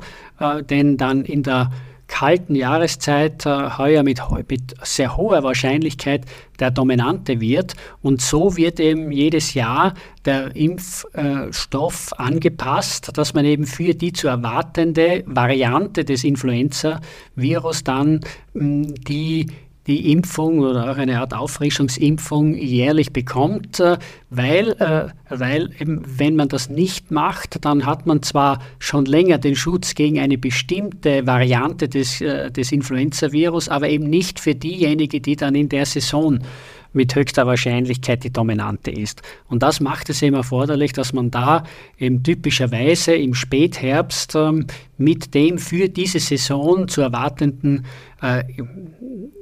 denn 0.69 0.97
dann 0.97 1.25
in 1.25 1.45
der 1.45 1.71
kalten 2.07 2.55
Jahreszeit 2.55 3.47
äh, 3.47 3.71
heuer 3.79 4.03
mit, 4.03 4.21
mit, 4.49 4.75
sehr 4.83 5.17
hoher 5.17 5.43
Wahrscheinlichkeit 5.43 6.25
der 6.61 6.71
dominante 6.71 7.41
wird. 7.41 7.75
Und 8.03 8.21
so 8.21 8.57
wird 8.57 8.79
eben 8.79 9.11
jedes 9.11 9.55
Jahr 9.55 9.95
der 10.25 10.55
Impfstoff 10.55 12.13
äh, 12.13 12.23
angepasst, 12.23 13.11
dass 13.17 13.35
man 13.35 13.45
eben 13.45 13.67
für 13.67 13.95
die 13.95 14.13
zu 14.13 14.29
erwartende 14.29 15.25
Variante 15.27 16.05
des 16.05 16.25
Influenza-Virus 16.25 17.85
dann 17.85 18.21
mh, 18.53 18.95
die 19.09 19.47
die 19.87 20.13
Impfung 20.13 20.61
oder 20.61 20.91
auch 20.91 20.97
eine 20.97 21.21
Art 21.21 21.35
Auffrischungsimpfung 21.35 22.55
jährlich 22.55 23.13
bekommt, 23.13 23.81
äh, 23.81 23.99
weil, 24.31 24.73
äh, 24.79 25.09
weil 25.29 25.71
wenn 25.79 26.37
man 26.37 26.49
das 26.49 26.71
nicht 26.71 27.11
macht, 27.11 27.65
dann 27.65 27.85
hat 27.85 28.07
man 28.07 28.23
zwar 28.23 28.61
schon 28.79 29.05
länger 29.05 29.39
den 29.39 29.57
Schutz 29.57 29.95
gegen 29.95 30.19
eine 30.19 30.39
bestimmte 30.39 31.27
Variante 31.27 31.89
des, 31.89 32.21
äh, 32.21 32.51
des 32.51 32.73
Influenza-Virus, 32.73 33.69
aber 33.69 33.89
eben 33.89 34.09
nicht 34.09 34.41
für 34.41 34.55
diejenigen, 34.55 35.23
die 35.23 35.37
dann 35.37 35.55
in 35.55 35.69
der 35.69 35.87
Saison 35.87 36.39
mit 36.95 37.15
höchster 37.15 37.47
Wahrscheinlichkeit 37.47 38.25
die 38.25 38.33
dominante 38.33 38.91
ist. 38.91 39.23
Und 39.49 39.63
das 39.63 39.81
macht 39.81 40.09
es 40.11 40.23
eben 40.23 40.37
erforderlich, 40.37 40.93
dass 40.93 41.13
man 41.13 41.31
da 41.31 41.65
eben 41.99 42.23
typischerweise 42.23 43.15
im 43.15 43.35
Spätherbst 43.35 44.35
ähm, 44.35 44.67
mit 44.97 45.35
dem 45.35 45.59
für 45.59 45.89
diese 45.89 46.21
Saison 46.21 46.89
zu 46.89 47.03
erwartenden 47.03 47.85
äh, 48.23 48.45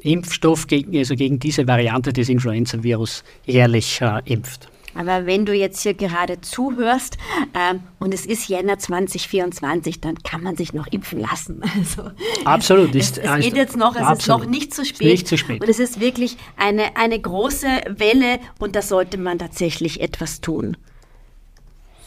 Impfstoff 0.00 0.66
gegen, 0.66 0.96
also 0.96 1.14
gegen 1.14 1.38
diese 1.38 1.68
Variante 1.68 2.12
des 2.12 2.28
Influenza-Virus 2.28 3.22
jährlich 3.44 4.00
äh, 4.00 4.20
impft. 4.24 4.71
Aber 4.94 5.26
wenn 5.26 5.46
du 5.46 5.54
jetzt 5.54 5.82
hier 5.82 5.94
gerade 5.94 6.40
zuhörst 6.40 7.16
ähm, 7.54 7.82
und 7.98 8.12
es 8.12 8.26
ist 8.26 8.48
Jänner 8.48 8.78
2024, 8.78 10.00
dann 10.00 10.16
kann 10.22 10.42
man 10.42 10.56
sich 10.56 10.72
noch 10.72 10.86
impfen 10.86 11.20
lassen. 11.20 11.62
Also, 11.82 12.10
absolut. 12.44 12.94
Es, 12.94 13.16
es 13.18 13.40
geht 13.40 13.56
jetzt 13.56 13.76
noch, 13.76 13.96
es 13.96 14.02
absolut. 14.02 14.18
ist 14.18 14.28
noch 14.28 14.50
nicht 14.50 14.74
zu 14.74 14.84
spät. 14.84 15.08
Nicht 15.08 15.26
zu 15.26 15.36
spät. 15.36 15.60
Und 15.60 15.68
es 15.68 15.78
ist 15.78 16.00
wirklich 16.00 16.36
eine, 16.56 16.96
eine 16.96 17.18
große 17.18 17.66
Welle 17.88 18.38
und 18.58 18.76
da 18.76 18.82
sollte 18.82 19.18
man 19.18 19.38
tatsächlich 19.38 20.00
etwas 20.00 20.40
tun. 20.40 20.76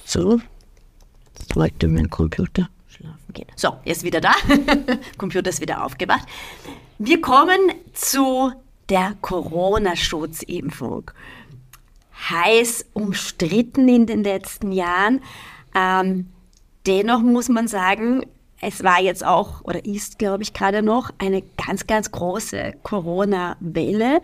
So, 0.05 0.39
jetzt 1.39 1.55
wollte 1.55 1.87
mein 1.87 2.09
Computer 2.09 2.69
schlafen 2.87 3.33
gehen. 3.33 3.47
So, 3.55 3.77
er 3.83 3.91
ist 3.91 4.03
wieder 4.03 4.21
da. 4.21 4.33
Computer 5.17 5.49
ist 5.49 5.61
wieder 5.61 5.83
aufgewacht. 5.83 6.27
Wir 6.99 7.19
kommen 7.21 7.59
zu 7.93 8.53
der 8.89 9.15
Corona-Schutzimpfung 9.21 11.11
heiß 12.29 12.85
umstritten 12.93 13.87
in 13.87 14.05
den 14.05 14.23
letzten 14.23 14.71
Jahren. 14.71 15.21
Ähm, 15.75 16.27
dennoch 16.85 17.21
muss 17.21 17.49
man 17.49 17.67
sagen, 17.67 18.25
es 18.61 18.83
war 18.83 19.01
jetzt 19.01 19.25
auch 19.25 19.61
oder 19.63 19.85
ist, 19.85 20.17
glaube 20.17 20.43
ich, 20.43 20.53
gerade 20.53 20.81
noch 20.81 21.11
eine 21.17 21.43
ganz, 21.65 21.87
ganz 21.87 22.11
große 22.11 22.73
Corona-Welle 22.83 24.21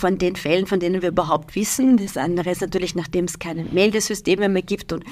von 0.00 0.18
den 0.18 0.36
Fällen, 0.36 0.66
von 0.66 0.80
denen 0.80 1.02
wir 1.02 1.10
überhaupt 1.10 1.54
wissen. 1.54 1.96
Das 1.96 2.16
andere 2.16 2.50
ist 2.50 2.60
natürlich, 2.60 2.94
nachdem 2.94 3.24
es 3.26 3.38
keine 3.38 3.64
Meldesysteme 3.64 4.48
mehr 4.48 4.62
gibt 4.62 4.92
und 4.92 5.04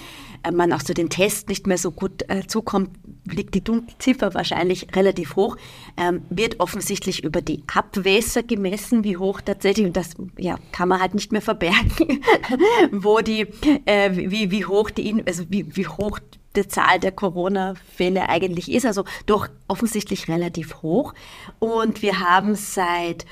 äh, 0.43 0.51
man 0.51 0.73
auch 0.73 0.83
zu 0.83 0.95
den 0.95 1.11
Tests 1.11 1.49
nicht 1.49 1.67
mehr 1.67 1.79
so 1.79 1.91
gut 1.91 2.25
äh, 2.29 2.47
zukommt, 2.47 2.91
liegt 3.25 3.55
die 3.55 3.65
Dunkelziffer 3.65 4.35
wahrscheinlich 4.35 4.89
relativ 4.95 5.37
hoch, 5.37 5.57
ähm, 5.97 6.23
wird 6.31 6.61
offensichtlich 6.61 7.25
über 7.25 7.43
die 7.43 7.63
Abwässer 7.73 8.43
gemessen, 8.43 9.05
wie 9.05 9.17
hoch 9.17 9.41
tatsächlich, 9.41 9.87
und 9.87 9.97
das 9.97 10.11
ja, 10.39 10.59
kann 10.73 10.89
man 10.89 11.01
halt 11.01 11.15
nicht 11.15 11.33
mehr 11.33 11.43
verbergen, 11.43 12.21
wo 12.93 13.21
die, 13.21 13.47
äh, 13.85 14.11
wie, 14.13 14.51
wie 14.51 14.65
hoch 14.65 14.91
die, 14.91 15.23
also 15.27 15.45
wie, 15.49 15.77
wie 15.77 15.87
hoch 15.87 16.19
die 16.57 16.69
Zahl 16.69 16.99
der 16.99 17.13
Corona-Fälle 17.13 18.29
eigentlich 18.29 18.71
ist, 18.73 18.87
also 18.87 19.05
doch 19.27 19.49
offensichtlich 19.69 20.29
relativ 20.29 20.83
hoch. 20.83 21.15
Und 21.59 22.03
wir 22.03 22.21
haben 22.21 22.55
seit 22.55 23.27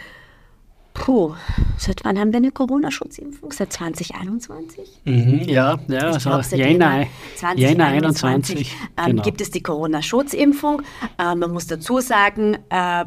Puh, 0.95 1.35
seit 1.77 2.05
wann 2.05 2.19
haben 2.19 2.33
wir 2.33 2.39
eine 2.39 2.53
Corona-Schutzimpfung? 2.53 3.51
Seit 3.51 3.73
2021? 3.73 5.03
Mhm, 5.05 5.41
ja, 5.41 5.79
ja, 5.89 5.99
also 6.13 6.57
Jänner, 6.57 7.07
2021 7.37 8.73
ähm, 8.97 9.07
genau. 9.07 9.23
gibt 9.23 9.41
es 9.41 9.51
die 9.51 9.63
Corona-Schutzimpfung. 9.63 10.83
Äh, 11.19 11.35
man 11.35 11.51
muss 11.51 11.67
dazu 11.67 11.99
sagen, 11.99 12.59
äh, 12.71 13.05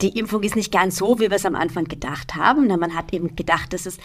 die 0.00 0.18
Impfung 0.18 0.44
ist 0.44 0.56
nicht 0.56 0.72
ganz 0.72 0.96
so, 0.96 1.18
wie 1.18 1.28
wir 1.28 1.32
es 1.32 1.44
am 1.44 1.56
Anfang 1.56 1.84
gedacht 1.84 2.36
haben. 2.36 2.68
Man 2.68 2.94
hat 2.94 3.12
eben 3.12 3.34
gedacht, 3.34 3.72
dass 3.72 3.84
es 3.84 3.98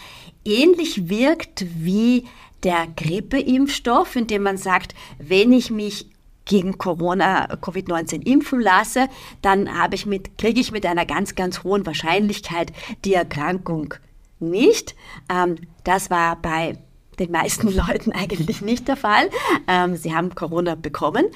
ähnlich 0.44 1.08
wirkt 1.08 1.64
wie 1.78 2.24
der 2.64 2.88
Grippeimpfstoff, 2.96 4.16
indem 4.16 4.42
man 4.42 4.56
sagt, 4.56 4.94
wenn 5.18 5.52
ich 5.52 5.70
mich 5.70 6.10
gegen 6.46 6.78
Corona, 6.78 7.46
Covid-19 7.56 8.26
impfen 8.26 8.60
lasse, 8.60 9.08
dann 9.42 9.78
habe 9.78 9.96
ich 9.96 10.06
mit, 10.06 10.38
kriege 10.38 10.60
ich 10.60 10.72
mit 10.72 10.86
einer 10.86 11.04
ganz, 11.04 11.34
ganz 11.34 11.62
hohen 11.62 11.84
Wahrscheinlichkeit 11.84 12.72
die 13.04 13.14
Erkrankung 13.14 13.94
nicht. 14.38 14.94
Ähm, 15.28 15.56
das 15.84 16.10
war 16.10 16.40
bei 16.40 16.78
den 17.18 17.30
meisten 17.30 17.68
Leuten 17.74 18.12
eigentlich 18.12 18.62
nicht 18.62 18.88
der 18.88 18.96
Fall. 18.96 19.28
Ähm, 19.66 19.96
sie 19.96 20.14
haben 20.14 20.34
Corona 20.34 20.74
bekommen, 20.74 21.26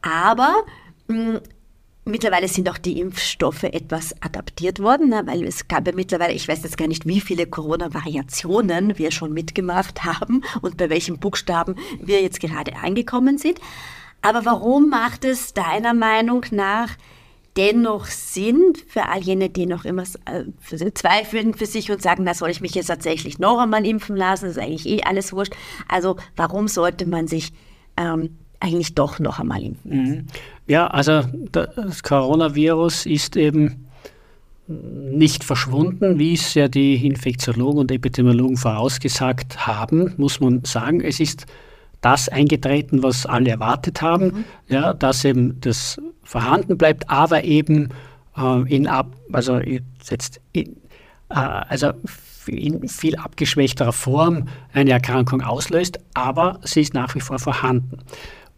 aber 0.00 0.54
mm, 1.08 1.36
Mittlerweile 2.04 2.48
sind 2.48 2.68
auch 2.68 2.78
die 2.78 2.98
Impfstoffe 2.98 3.62
etwas 3.62 4.12
adaptiert 4.20 4.80
worden, 4.80 5.10
ne, 5.10 5.22
weil 5.24 5.44
es 5.44 5.68
gab 5.68 5.86
ja 5.86 5.94
mittlerweile, 5.94 6.32
ich 6.32 6.48
weiß 6.48 6.64
jetzt 6.64 6.76
gar 6.76 6.88
nicht, 6.88 7.06
wie 7.06 7.20
viele 7.20 7.46
Corona-Variationen 7.46 8.98
wir 8.98 9.12
schon 9.12 9.32
mitgemacht 9.32 10.02
haben 10.04 10.42
und 10.62 10.76
bei 10.78 10.90
welchen 10.90 11.20
Buchstaben 11.20 11.76
wir 12.00 12.20
jetzt 12.20 12.40
gerade 12.40 12.74
angekommen 12.74 13.38
sind. 13.38 13.60
Aber 14.22 14.44
warum 14.44 14.88
macht 14.88 15.24
es 15.24 15.52
deiner 15.52 15.94
Meinung 15.94 16.44
nach 16.52 16.90
dennoch 17.56 18.06
Sinn 18.06 18.72
für 18.86 19.08
all 19.08 19.20
jene, 19.20 19.50
die 19.50 19.66
noch 19.66 19.84
immer 19.84 20.04
äh, 20.24 20.44
zweifeln 20.94 21.54
für 21.54 21.66
sich 21.66 21.90
und 21.90 22.00
sagen, 22.00 22.24
da 22.24 22.34
soll 22.34 22.50
ich 22.50 22.60
mich 22.60 22.74
jetzt 22.74 22.86
tatsächlich 22.86 23.38
noch 23.38 23.58
einmal 23.58 23.86
impfen 23.86 24.16
lassen, 24.16 24.46
das 24.46 24.56
ist 24.56 24.62
eigentlich 24.62 24.88
eh 24.88 25.02
alles 25.02 25.32
wurscht. 25.32 25.54
Also 25.88 26.16
warum 26.36 26.68
sollte 26.68 27.06
man 27.06 27.26
sich 27.26 27.52
ähm, 27.96 28.38
eigentlich 28.58 28.94
doch 28.94 29.18
noch 29.18 29.38
einmal 29.38 29.62
impfen 29.62 29.90
lassen? 29.90 30.16
Mhm. 30.16 30.26
Ja, 30.66 30.86
also 30.86 31.22
das 31.50 32.02
Coronavirus 32.02 33.06
ist 33.06 33.36
eben 33.36 33.86
nicht 34.68 35.44
verschwunden, 35.44 36.18
wie 36.18 36.34
es 36.34 36.54
ja 36.54 36.68
die 36.68 37.04
Infektiologen 37.06 37.80
und 37.80 37.90
Epidemiologen 37.90 38.56
vorausgesagt 38.56 39.66
haben, 39.66 40.14
muss 40.16 40.40
man 40.40 40.64
sagen. 40.64 41.00
Es 41.00 41.20
ist 41.20 41.46
das 42.02 42.28
eingetreten, 42.28 43.02
was 43.02 43.24
alle 43.24 43.50
erwartet 43.50 44.02
haben, 44.02 44.24
mhm. 44.26 44.44
ja, 44.68 44.92
dass 44.92 45.24
eben 45.24 45.58
das 45.60 45.98
vorhanden 46.22 46.76
bleibt, 46.76 47.08
aber 47.08 47.44
eben 47.44 47.88
äh, 48.36 48.74
in 48.74 48.86
ab, 48.86 49.16
also 49.32 49.58
jetzt 49.58 50.40
in, 50.52 50.76
äh, 51.30 51.34
also 51.34 51.92
in 52.46 52.88
viel 52.88 53.16
abgeschwächterer 53.16 53.92
Form 53.92 54.48
eine 54.72 54.90
Erkrankung 54.90 55.42
auslöst, 55.42 55.98
aber 56.12 56.60
sie 56.64 56.82
ist 56.82 56.92
nach 56.92 57.14
wie 57.14 57.20
vor 57.20 57.38
vorhanden. 57.38 57.98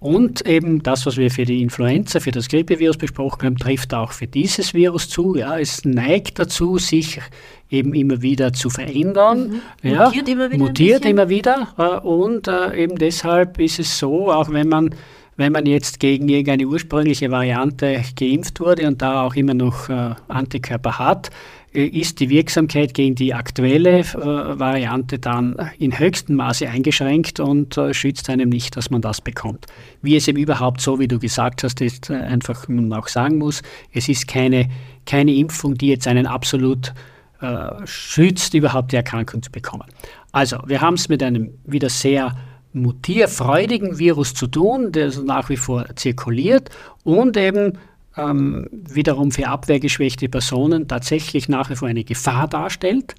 Und 0.05 0.47
eben 0.47 0.83
das, 0.83 1.07
was 1.07 1.17
wir 1.17 1.31
für 1.31 1.47
die 1.47 1.63
Influenza, 1.63 2.21
für 2.21 2.31
das 2.31 2.51
Grippevirus 2.51 2.99
besprochen 2.99 3.47
haben, 3.47 3.57
trifft 3.57 3.95
auch 3.95 4.13
für 4.13 4.27
dieses 4.27 4.75
Virus 4.75 5.09
zu. 5.09 5.35
Ja, 5.35 5.59
es 5.59 5.87
neigt 5.87 6.39
dazu, 6.39 6.77
sich 6.77 7.23
eben 7.71 7.95
immer 7.95 8.21
wieder 8.21 8.53
zu 8.53 8.69
verändern. 8.69 9.63
Mhm. 9.83 9.91
Ja, 9.91 10.05
mutiert 10.05 10.29
immer 10.29 10.51
wieder. 10.51 10.59
Mutiert 10.59 11.05
immer 11.07 11.31
wieder. 11.31 11.69
Äh, 11.79 12.07
und 12.07 12.49
äh, 12.49 12.83
eben 12.83 12.99
deshalb 12.99 13.59
ist 13.59 13.79
es 13.79 13.99
so, 13.99 14.31
auch 14.31 14.51
wenn 14.51 14.69
man 14.69 14.95
wenn 15.37 15.53
man 15.53 15.65
jetzt 15.65 15.99
gegen 16.01 16.29
irgendeine 16.29 16.67
ursprüngliche 16.67 17.31
Variante 17.31 18.03
geimpft 18.15 18.61
wurde 18.61 18.87
und 18.87 19.01
da 19.01 19.23
auch 19.23 19.35
immer 19.35 19.55
noch 19.55 19.89
äh, 19.89 20.11
Antikörper 20.29 20.99
hat, 20.99 21.31
ist 21.75 22.21
die 22.21 22.31
Wirksamkeit 22.31 22.95
gegen 22.95 23.17
die 23.17 23.35
aktuelle 23.35 23.99
äh, 23.99 24.15
Variante 24.15 25.19
dann 25.19 25.57
in 25.79 25.99
höchstem 25.99 26.37
Maße 26.37 26.69
eingeschränkt 26.69 27.41
und 27.41 27.77
äh, 27.77 27.93
schützt 27.93 28.31
einem 28.31 28.49
nicht, 28.49 28.77
dass 28.77 28.91
man 28.91 29.03
das 29.03 29.21
bekommt. 29.21 29.67
Wie 30.01 30.17
es 30.17 30.29
eben 30.29 30.39
überhaupt 30.39 30.81
so, 30.81 31.01
wie 31.01 31.09
du 31.09 31.19
gesagt 31.19 31.65
hast, 31.65 31.81
ist 31.81 32.11
äh, 32.11 32.15
einfach 32.15 32.69
man 32.69 32.93
auch 32.93 33.09
sagen 33.09 33.39
muss, 33.39 33.63
es 33.93 34.09
ist 34.09 34.29
keine, 34.29 34.69
keine 35.05 35.35
Impfung, 35.35 35.75
die 35.75 35.89
jetzt 35.89 36.07
einen 36.07 36.27
absolut 36.27 36.95
äh, 37.41 37.71
schützt, 37.85 38.55
überhaupt 38.55 38.93
die 38.93 38.97
Erkrankung 38.97 39.43
zu 39.43 39.51
bekommen. 39.51 39.89
Also, 40.31 40.59
wir 40.67 40.81
haben 40.81 40.95
es 40.95 41.09
mit 41.09 41.23
einem 41.23 41.51
wieder 41.65 41.89
sehr 41.89 42.37
mutierfreudigen 42.73 43.99
Virus 43.99 44.35
zu 44.35 44.47
tun, 44.47 44.93
der 44.93 45.11
nach 45.25 45.49
wie 45.49 45.57
vor 45.57 45.87
zirkuliert 45.97 46.71
und 47.03 47.37
eben 47.37 47.79
ähm, 48.17 48.67
wiederum 48.73 49.31
für 49.31 49.49
abwehrgeschwächte 49.49 50.29
Personen 50.29 50.89
tatsächlich 50.89 51.49
nach 51.49 51.71
wie 51.71 51.77
vor 51.77 51.89
eine 51.89 52.05
Gefahr 52.05 52.49
darstellt. 52.49 53.15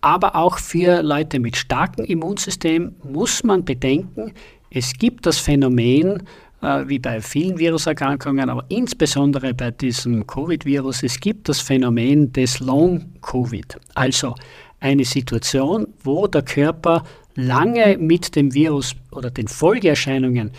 Aber 0.00 0.34
auch 0.34 0.58
für 0.58 1.02
Leute 1.02 1.38
mit 1.38 1.56
starkem 1.56 2.04
Immunsystem 2.04 2.96
muss 3.04 3.44
man 3.44 3.64
bedenken, 3.64 4.32
es 4.70 4.94
gibt 4.94 5.26
das 5.26 5.38
Phänomen, 5.38 6.24
äh, 6.60 6.88
wie 6.88 6.98
bei 6.98 7.20
vielen 7.20 7.58
Viruserkrankungen, 7.58 8.50
aber 8.50 8.64
insbesondere 8.68 9.54
bei 9.54 9.70
diesem 9.70 10.26
Covid-Virus, 10.26 11.02
es 11.02 11.20
gibt 11.20 11.48
das 11.48 11.60
Phänomen 11.60 12.32
des 12.32 12.58
Long-Covid. 12.58 13.78
Also 13.94 14.34
eine 14.80 15.04
Situation, 15.04 15.86
wo 16.02 16.26
der 16.26 16.42
Körper 16.42 17.04
lange 17.36 17.96
mit 17.98 18.34
dem 18.34 18.52
Virus 18.52 18.94
oder 19.12 19.30
den 19.30 19.46
Folgeerscheinungen 19.46 20.50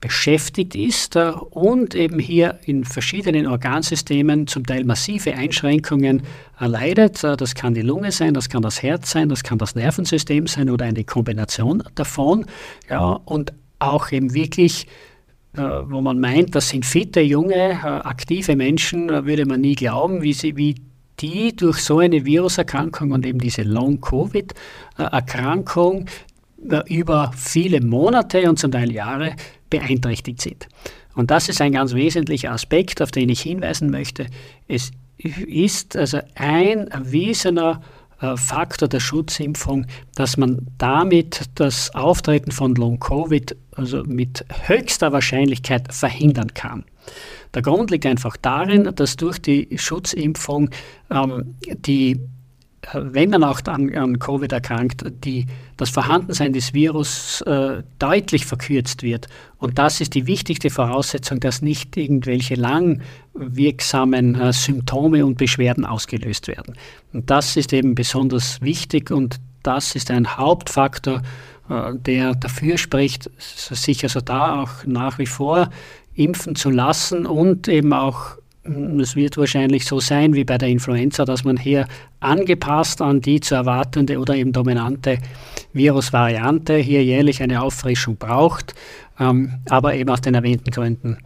beschäftigt 0.00 0.74
ist 0.74 1.14
äh, 1.16 1.32
und 1.50 1.94
eben 1.94 2.18
hier 2.18 2.58
in 2.64 2.84
verschiedenen 2.84 3.46
Organsystemen 3.46 4.46
zum 4.46 4.66
Teil 4.66 4.84
massive 4.84 5.34
Einschränkungen 5.34 6.22
erleidet. 6.58 7.22
Äh, 7.22 7.36
das 7.36 7.54
kann 7.54 7.74
die 7.74 7.82
Lunge 7.82 8.10
sein, 8.10 8.32
das 8.34 8.48
kann 8.48 8.62
das 8.62 8.82
Herz 8.82 9.10
sein, 9.10 9.28
das 9.28 9.42
kann 9.42 9.58
das 9.58 9.74
Nervensystem 9.74 10.46
sein 10.46 10.70
oder 10.70 10.86
eine 10.86 11.04
Kombination 11.04 11.82
davon. 11.94 12.46
Ja, 12.88 13.20
und 13.24 13.52
auch 13.78 14.10
eben 14.10 14.32
wirklich, 14.32 14.86
äh, 15.56 15.60
wo 15.60 16.00
man 16.00 16.18
meint, 16.18 16.54
das 16.54 16.70
sind 16.70 16.86
fitte, 16.86 17.20
junge, 17.20 17.84
aktive 18.04 18.56
Menschen, 18.56 19.10
würde 19.26 19.44
man 19.44 19.60
nie 19.60 19.74
glauben, 19.74 20.22
wie, 20.22 20.32
sie, 20.32 20.56
wie 20.56 20.76
die 21.20 21.54
durch 21.54 21.76
so 21.78 21.98
eine 21.98 22.24
Viruserkrankung 22.24 23.10
und 23.10 23.26
eben 23.26 23.38
diese 23.38 23.60
Long-Covid-Erkrankung 23.62 26.06
über 26.86 27.32
viele 27.36 27.82
Monate 27.82 28.48
und 28.48 28.58
zum 28.58 28.70
Teil 28.70 28.92
Jahre 28.92 29.34
beeinträchtigt 29.70 30.40
sind. 30.40 30.68
Und 31.14 31.30
das 31.30 31.48
ist 31.48 31.60
ein 31.60 31.72
ganz 31.72 31.94
wesentlicher 31.94 32.52
Aspekt, 32.52 33.02
auf 33.02 33.10
den 33.10 33.28
ich 33.28 33.40
hinweisen 33.40 33.90
möchte. 33.90 34.26
Es 34.68 34.90
ist 35.18 35.96
also 35.96 36.20
ein 36.34 36.88
erwiesener 36.88 37.82
äh, 38.20 38.36
Faktor 38.36 38.88
der 38.88 39.00
Schutzimpfung, 39.00 39.86
dass 40.14 40.36
man 40.36 40.66
damit 40.78 41.42
das 41.54 41.94
Auftreten 41.94 42.52
von 42.52 42.74
Long-Covid 42.74 43.56
also 43.76 44.04
mit 44.04 44.44
höchster 44.66 45.12
Wahrscheinlichkeit 45.12 45.92
verhindern 45.92 46.54
kann. 46.54 46.84
Der 47.54 47.62
Grund 47.62 47.90
liegt 47.90 48.06
einfach 48.06 48.36
darin, 48.36 48.90
dass 48.94 49.16
durch 49.16 49.40
die 49.40 49.68
Schutzimpfung 49.76 50.70
ähm, 51.10 51.56
die 51.64 52.20
wenn 52.94 53.30
man 53.30 53.44
auch 53.44 53.60
an, 53.66 53.94
an 53.94 54.18
Covid 54.18 54.52
erkrankt, 54.52 55.04
die, 55.24 55.46
das 55.80 55.90
Vorhandensein 55.90 56.52
des 56.52 56.74
Virus 56.74 57.40
äh, 57.42 57.82
deutlich 57.98 58.44
verkürzt 58.44 59.02
wird. 59.02 59.28
Und 59.58 59.78
das 59.78 60.00
ist 60.00 60.14
die 60.14 60.26
wichtigste 60.26 60.68
Voraussetzung, 60.68 61.40
dass 61.40 61.62
nicht 61.62 61.96
irgendwelche 61.96 62.54
langwirksamen 62.54 64.34
äh, 64.34 64.52
Symptome 64.52 65.24
und 65.24 65.38
Beschwerden 65.38 65.86
ausgelöst 65.86 66.48
werden. 66.48 66.76
Und 67.12 67.30
das 67.30 67.56
ist 67.56 67.72
eben 67.72 67.94
besonders 67.94 68.60
wichtig 68.60 69.10
und 69.10 69.40
das 69.62 69.94
ist 69.94 70.10
ein 70.10 70.36
Hauptfaktor, 70.36 71.22
äh, 71.70 71.94
der 71.94 72.34
dafür 72.34 72.76
spricht, 72.76 73.30
sich 73.38 74.02
also 74.04 74.20
da 74.20 74.62
auch 74.62 74.84
nach 74.84 75.18
wie 75.18 75.26
vor 75.26 75.70
impfen 76.14 76.56
zu 76.56 76.68
lassen 76.68 77.24
und 77.24 77.68
eben 77.68 77.94
auch 77.94 78.39
es 78.62 79.16
wird 79.16 79.38
wahrscheinlich 79.38 79.86
so 79.86 80.00
sein 80.00 80.34
wie 80.34 80.44
bei 80.44 80.58
der 80.58 80.68
Influenza, 80.68 81.24
dass 81.24 81.44
man 81.44 81.56
hier 81.56 81.86
angepasst 82.20 83.00
an 83.00 83.20
die 83.20 83.40
zu 83.40 83.54
erwartende 83.54 84.18
oder 84.18 84.34
eben 84.34 84.52
dominante 84.52 85.18
Virusvariante 85.72 86.76
hier 86.76 87.02
jährlich 87.02 87.42
eine 87.42 87.62
Auffrischung 87.62 88.16
braucht. 88.16 88.74
Ähm, 89.18 89.60
aber 89.68 89.94
eben 89.94 90.10
aus 90.10 90.20
den 90.20 90.34
erwähnten 90.34 90.70
Gründen 90.70 91.18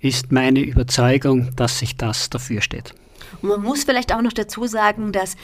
ist 0.00 0.32
meine 0.32 0.60
Überzeugung, 0.60 1.50
dass 1.56 1.78
sich 1.78 1.96
das 1.96 2.30
dafür 2.30 2.62
steht. 2.62 2.94
Und 3.42 3.50
man 3.50 3.62
muss 3.62 3.84
vielleicht 3.84 4.14
auch 4.14 4.22
noch 4.22 4.32
dazu 4.32 4.66
sagen, 4.66 5.12
dass 5.12 5.36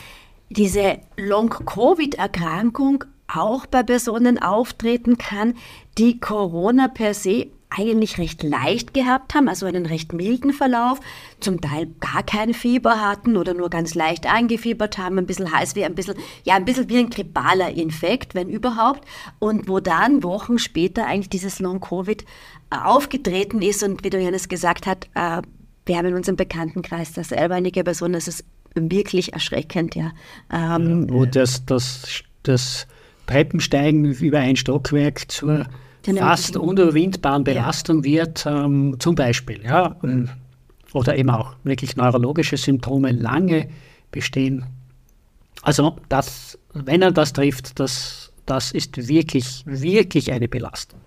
diese 0.48 0.98
Long-Covid-Erkrankung 1.16 3.04
auch 3.26 3.66
bei 3.66 3.82
Personen 3.82 4.40
auftreten 4.40 5.18
kann, 5.18 5.54
die 5.98 6.20
Corona 6.20 6.88
per 6.88 7.14
se 7.14 7.48
eigentlich 7.76 8.18
recht 8.18 8.42
leicht 8.42 8.94
gehabt 8.94 9.34
haben, 9.34 9.48
also 9.48 9.66
einen 9.66 9.86
recht 9.86 10.12
milden 10.12 10.52
Verlauf, 10.52 11.00
zum 11.40 11.60
Teil 11.60 11.88
gar 12.00 12.22
kein 12.22 12.54
Fieber 12.54 13.00
hatten 13.00 13.36
oder 13.36 13.54
nur 13.54 13.70
ganz 13.70 13.94
leicht 13.94 14.26
angefiebert 14.26 14.98
haben, 14.98 15.18
ein 15.18 15.26
bisschen 15.26 15.52
heiß 15.52 15.74
wie 15.74 15.84
ein 15.84 15.94
bisschen, 15.94 16.14
ja, 16.44 16.54
ein 16.54 16.64
bisschen 16.64 16.88
wie 16.88 16.98
ein 16.98 17.10
grippaler 17.10 17.70
Infekt, 17.70 18.34
wenn 18.34 18.48
überhaupt, 18.48 19.04
und 19.38 19.68
wo 19.68 19.80
dann 19.80 20.22
Wochen 20.22 20.58
später 20.58 21.06
eigentlich 21.06 21.30
dieses 21.30 21.58
Long-Covid 21.58 22.22
äh, 22.22 22.76
aufgetreten 22.76 23.62
ist 23.62 23.82
und 23.82 24.04
wie 24.04 24.10
du 24.10 24.18
Johannes 24.18 24.48
gesagt 24.48 24.86
hat, 24.86 25.08
äh, 25.14 25.42
wir 25.86 25.96
haben 25.96 26.06
in 26.06 26.14
unserem 26.14 26.36
Bekanntenkreis 26.36 27.12
da 27.12 27.24
selber 27.24 27.56
einige 27.56 27.84
Personen, 27.84 28.14
das 28.14 28.28
ist 28.28 28.44
wirklich 28.74 29.32
erschreckend, 29.32 29.94
ja. 29.94 30.12
Ähm, 30.52 31.06
ja 31.08 31.14
wo 31.14 31.24
das, 31.26 31.64
das, 31.66 32.22
das 32.42 32.86
Treppensteigen 33.26 34.04
über 34.12 34.38
ein 34.38 34.56
Stockwerk 34.56 35.30
zur 35.30 35.66
fast 36.04 36.56
unüberwindbaren 36.56 37.44
Belastung 37.44 37.98
ja. 37.98 38.04
wird, 38.04 38.46
ähm, 38.46 38.96
zum 38.98 39.14
Beispiel, 39.14 39.62
ja, 39.64 39.96
oder 40.92 41.16
eben 41.16 41.30
auch 41.30 41.54
wirklich 41.64 41.96
neurologische 41.96 42.56
Symptome 42.56 43.12
lange 43.12 43.68
bestehen. 44.10 44.66
Also 45.62 45.96
das, 46.08 46.58
wenn 46.72 47.02
er 47.02 47.10
das 47.10 47.32
trifft, 47.32 47.78
das, 47.80 48.32
das 48.46 48.72
ist 48.72 49.08
wirklich, 49.08 49.62
wirklich 49.66 50.30
eine 50.30 50.48
Belastung. 50.48 51.00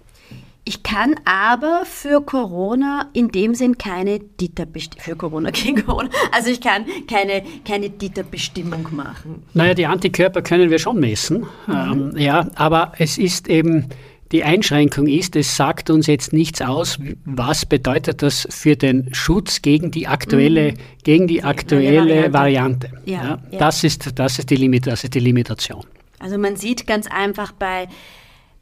Ich 0.67 0.83
kann 0.83 1.15
aber 1.23 1.83
für 1.85 2.19
Corona 2.19 3.09
in 3.13 3.29
dem 3.29 3.55
Sinn 3.55 3.77
keine 3.77 4.19
Dieterbestimmung, 4.19 5.01
für 5.01 5.15
Corona 5.15 5.51
gegen 5.53 5.85
Corona, 5.85 6.09
also 6.33 6.49
ich 6.49 6.59
kann 6.59 6.85
keine, 7.07 7.41
keine 7.65 7.89
Dieterbestimmung 7.89 8.85
machen. 8.91 9.43
Naja, 9.53 9.73
die 9.73 9.85
Antikörper 9.85 10.41
können 10.41 10.69
wir 10.69 10.77
schon 10.77 10.99
messen, 10.99 11.45
mhm. 11.67 11.73
ähm, 11.73 12.17
ja, 12.17 12.49
aber 12.55 12.91
es 12.97 13.17
ist 13.17 13.47
eben, 13.47 13.85
die 14.31 14.43
Einschränkung 14.43 15.07
ist, 15.07 15.35
es 15.35 15.55
sagt 15.55 15.89
uns 15.89 16.07
jetzt 16.07 16.33
nichts 16.33 16.61
aus, 16.61 16.99
was 17.25 17.65
bedeutet 17.65 18.21
das 18.21 18.47
für 18.49 18.75
den 18.75 19.13
Schutz 19.13 19.61
gegen 19.61 19.91
die 19.91 20.07
aktuelle, 20.07 20.73
mhm. 20.73 20.77
gegen 21.03 21.27
die 21.27 21.43
aktuelle 21.43 22.33
Variante. 22.33 22.89
Ja, 23.05 23.23
ja, 23.23 23.41
ja. 23.51 23.59
Das, 23.59 23.83
ist, 23.83 24.19
das, 24.19 24.39
ist 24.39 24.49
die 24.49 24.55
Limit, 24.55 24.87
das 24.87 25.03
ist 25.03 25.13
die 25.13 25.19
Limitation. 25.19 25.85
Also 26.19 26.37
man 26.37 26.55
sieht 26.55 26.87
ganz 26.87 27.07
einfach 27.07 27.51
bei 27.51 27.87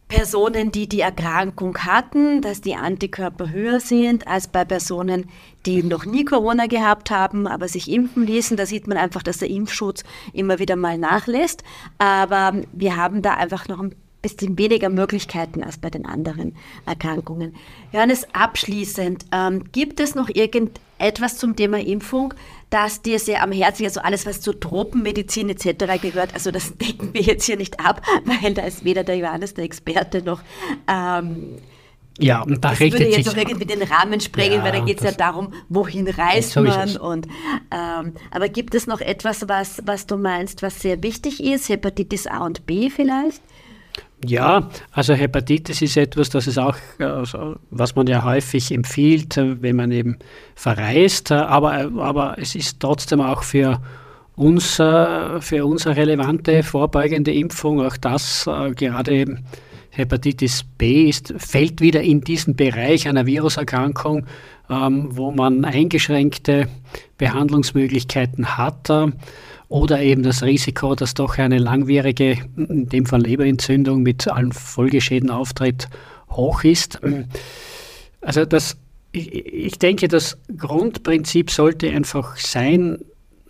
Personen, 0.08 0.72
die 0.72 0.88
die 0.88 1.00
Erkrankung 1.00 1.80
hatten, 1.80 2.42
dass 2.42 2.62
die 2.62 2.76
Antikörper 2.76 3.50
höher 3.50 3.80
sind 3.80 4.28
als 4.28 4.48
bei 4.48 4.64
Personen, 4.64 5.30
die 5.66 5.82
noch 5.82 6.06
nie 6.06 6.26
Corona 6.26 6.68
gehabt 6.68 7.10
haben, 7.10 7.48
aber 7.48 7.68
sich 7.68 7.90
impfen 7.90 8.28
ließen. 8.28 8.56
Da 8.56 8.68
sieht 8.68 8.88
man 8.88 8.98
einfach, 8.98 9.24
dass 9.24 9.40
der 9.40 9.50
Impfschutz 9.50 10.04
immer 10.32 10.60
wieder 10.60 10.76
mal 10.76 11.00
nachlässt. 11.00 11.64
Aber 11.98 12.54
wir 12.72 12.98
haben 12.98 13.24
da 13.24 13.34
einfach 13.34 13.68
noch 13.68 13.80
ein 13.80 13.96
bisschen 14.26 14.58
weniger 14.58 14.90
Möglichkeiten 14.90 15.64
als 15.64 15.78
bei 15.78 15.92
den 15.92 16.08
anderen 16.08 16.56
Erkrankungen. 16.88 17.56
Johannes, 17.94 18.28
abschließend, 18.34 19.28
ähm, 19.32 19.66
gibt 19.72 20.00
es 20.00 20.16
noch 20.16 20.30
irgendetwas 20.30 21.38
zum 21.38 21.56
Thema 21.56 21.80
Impfung, 21.80 22.34
das 22.72 23.04
dir 23.04 23.20
sehr 23.20 23.44
am 23.44 23.52
Herzen 23.52 23.84
liegt? 23.84 23.96
Also 23.96 24.02
alles, 24.02 24.26
was 24.26 24.42
zur 24.42 24.60
Tropenmedizin 24.60 25.50
etc. 25.50 26.02
gehört, 26.02 26.34
also 26.34 26.50
das 26.50 26.76
decken 26.82 27.14
wir 27.14 27.22
jetzt 27.22 27.46
hier 27.46 27.58
nicht 27.58 27.80
ab, 27.80 28.02
weil 28.26 28.56
da 28.56 28.64
ist 28.64 28.84
weder 28.84 29.04
der 29.04 29.18
Johannes 29.18 29.54
der 29.54 29.66
Experte 29.66 30.24
noch 30.24 30.42
ähm, 30.88 31.60
ja, 32.18 32.42
und 32.44 32.64
da 32.64 32.70
das 32.70 32.80
richtet 32.80 33.02
würde 33.02 33.12
jetzt 33.12 33.26
sich 33.26 33.34
auch 33.34 33.38
irgendwie 33.38 33.66
den 33.66 33.82
Rahmen 33.82 34.22
sprengen, 34.22 34.60
Ja, 34.60 34.64
weil 34.64 34.72
da 34.72 34.80
geht 34.80 35.00
es 35.00 35.04
ja 35.04 35.12
darum, 35.12 35.54
wohin 35.68 36.08
reist 36.08 36.56
man. 36.56 36.96
Und, 36.96 37.28
ähm, 37.72 38.14
aber 38.32 38.48
gibt 38.48 38.74
es 38.74 38.88
noch 38.88 39.02
etwas, 39.02 39.50
was, 39.50 39.82
was 39.86 40.08
du 40.08 40.16
meinst, 40.16 40.62
was 40.62 40.82
sehr 40.82 41.04
wichtig 41.04 41.44
ist? 41.44 41.68
Hepatitis 41.68 42.26
A 42.26 42.46
und 42.46 42.66
B 42.66 42.90
vielleicht? 42.90 43.42
Ja, 44.28 44.70
also 44.92 45.14
Hepatitis 45.14 45.82
ist 45.82 45.98
etwas, 45.98 46.30
das 46.30 46.48
ist 46.48 46.58
auch, 46.58 46.76
also, 47.00 47.56
was 47.70 47.96
man 47.96 48.08
ja 48.08 48.24
häufig 48.24 48.72
empfiehlt, 48.72 49.38
wenn 49.38 49.76
man 49.76 49.92
eben 49.92 50.18
verreist, 50.56 51.32
aber, 51.32 51.92
aber 51.98 52.36
es 52.40 52.56
ist 52.56 52.80
trotzdem 52.80 53.22
auch 53.22 53.44
für 53.44 53.82
uns, 54.36 54.76
für 54.76 55.66
uns 55.66 55.88
eine 55.88 55.96
relevante 55.96 56.64
vorbeugende 56.64 57.34
Impfung. 57.34 57.86
Auch 57.86 57.98
das, 57.98 58.46
gerade 58.76 59.14
eben 59.14 59.46
Hepatitis 59.92 60.64
B, 60.78 61.10
ist, 61.10 61.34
fällt 61.38 61.82
wieder 61.82 62.02
in 62.02 62.22
diesen 62.22 62.56
Bereich 62.56 63.08
einer 63.08 63.26
Viruserkrankung, 63.26 64.26
ähm, 64.70 65.08
wo 65.12 65.32
man 65.32 65.64
eingeschränkte 65.64 66.68
Behandlungsmöglichkeiten 67.18 68.58
hat. 68.58 68.90
Oder 69.68 70.02
eben 70.02 70.24
das 70.24 70.44
Risiko, 70.44 70.96
dass 70.96 71.14
doch 71.14 71.38
eine 71.38 71.58
langwierige, 71.58 72.38
in 72.56 72.88
dem 72.88 73.06
Fall 73.06 73.22
Leberentzündung 73.22 74.04
mit 74.04 74.28
allen 74.28 74.52
Folgeschäden 74.52 75.30
auftritt, 75.30 75.90
hoch 76.30 76.64
ist. 76.64 77.00
Also 78.22 78.46
das, 78.46 78.78
ich, 79.12 79.78
denke, 79.80 80.08
das 80.08 80.38
Grundprinzip 80.58 81.50
sollte 81.50 81.90
einfach 81.90 82.38
sein, 82.38 83.00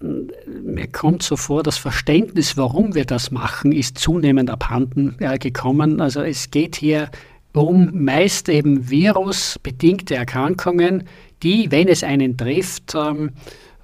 mir 0.01 0.88
kommt 0.88 1.24
so 1.24 1.36
vor, 1.36 1.63
das 1.63 1.78
Verständnis, 1.78 2.57
warum 2.57 2.95
wir 2.95 3.05
das 3.05 3.32
machen, 3.32 3.72
ist 3.72 3.97
zunehmend 3.97 4.49
abhanden 4.49 5.18
gekommen. 5.39 6.01
Also 6.01 6.22
es 6.22 6.51
geht 6.51 6.76
hier 6.76 7.09
um 7.53 8.03
meist 8.03 8.49
eben 8.49 8.89
virusbedingte 8.89 10.16
Erkrankungen, 10.16 11.05
die, 11.41 11.72
wenn 11.72 11.88
es 11.88 12.03
einen 12.03 12.38
trifft, 12.38 12.93
ähm, 12.95 13.32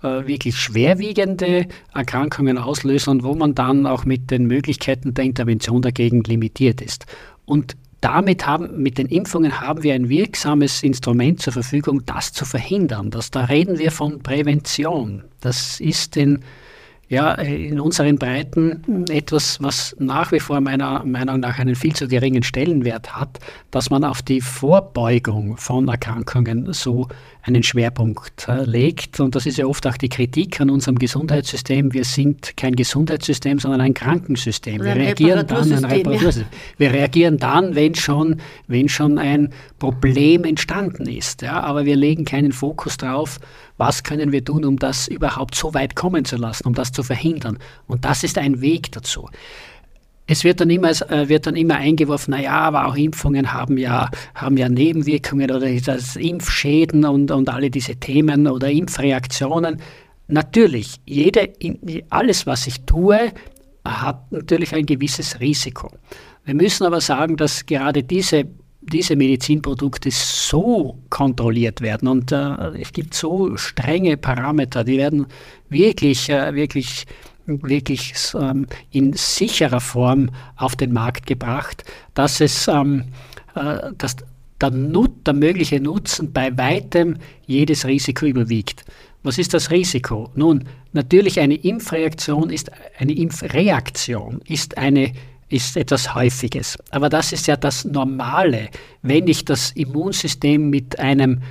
äh, 0.03 0.27
wirklich 0.27 0.57
schwerwiegende 0.57 1.67
Erkrankungen 1.93 2.57
auslösen, 2.57 3.23
wo 3.23 3.35
man 3.35 3.55
dann 3.55 3.85
auch 3.85 4.05
mit 4.05 4.31
den 4.31 4.45
Möglichkeiten 4.45 5.13
der 5.13 5.25
Intervention 5.25 5.81
dagegen 5.81 6.23
limitiert 6.23 6.81
ist. 6.81 7.05
Und 7.45 7.75
damit 8.01 8.47
haben, 8.47 8.81
mit 8.81 8.97
den 8.97 9.07
Impfungen 9.07 9.61
haben 9.61 9.83
wir 9.83 9.93
ein 9.93 10.09
wirksames 10.09 10.81
Instrument 10.81 11.39
zur 11.39 11.53
Verfügung, 11.53 12.03
das 12.05 12.33
zu 12.33 12.45
verhindern. 12.45 13.11
Das, 13.11 13.29
da 13.29 13.45
reden 13.45 13.77
wir 13.77 13.91
von 13.91 14.23
Prävention. 14.23 15.23
Das 15.39 15.79
ist 15.79 16.17
in, 16.17 16.39
ja, 17.11 17.33
in 17.33 17.81
unseren 17.81 18.17
Breiten 18.17 19.05
etwas, 19.09 19.61
was 19.61 19.93
nach 19.99 20.31
wie 20.31 20.39
vor 20.39 20.61
meiner 20.61 21.03
Meinung 21.03 21.41
nach 21.41 21.59
einen 21.59 21.75
viel 21.75 21.93
zu 21.93 22.07
geringen 22.07 22.41
Stellenwert 22.41 23.13
hat, 23.13 23.37
dass 23.69 23.89
man 23.89 24.05
auf 24.05 24.21
die 24.21 24.39
Vorbeugung 24.39 25.57
von 25.57 25.89
Erkrankungen 25.89 26.71
so 26.71 27.09
einen 27.41 27.63
Schwerpunkt 27.63 28.47
äh, 28.47 28.63
legt. 28.63 29.19
Und 29.19 29.35
das 29.35 29.45
ist 29.45 29.57
ja 29.57 29.65
oft 29.65 29.85
auch 29.87 29.97
die 29.97 30.07
Kritik 30.07 30.61
an 30.61 30.69
unserem 30.69 30.97
Gesundheitssystem. 30.97 31.91
Wir 31.91 32.05
sind 32.05 32.55
kein 32.55 32.77
Gesundheitssystem, 32.77 33.59
sondern 33.59 33.81
ein 33.81 33.93
Krankensystem. 33.93 34.81
Wir 34.81 34.95
reagieren 34.95 35.45
dann, 35.47 35.69
ein 35.69 35.83
Reparatursystem, 35.83 36.47
ja. 36.51 36.59
Wir 36.77 36.93
reagieren 36.93 37.37
dann, 37.37 37.75
wenn 37.75 37.93
schon, 37.95 38.37
wenn 38.67 38.87
schon 38.87 39.17
ein 39.17 39.49
Problem 39.79 40.45
entstanden 40.45 41.07
ist. 41.07 41.41
Ja? 41.41 41.59
Aber 41.61 41.83
wir 41.83 41.97
legen 41.97 42.23
keinen 42.23 42.53
Fokus 42.53 42.95
drauf, 42.95 43.39
was 43.81 44.03
können 44.03 44.31
wir 44.31 44.45
tun, 44.45 44.63
um 44.63 44.77
das 44.77 45.07
überhaupt 45.07 45.55
so 45.55 45.73
weit 45.73 45.95
kommen 45.95 46.23
zu 46.23 46.35
lassen, 46.35 46.67
um 46.67 46.75
das 46.75 46.91
zu 46.91 47.01
verhindern. 47.01 47.57
Und 47.87 48.05
das 48.05 48.23
ist 48.23 48.37
ein 48.37 48.61
Weg 48.61 48.91
dazu. 48.91 49.27
Es 50.27 50.43
wird 50.43 50.61
dann 50.61 50.69
immer, 50.69 50.91
äh, 51.09 51.27
wird 51.29 51.47
dann 51.47 51.55
immer 51.55 51.77
eingeworfen, 51.77 52.29
naja, 52.29 52.51
aber 52.51 52.85
auch 52.85 52.95
Impfungen 52.95 53.53
haben 53.53 53.79
ja, 53.79 54.11
haben 54.35 54.55
ja 54.55 54.69
Nebenwirkungen 54.69 55.49
oder 55.49 55.67
das 55.67 56.15
Impfschäden 56.15 57.05
und, 57.05 57.31
und 57.31 57.49
alle 57.49 57.71
diese 57.71 57.95
Themen 57.95 58.45
oder 58.45 58.69
Impfreaktionen. 58.69 59.81
Natürlich, 60.27 61.01
jede, 61.07 61.51
alles, 62.11 62.45
was 62.45 62.67
ich 62.67 62.81
tue, 62.85 63.31
hat 63.83 64.31
natürlich 64.31 64.75
ein 64.75 64.85
gewisses 64.85 65.39
Risiko. 65.39 65.89
Wir 66.45 66.53
müssen 66.53 66.85
aber 66.85 67.01
sagen, 67.01 67.35
dass 67.35 67.65
gerade 67.65 68.03
diese, 68.03 68.45
diese 68.81 69.15
Medizinprodukte 69.15 70.09
so 70.11 70.97
kontrolliert 71.09 71.81
werden 71.81 72.07
und 72.07 72.31
äh, 72.31 72.79
es 72.79 72.91
gibt 72.91 73.13
so 73.13 73.55
strenge 73.57 74.17
Parameter, 74.17 74.83
die 74.83 74.97
werden 74.97 75.27
wirklich, 75.69 76.29
äh, 76.29 76.53
wirklich 76.55 77.05
wirklich 77.45 78.13
ähm, 78.35 78.67
in 78.91 79.13
sicherer 79.13 79.79
Form 79.79 80.29
auf 80.57 80.75
den 80.75 80.93
Markt 80.93 81.25
gebracht, 81.25 81.83
dass 82.13 82.39
es 82.39 82.67
ähm, 82.67 83.05
äh, 83.55 83.91
dass 83.97 84.15
der, 84.61 84.71
Nut, 84.71 85.25
der 85.25 85.33
mögliche 85.33 85.79
Nutzen 85.79 86.31
bei 86.31 86.55
weitem 86.57 87.17
jedes 87.45 87.85
Risiko 87.85 88.25
überwiegt. 88.25 88.85
Was 89.23 89.37
ist 89.37 89.53
das 89.53 89.71
Risiko? 89.71 90.31
Nun, 90.35 90.65
natürlich 90.93 91.39
eine 91.39 91.55
Impfreaktion 91.55 92.49
ist 92.49 92.71
eine 92.97 93.13
Impfreaktion, 93.13 94.41
ist 94.47 94.77
eine 94.77 95.13
ist 95.51 95.77
etwas 95.77 96.15
Häufiges. 96.15 96.77
Aber 96.91 97.09
das 97.09 97.33
ist 97.33 97.47
ja 97.47 97.55
das 97.55 97.85
Normale. 97.85 98.69
Wenn 99.01 99.27
ich 99.27 99.45
das 99.45 99.71
Immunsystem 99.71 100.69
mit 100.69 100.99
einem 100.99 101.41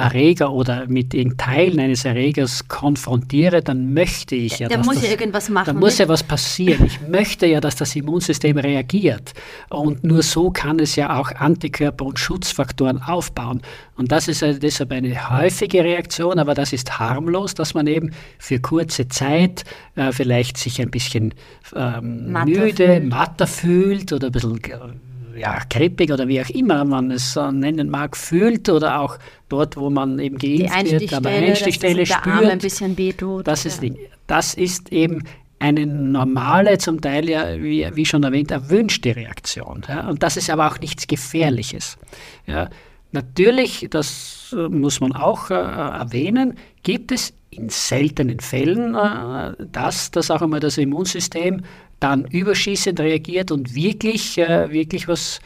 Erreger 0.00 0.52
oder 0.52 0.86
mit 0.88 1.12
den 1.12 1.36
Teilen 1.36 1.78
eines 1.78 2.04
Erregers 2.04 2.66
konfrontiere, 2.68 3.62
dann 3.62 3.92
möchte 3.94 4.34
ich 4.34 4.58
ja, 4.58 4.68
Der 4.68 4.78
dass 4.78 4.86
muss 4.86 4.96
das, 4.96 5.04
ja 5.04 5.10
irgendwas 5.10 5.48
machen. 5.48 5.66
da 5.66 5.72
muss 5.74 5.90
nicht? 5.90 5.98
ja 6.00 6.08
was 6.08 6.22
passieren. 6.22 6.86
Ich 6.86 7.00
möchte 7.08 7.46
ja, 7.46 7.60
dass 7.60 7.76
das 7.76 7.94
Immunsystem 7.94 8.58
reagiert. 8.58 9.32
Und 9.68 10.02
nur 10.04 10.22
so 10.22 10.50
kann 10.50 10.78
es 10.78 10.96
ja 10.96 11.18
auch 11.18 11.30
Antikörper 11.32 12.04
und 12.06 12.18
Schutzfaktoren 12.18 13.02
aufbauen. 13.02 13.62
Und 13.96 14.10
das 14.12 14.28
ist 14.28 14.42
also 14.42 14.58
deshalb 14.58 14.92
eine 14.92 15.30
häufige 15.30 15.84
Reaktion, 15.84 16.38
aber 16.38 16.54
das 16.54 16.72
ist 16.72 16.98
harmlos, 16.98 17.54
dass 17.54 17.74
man 17.74 17.86
eben 17.86 18.10
für 18.38 18.58
kurze 18.58 19.08
Zeit 19.08 19.64
äh, 19.94 20.12
vielleicht 20.12 20.56
sich 20.56 20.80
ein 20.80 20.90
bisschen 20.90 21.34
ähm, 21.76 22.32
Matter 22.32 22.46
müde, 22.46 22.86
fühlt. 22.86 23.04
matter 23.08 23.46
fühlt 23.46 24.12
oder 24.12 24.28
ein 24.28 24.32
bisschen 24.32 24.60
ja, 25.36 25.60
krippig 25.68 26.12
oder 26.12 26.28
wie 26.28 26.40
auch 26.40 26.50
immer 26.50 26.84
man 26.84 27.10
es 27.10 27.36
nennen 27.36 27.90
mag, 27.90 28.16
fühlt 28.16 28.68
oder 28.68 29.00
auch 29.00 29.18
dort, 29.48 29.76
wo 29.76 29.90
man 29.90 30.18
eben 30.18 30.38
die 30.38 30.64
geimpft 30.64 31.00
wird, 31.00 31.12
aber 31.14 31.30
Einstichstelle, 31.30 32.00
das 32.00 32.08
der 32.08 32.26
Arm 32.26 32.38
ein 32.38 32.44
spürt. 32.44 32.62
bisschen 32.62 32.98
wehtut. 32.98 33.46
Das 33.46 33.64
ist, 33.64 33.82
ja. 33.82 33.90
Das 34.26 34.54
ist 34.54 34.92
eben 34.92 35.24
eine 35.60 35.86
normale, 35.86 36.78
zum 36.78 37.00
Teil 37.00 37.28
ja, 37.28 37.60
wie, 37.60 37.86
wie 37.94 38.06
schon 38.06 38.22
erwähnt, 38.22 38.50
erwünschte 38.50 39.14
Reaktion. 39.14 39.82
Ja? 39.88 40.08
Und 40.08 40.22
das 40.22 40.36
ist 40.36 40.50
aber 40.50 40.66
auch 40.66 40.80
nichts 40.80 41.06
Gefährliches. 41.06 41.98
Ja? 42.46 42.70
Natürlich, 43.12 43.86
das 43.90 44.54
äh, 44.56 44.68
muss 44.68 45.00
man 45.00 45.12
auch 45.12 45.50
äh, 45.50 45.54
erwähnen, 45.54 46.54
gibt 46.82 47.12
es 47.12 47.34
in 47.60 47.68
seltenen 47.68 48.40
Fällen, 48.40 48.94
äh, 48.94 49.54
dass 49.72 50.10
das 50.10 50.30
auch 50.30 50.42
einmal 50.42 50.60
das 50.60 50.78
Immunsystem 50.78 51.62
dann 52.00 52.24
überschießend 52.24 52.98
reagiert 52.98 53.50
und 53.50 53.74
wirklich, 53.74 54.38
äh, 54.38 54.70
wirklich 54.70 55.06
was, 55.06 55.40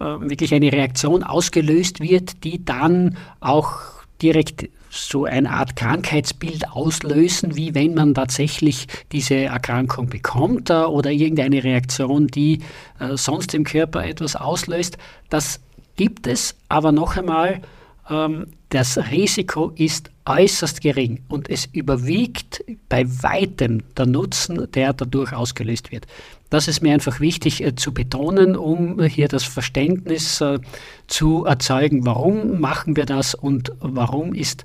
äh, 0.00 0.04
wirklich 0.04 0.54
eine 0.54 0.72
Reaktion 0.72 1.22
ausgelöst 1.22 2.00
wird, 2.00 2.44
die 2.44 2.64
dann 2.64 3.16
auch 3.40 3.98
direkt 4.22 4.68
so 4.90 5.26
eine 5.26 5.50
Art 5.50 5.76
Krankheitsbild 5.76 6.70
auslösen, 6.70 7.56
wie 7.56 7.74
wenn 7.74 7.94
man 7.94 8.14
tatsächlich 8.14 8.86
diese 9.12 9.36
Erkrankung 9.36 10.08
bekommt 10.08 10.70
äh, 10.70 10.74
oder 10.74 11.10
irgendeine 11.10 11.62
Reaktion, 11.62 12.26
die 12.26 12.60
äh, 12.98 13.16
sonst 13.16 13.54
im 13.54 13.64
Körper 13.64 14.04
etwas 14.04 14.34
auslöst. 14.34 14.96
Das 15.28 15.60
gibt 15.96 16.26
es, 16.26 16.56
aber 16.68 16.92
noch 16.92 17.16
einmal, 17.16 17.60
ähm, 18.08 18.46
das 18.70 18.98
Risiko 19.10 19.72
ist 19.76 20.10
äußerst 20.26 20.82
gering 20.82 21.22
und 21.28 21.48
es 21.48 21.66
überwiegt 21.72 22.62
bei 22.88 23.06
weitem 23.22 23.82
der 23.96 24.06
Nutzen, 24.06 24.70
der 24.72 24.92
dadurch 24.92 25.32
ausgelöst 25.32 25.90
wird. 25.90 26.06
Das 26.50 26.68
ist 26.68 26.82
mir 26.82 26.92
einfach 26.92 27.20
wichtig 27.20 27.62
äh, 27.62 27.74
zu 27.74 27.92
betonen, 27.92 28.56
um 28.56 29.02
hier 29.02 29.28
das 29.28 29.44
Verständnis 29.44 30.40
äh, 30.40 30.58
zu 31.06 31.44
erzeugen, 31.44 32.04
warum 32.06 32.60
machen 32.60 32.96
wir 32.96 33.06
das 33.06 33.34
und 33.34 33.72
warum 33.80 34.34
ist 34.34 34.64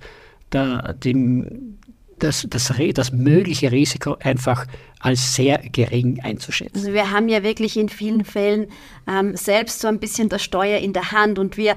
der, 0.51 0.93
dem, 0.93 1.78
das, 2.20 2.45
das, 2.49 2.74
das 2.93 3.12
mögliche 3.12 3.72
Risiko 3.72 4.18
einfach 4.22 4.66
als 4.99 5.36
sehr 5.36 5.58
gering 5.58 6.22
einzuschätzen. 6.22 6.78
Also 6.78 6.93
wir 6.93 7.12
haben 7.12 7.28
ja 7.28 7.43
wirklich 7.43 7.76
in 7.76 7.89
vielen 7.89 8.24
Fällen 8.24 8.68
ähm, 9.08 9.36
selbst 9.36 9.82
so 9.82 9.88
ein 9.89 9.99
bisschen 9.99 10.30
das 10.30 10.41
Steuer 10.41 10.80
in 10.80 10.93
der 10.93 11.12
Hand 11.12 11.39
und 11.39 11.58
wir 11.58 11.76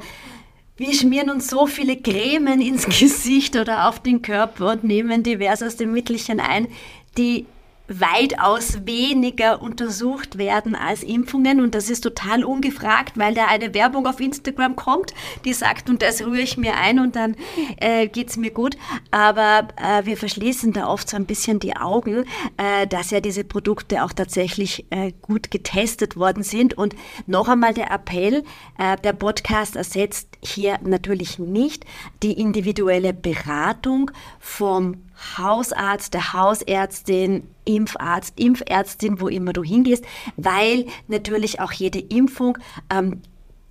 wir 0.77 0.93
schmieren 0.93 1.31
uns 1.31 1.49
so 1.49 1.67
viele 1.67 1.97
Cremen 1.97 2.61
ins 2.61 2.85
Gesicht 3.01 3.57
oder 3.57 3.89
auf 3.89 4.01
den 4.01 4.23
Körper 4.23 4.73
und 4.73 4.85
nehmen 4.85 5.23
diverseste 5.23 5.87
Mittelchen 5.87 6.41
ein, 6.41 6.69
die 7.17 7.47
weitaus 7.89 8.87
weniger 8.87 9.63
untersucht 9.63 10.39
werden 10.39 10.75
als 10.75 11.03
Impfungen 11.03 11.61
und 11.61 11.75
das 11.75 11.91
ist 11.91 12.01
total 12.01 12.45
ungefragt, 12.45 13.17
weil 13.17 13.35
da 13.35 13.47
eine 13.47 13.75
Werbung 13.75 14.07
auf 14.07 14.21
Instagram 14.21 14.77
kommt, 14.77 15.15
die 15.45 15.53
sagt, 15.53 15.89
und 15.89 16.03
das 16.03 16.23
rühre 16.23 16.41
ich 16.41 16.57
mir 16.57 16.77
ein 16.77 16.99
und 16.99 17.17
dann 17.17 17.37
äh, 17.81 18.09
es 18.27 18.37
mir 18.37 18.51
gut. 18.51 18.77
Aber 19.11 19.69
äh, 19.77 20.05
wir 20.05 20.17
verschließen 20.17 20.73
da 20.73 20.89
oft 20.89 21.09
so 21.09 21.17
ein 21.17 21.27
bisschen 21.27 21.61
die 21.61 21.77
Augen, 21.77 22.25
äh, 22.57 22.87
dass 22.87 23.11
ja 23.11 23.21
diese 23.21 23.45
Produkte 23.45 24.05
auch 24.05 24.13
tatsächlich 24.13 24.87
äh, 24.91 25.13
gut 25.23 25.51
getestet 25.51 26.17
worden 26.17 26.43
sind. 26.43 26.75
Und 26.75 26.95
noch 27.27 27.49
einmal 27.49 27.75
der 27.75 27.91
Appell, 27.91 28.45
äh, 28.79 28.97
der 28.97 29.13
Podcast 29.13 29.77
ersetzt 29.77 30.29
hier 30.43 30.79
natürlich 30.83 31.39
nicht 31.39 31.85
die 32.23 32.33
individuelle 32.33 33.13
Beratung 33.13 34.11
vom 34.41 35.03
Hausarzt, 35.39 36.15
der 36.15 36.33
Hausärztin, 36.33 37.45
Impfarzt, 37.67 38.41
Impfärztin, 38.41 39.21
wo 39.21 39.29
immer 39.29 39.53
du 39.53 39.63
hingehst, 39.63 40.05
weil 40.37 40.87
natürlich 41.09 41.61
auch 41.61 41.73
jede 41.73 41.99
Impfung 41.99 42.57
ähm, 42.91 43.21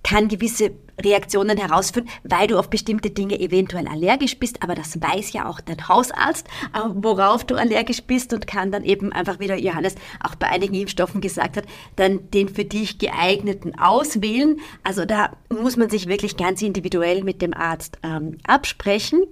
kann 0.06 0.28
gewisse 0.28 0.70
Reaktionen 1.02 1.58
herausführen, 1.58 2.08
weil 2.22 2.46
du 2.46 2.58
auf 2.58 2.70
bestimmte 2.70 3.10
Dinge 3.10 3.40
eventuell 3.40 3.88
allergisch 3.88 4.38
bist, 4.38 4.62
aber 4.62 4.74
das 4.74 5.00
weiß 5.00 5.32
ja 5.32 5.48
auch 5.48 5.60
dein 5.60 5.88
Hausarzt, 5.88 6.46
äh, 6.74 6.78
worauf 6.94 7.44
du 7.44 7.56
allergisch 7.56 8.02
bist 8.02 8.32
und 8.32 8.46
kann 8.46 8.70
dann 8.70 8.84
eben 8.84 9.12
einfach, 9.12 9.40
wie 9.40 9.48
der 9.48 9.60
Johannes 9.60 9.96
auch 10.22 10.36
bei 10.36 10.46
einigen 10.46 10.74
Impfstoffen 10.74 11.20
gesagt 11.20 11.56
hat, 11.56 11.64
dann 11.96 12.30
den 12.30 12.48
für 12.48 12.64
dich 12.64 12.98
geeigneten 12.98 13.78
auswählen. 13.78 14.60
Also 14.84 15.04
da 15.04 15.36
muss 15.48 15.76
man 15.76 15.90
sich 15.90 16.06
wirklich 16.06 16.36
ganz 16.36 16.62
individuell 16.62 17.24
mit 17.24 17.42
dem 17.42 17.52
Arzt 17.52 17.98
ähm, 18.02 18.38
absprechen. 18.46 19.24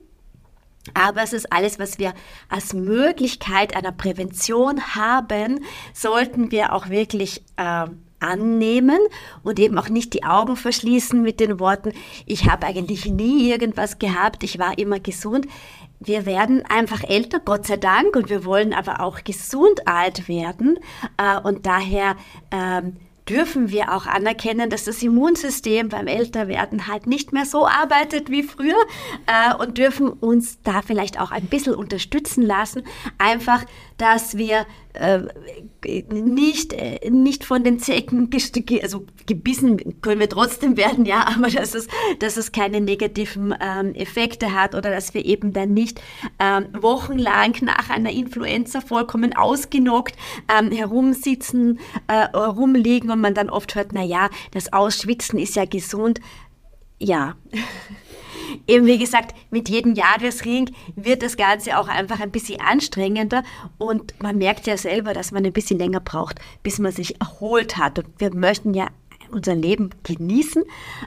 Aber 0.93 1.22
es 1.22 1.32
ist 1.32 1.51
alles, 1.51 1.78
was 1.78 1.99
wir 1.99 2.12
als 2.51 2.74
Möglichkeit 2.74 3.74
einer 3.74 3.93
Prävention 3.93 4.95
haben, 4.95 5.64
sollten 5.95 6.51
wir 6.51 6.74
auch 6.74 6.91
wirklich 6.91 7.43
äh, 7.57 7.87
annehmen 8.20 8.99
und 9.43 9.59
eben 9.59 9.78
auch 9.78 9.89
nicht 9.89 10.14
die 10.14 10.24
Augen 10.24 10.57
verschließen 10.57 11.20
mit 11.22 11.41
den 11.41 11.61
Worten, 11.61 11.93
ich 12.26 12.51
habe 12.51 12.66
eigentlich 12.66 13.07
nie 13.07 13.51
irgendwas 13.51 13.99
gehabt, 13.99 14.43
ich 14.43 14.59
war 14.59 14.78
immer 14.78 15.01
gesund. 15.01 15.47
Wir 16.01 16.26
werden 16.26 16.64
einfach 16.66 17.03
älter, 17.05 17.41
Gott 17.41 17.66
sei 17.66 17.76
Dank, 17.76 18.16
und 18.16 18.28
wir 18.28 18.45
wollen 18.45 18.74
aber 18.74 19.01
auch 19.01 19.24
gesund 19.24 19.87
alt 19.87 20.28
werden. 20.28 20.78
Äh, 21.16 21.41
und 21.41 21.64
daher 21.66 22.16
ähm, 22.51 22.97
dürfen 23.29 23.70
wir 23.70 23.95
auch 23.95 24.07
anerkennen, 24.07 24.68
dass 24.70 24.85
das 24.85 25.03
Immunsystem 25.03 25.89
beim 25.89 26.07
Älterwerden 26.07 26.87
halt 26.87 27.07
nicht 27.07 27.33
mehr 27.33 27.47
so 27.47 27.66
arbeitet 27.66 28.31
wie 28.31 28.43
früher 28.43 28.77
äh, 29.27 29.55
und 29.55 29.79
dürfen 29.79 30.09
uns 30.09 30.59
da 30.62 30.83
vielleicht 30.83 31.18
auch 31.18 31.31
ein 31.31 31.47
bisschen 31.47 31.75
unterstützen 31.75 32.43
lassen. 32.43 32.83
Einfach, 33.18 33.64
dass 33.97 34.37
wir 34.37 34.67
äh, 34.95 35.21
nicht, 36.13 36.73
äh, 36.73 37.11
nicht 37.11 37.45
von 37.45 37.65
den 37.65 37.79
Zecken 37.79 38.31
also 38.83 39.07
gebissen 39.27 40.01
können 40.01 40.21
wir 40.21 40.29
trotzdem 40.29 40.77
werden, 40.77 41.05
ja, 41.05 41.27
aber 41.37 41.49
dass 41.49 41.75
es, 41.75 41.89
dass 42.19 42.37
es 42.37 42.53
keine 42.53 42.81
negativen 42.81 43.55
ähm, 43.61 43.95
Effekte 43.95 44.53
hat 44.53 44.75
oder 44.75 44.91
dass 44.91 45.15
wir 45.15 45.25
eben 45.25 45.53
dann 45.53 45.75
nicht 45.75 46.01
ähm, 46.39 46.67
wochenlang 46.81 47.57
nach 47.63 47.91
einer 47.91 48.11
Influenza 48.11 48.81
vollkommen 48.81 49.35
ausgenockt 49.35 50.17
ähm, 50.57 50.71
herumsitzen, 50.71 51.81
äh, 52.07 52.37
rumliegen 52.37 53.11
und 53.11 53.21
man 53.21 53.35
dann 53.35 53.51
oft 53.51 53.75
hört, 53.75 53.93
na 53.93 54.03
ja, 54.03 54.29
das 54.53 54.73
Ausschwitzen 54.73 55.39
ist 55.39 55.57
ja 55.57 55.65
gesund. 55.65 56.21
Ja. 56.99 57.37
eben 58.67 58.87
wie 58.87 58.99
gesagt, 58.99 59.35
mit 59.51 59.69
jedem 59.69 59.95
Jahresring 59.95 60.71
wird 60.97 61.23
das 61.23 61.37
Ganze 61.37 61.79
auch 61.79 61.89
einfach 61.89 62.21
ein 62.21 62.31
bisschen 62.31 62.61
anstrengender 62.61 63.43
und 63.79 64.15
man 64.23 64.39
merkt 64.39 64.67
ja 64.67 64.77
selber, 64.77 65.13
dass 65.13 65.33
man 65.33 65.45
ein 65.45 65.53
bisschen 65.53 65.79
länger 65.79 66.01
braucht, 66.01 66.41
bis 66.63 66.79
man 66.79 66.93
sich 66.93 67.21
erholt 67.21 67.77
hat. 67.77 67.99
Und 67.99 68.09
wir 68.19 68.35
möchten 68.35 68.75
ja 68.75 68.89
unser 69.31 69.55
Leben 69.55 69.91
genießen. 70.03 70.65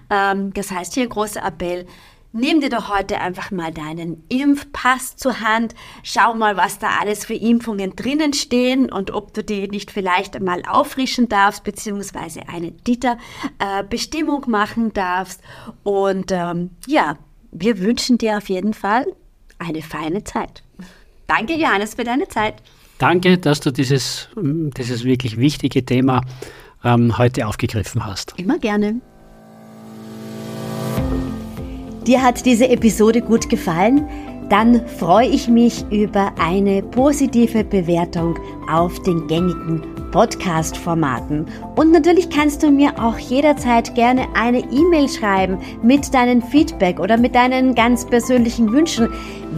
Ähm, 0.10 0.54
das 0.54 0.72
heißt 0.72 0.93
hier 0.93 1.04
ein 1.04 1.10
großer 1.10 1.43
Appell, 1.43 1.86
Nimm 2.34 2.60
dir 2.60 2.70
doch 2.70 2.89
heute 2.89 3.20
einfach 3.20 3.52
mal 3.52 3.72
deinen 3.72 4.24
Impfpass 4.28 5.16
zur 5.16 5.39
Hand. 5.39 5.74
Schau 6.04 6.36
mal, 6.36 6.58
was 6.58 6.78
da 6.78 7.00
alles 7.00 7.26
für 7.26 7.34
Impfungen 7.34 7.95
drinnen 7.95 8.34
stehen 8.34 8.91
und 8.91 9.12
ob 9.12 9.34
du 9.34 9.43
die 9.43 9.68
nicht 9.70 9.91
vielleicht 9.91 10.36
einmal 10.36 10.62
auffrischen 10.68 11.30
darfst, 11.30 11.64
beziehungsweise 11.64 12.41
eine 12.48 12.74
Dieter-Bestimmung 12.74 14.43
äh, 14.43 14.50
machen 14.50 14.93
darfst. 14.93 15.41
Und 15.84 16.32
ähm, 16.32 16.72
ja, 16.86 17.18
wir 17.60 17.80
wünschen 17.80 18.18
dir 18.18 18.38
auf 18.38 18.49
jeden 18.49 18.74
Fall 18.74 19.05
eine 19.60 19.82
feine 19.82 20.24
Zeit. 20.24 20.64
Danke, 21.28 21.55
Johannes, 21.55 21.95
für 21.95 22.03
deine 22.03 22.28
Zeit. 22.28 22.55
Danke, 22.99 23.38
dass 23.38 23.60
du 23.60 23.72
dieses, 23.72 24.30
dieses 24.36 25.03
wirklich 25.03 25.38
wichtige 25.38 25.86
Thema 25.86 26.22
ähm, 26.84 27.18
heute 27.18 27.47
aufgegriffen 27.47 28.05
hast. 28.05 28.34
Immer 28.38 28.60
gerne. 28.60 29.01
Dir 32.05 32.24
hat 32.24 32.45
diese 32.45 32.70
Episode 32.70 33.22
gut 33.22 33.49
gefallen? 33.49 34.08
Dann 34.49 34.88
freue 34.88 35.28
ich 35.28 35.49
mich 35.49 35.84
über 35.91 36.34
eine 36.39 36.82
positive 36.82 37.66
Bewertung 37.66 38.39
auf 38.72 39.01
den 39.03 39.28
gängigen 39.28 39.84
Podcast-Formaten. 40.12 41.45
Und 41.76 41.91
natürlich 41.91 42.30
kannst 42.30 42.64
du 42.64 42.72
mir 42.72 43.03
auch 43.03 43.18
jederzeit 43.18 43.93
gerne 43.95 44.28
eine 44.34 44.60
E-Mail 44.60 45.10
schreiben 45.10 45.60
mit 45.82 46.14
deinem 46.14 46.41
Feedback 46.41 46.99
oder 46.99 47.18
mit 47.18 47.36
deinen 47.36 47.76
ganz 47.76 48.05
persönlichen 48.05 48.72
Wünschen, 48.72 49.10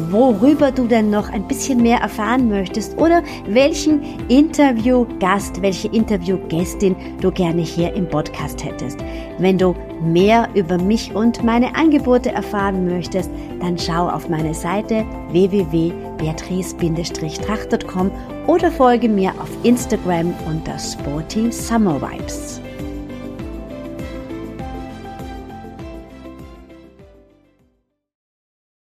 worüber 0.09 0.71
du 0.71 0.87
denn 0.87 1.09
noch 1.09 1.29
ein 1.29 1.47
bisschen 1.47 1.81
mehr 1.81 1.99
erfahren 1.99 2.49
möchtest 2.49 2.97
oder 2.97 3.23
welchen 3.47 4.01
Interviewgast, 4.27 5.61
welche 5.61 5.87
Interviewgästin 5.89 6.95
du 7.21 7.31
gerne 7.31 7.61
hier 7.61 7.93
im 7.93 8.07
Podcast 8.07 8.63
hättest. 8.63 8.99
Wenn 9.37 9.57
du 9.57 9.75
mehr 10.01 10.47
über 10.53 10.77
mich 10.77 11.13
und 11.15 11.43
meine 11.43 11.75
Angebote 11.75 12.31
erfahren 12.31 12.85
möchtest, 12.85 13.29
dann 13.59 13.77
schau 13.77 14.07
auf 14.09 14.29
meine 14.29 14.53
Seite 14.53 15.03
www.beatrice-tracht.com 15.31 18.11
oder 18.47 18.71
folge 18.71 19.09
mir 19.09 19.31
auf 19.39 19.49
Instagram 19.63 20.33
unter 20.45 20.77
Sporty 20.77 21.51
Summer 21.51 21.99
Vibes. 21.99 22.61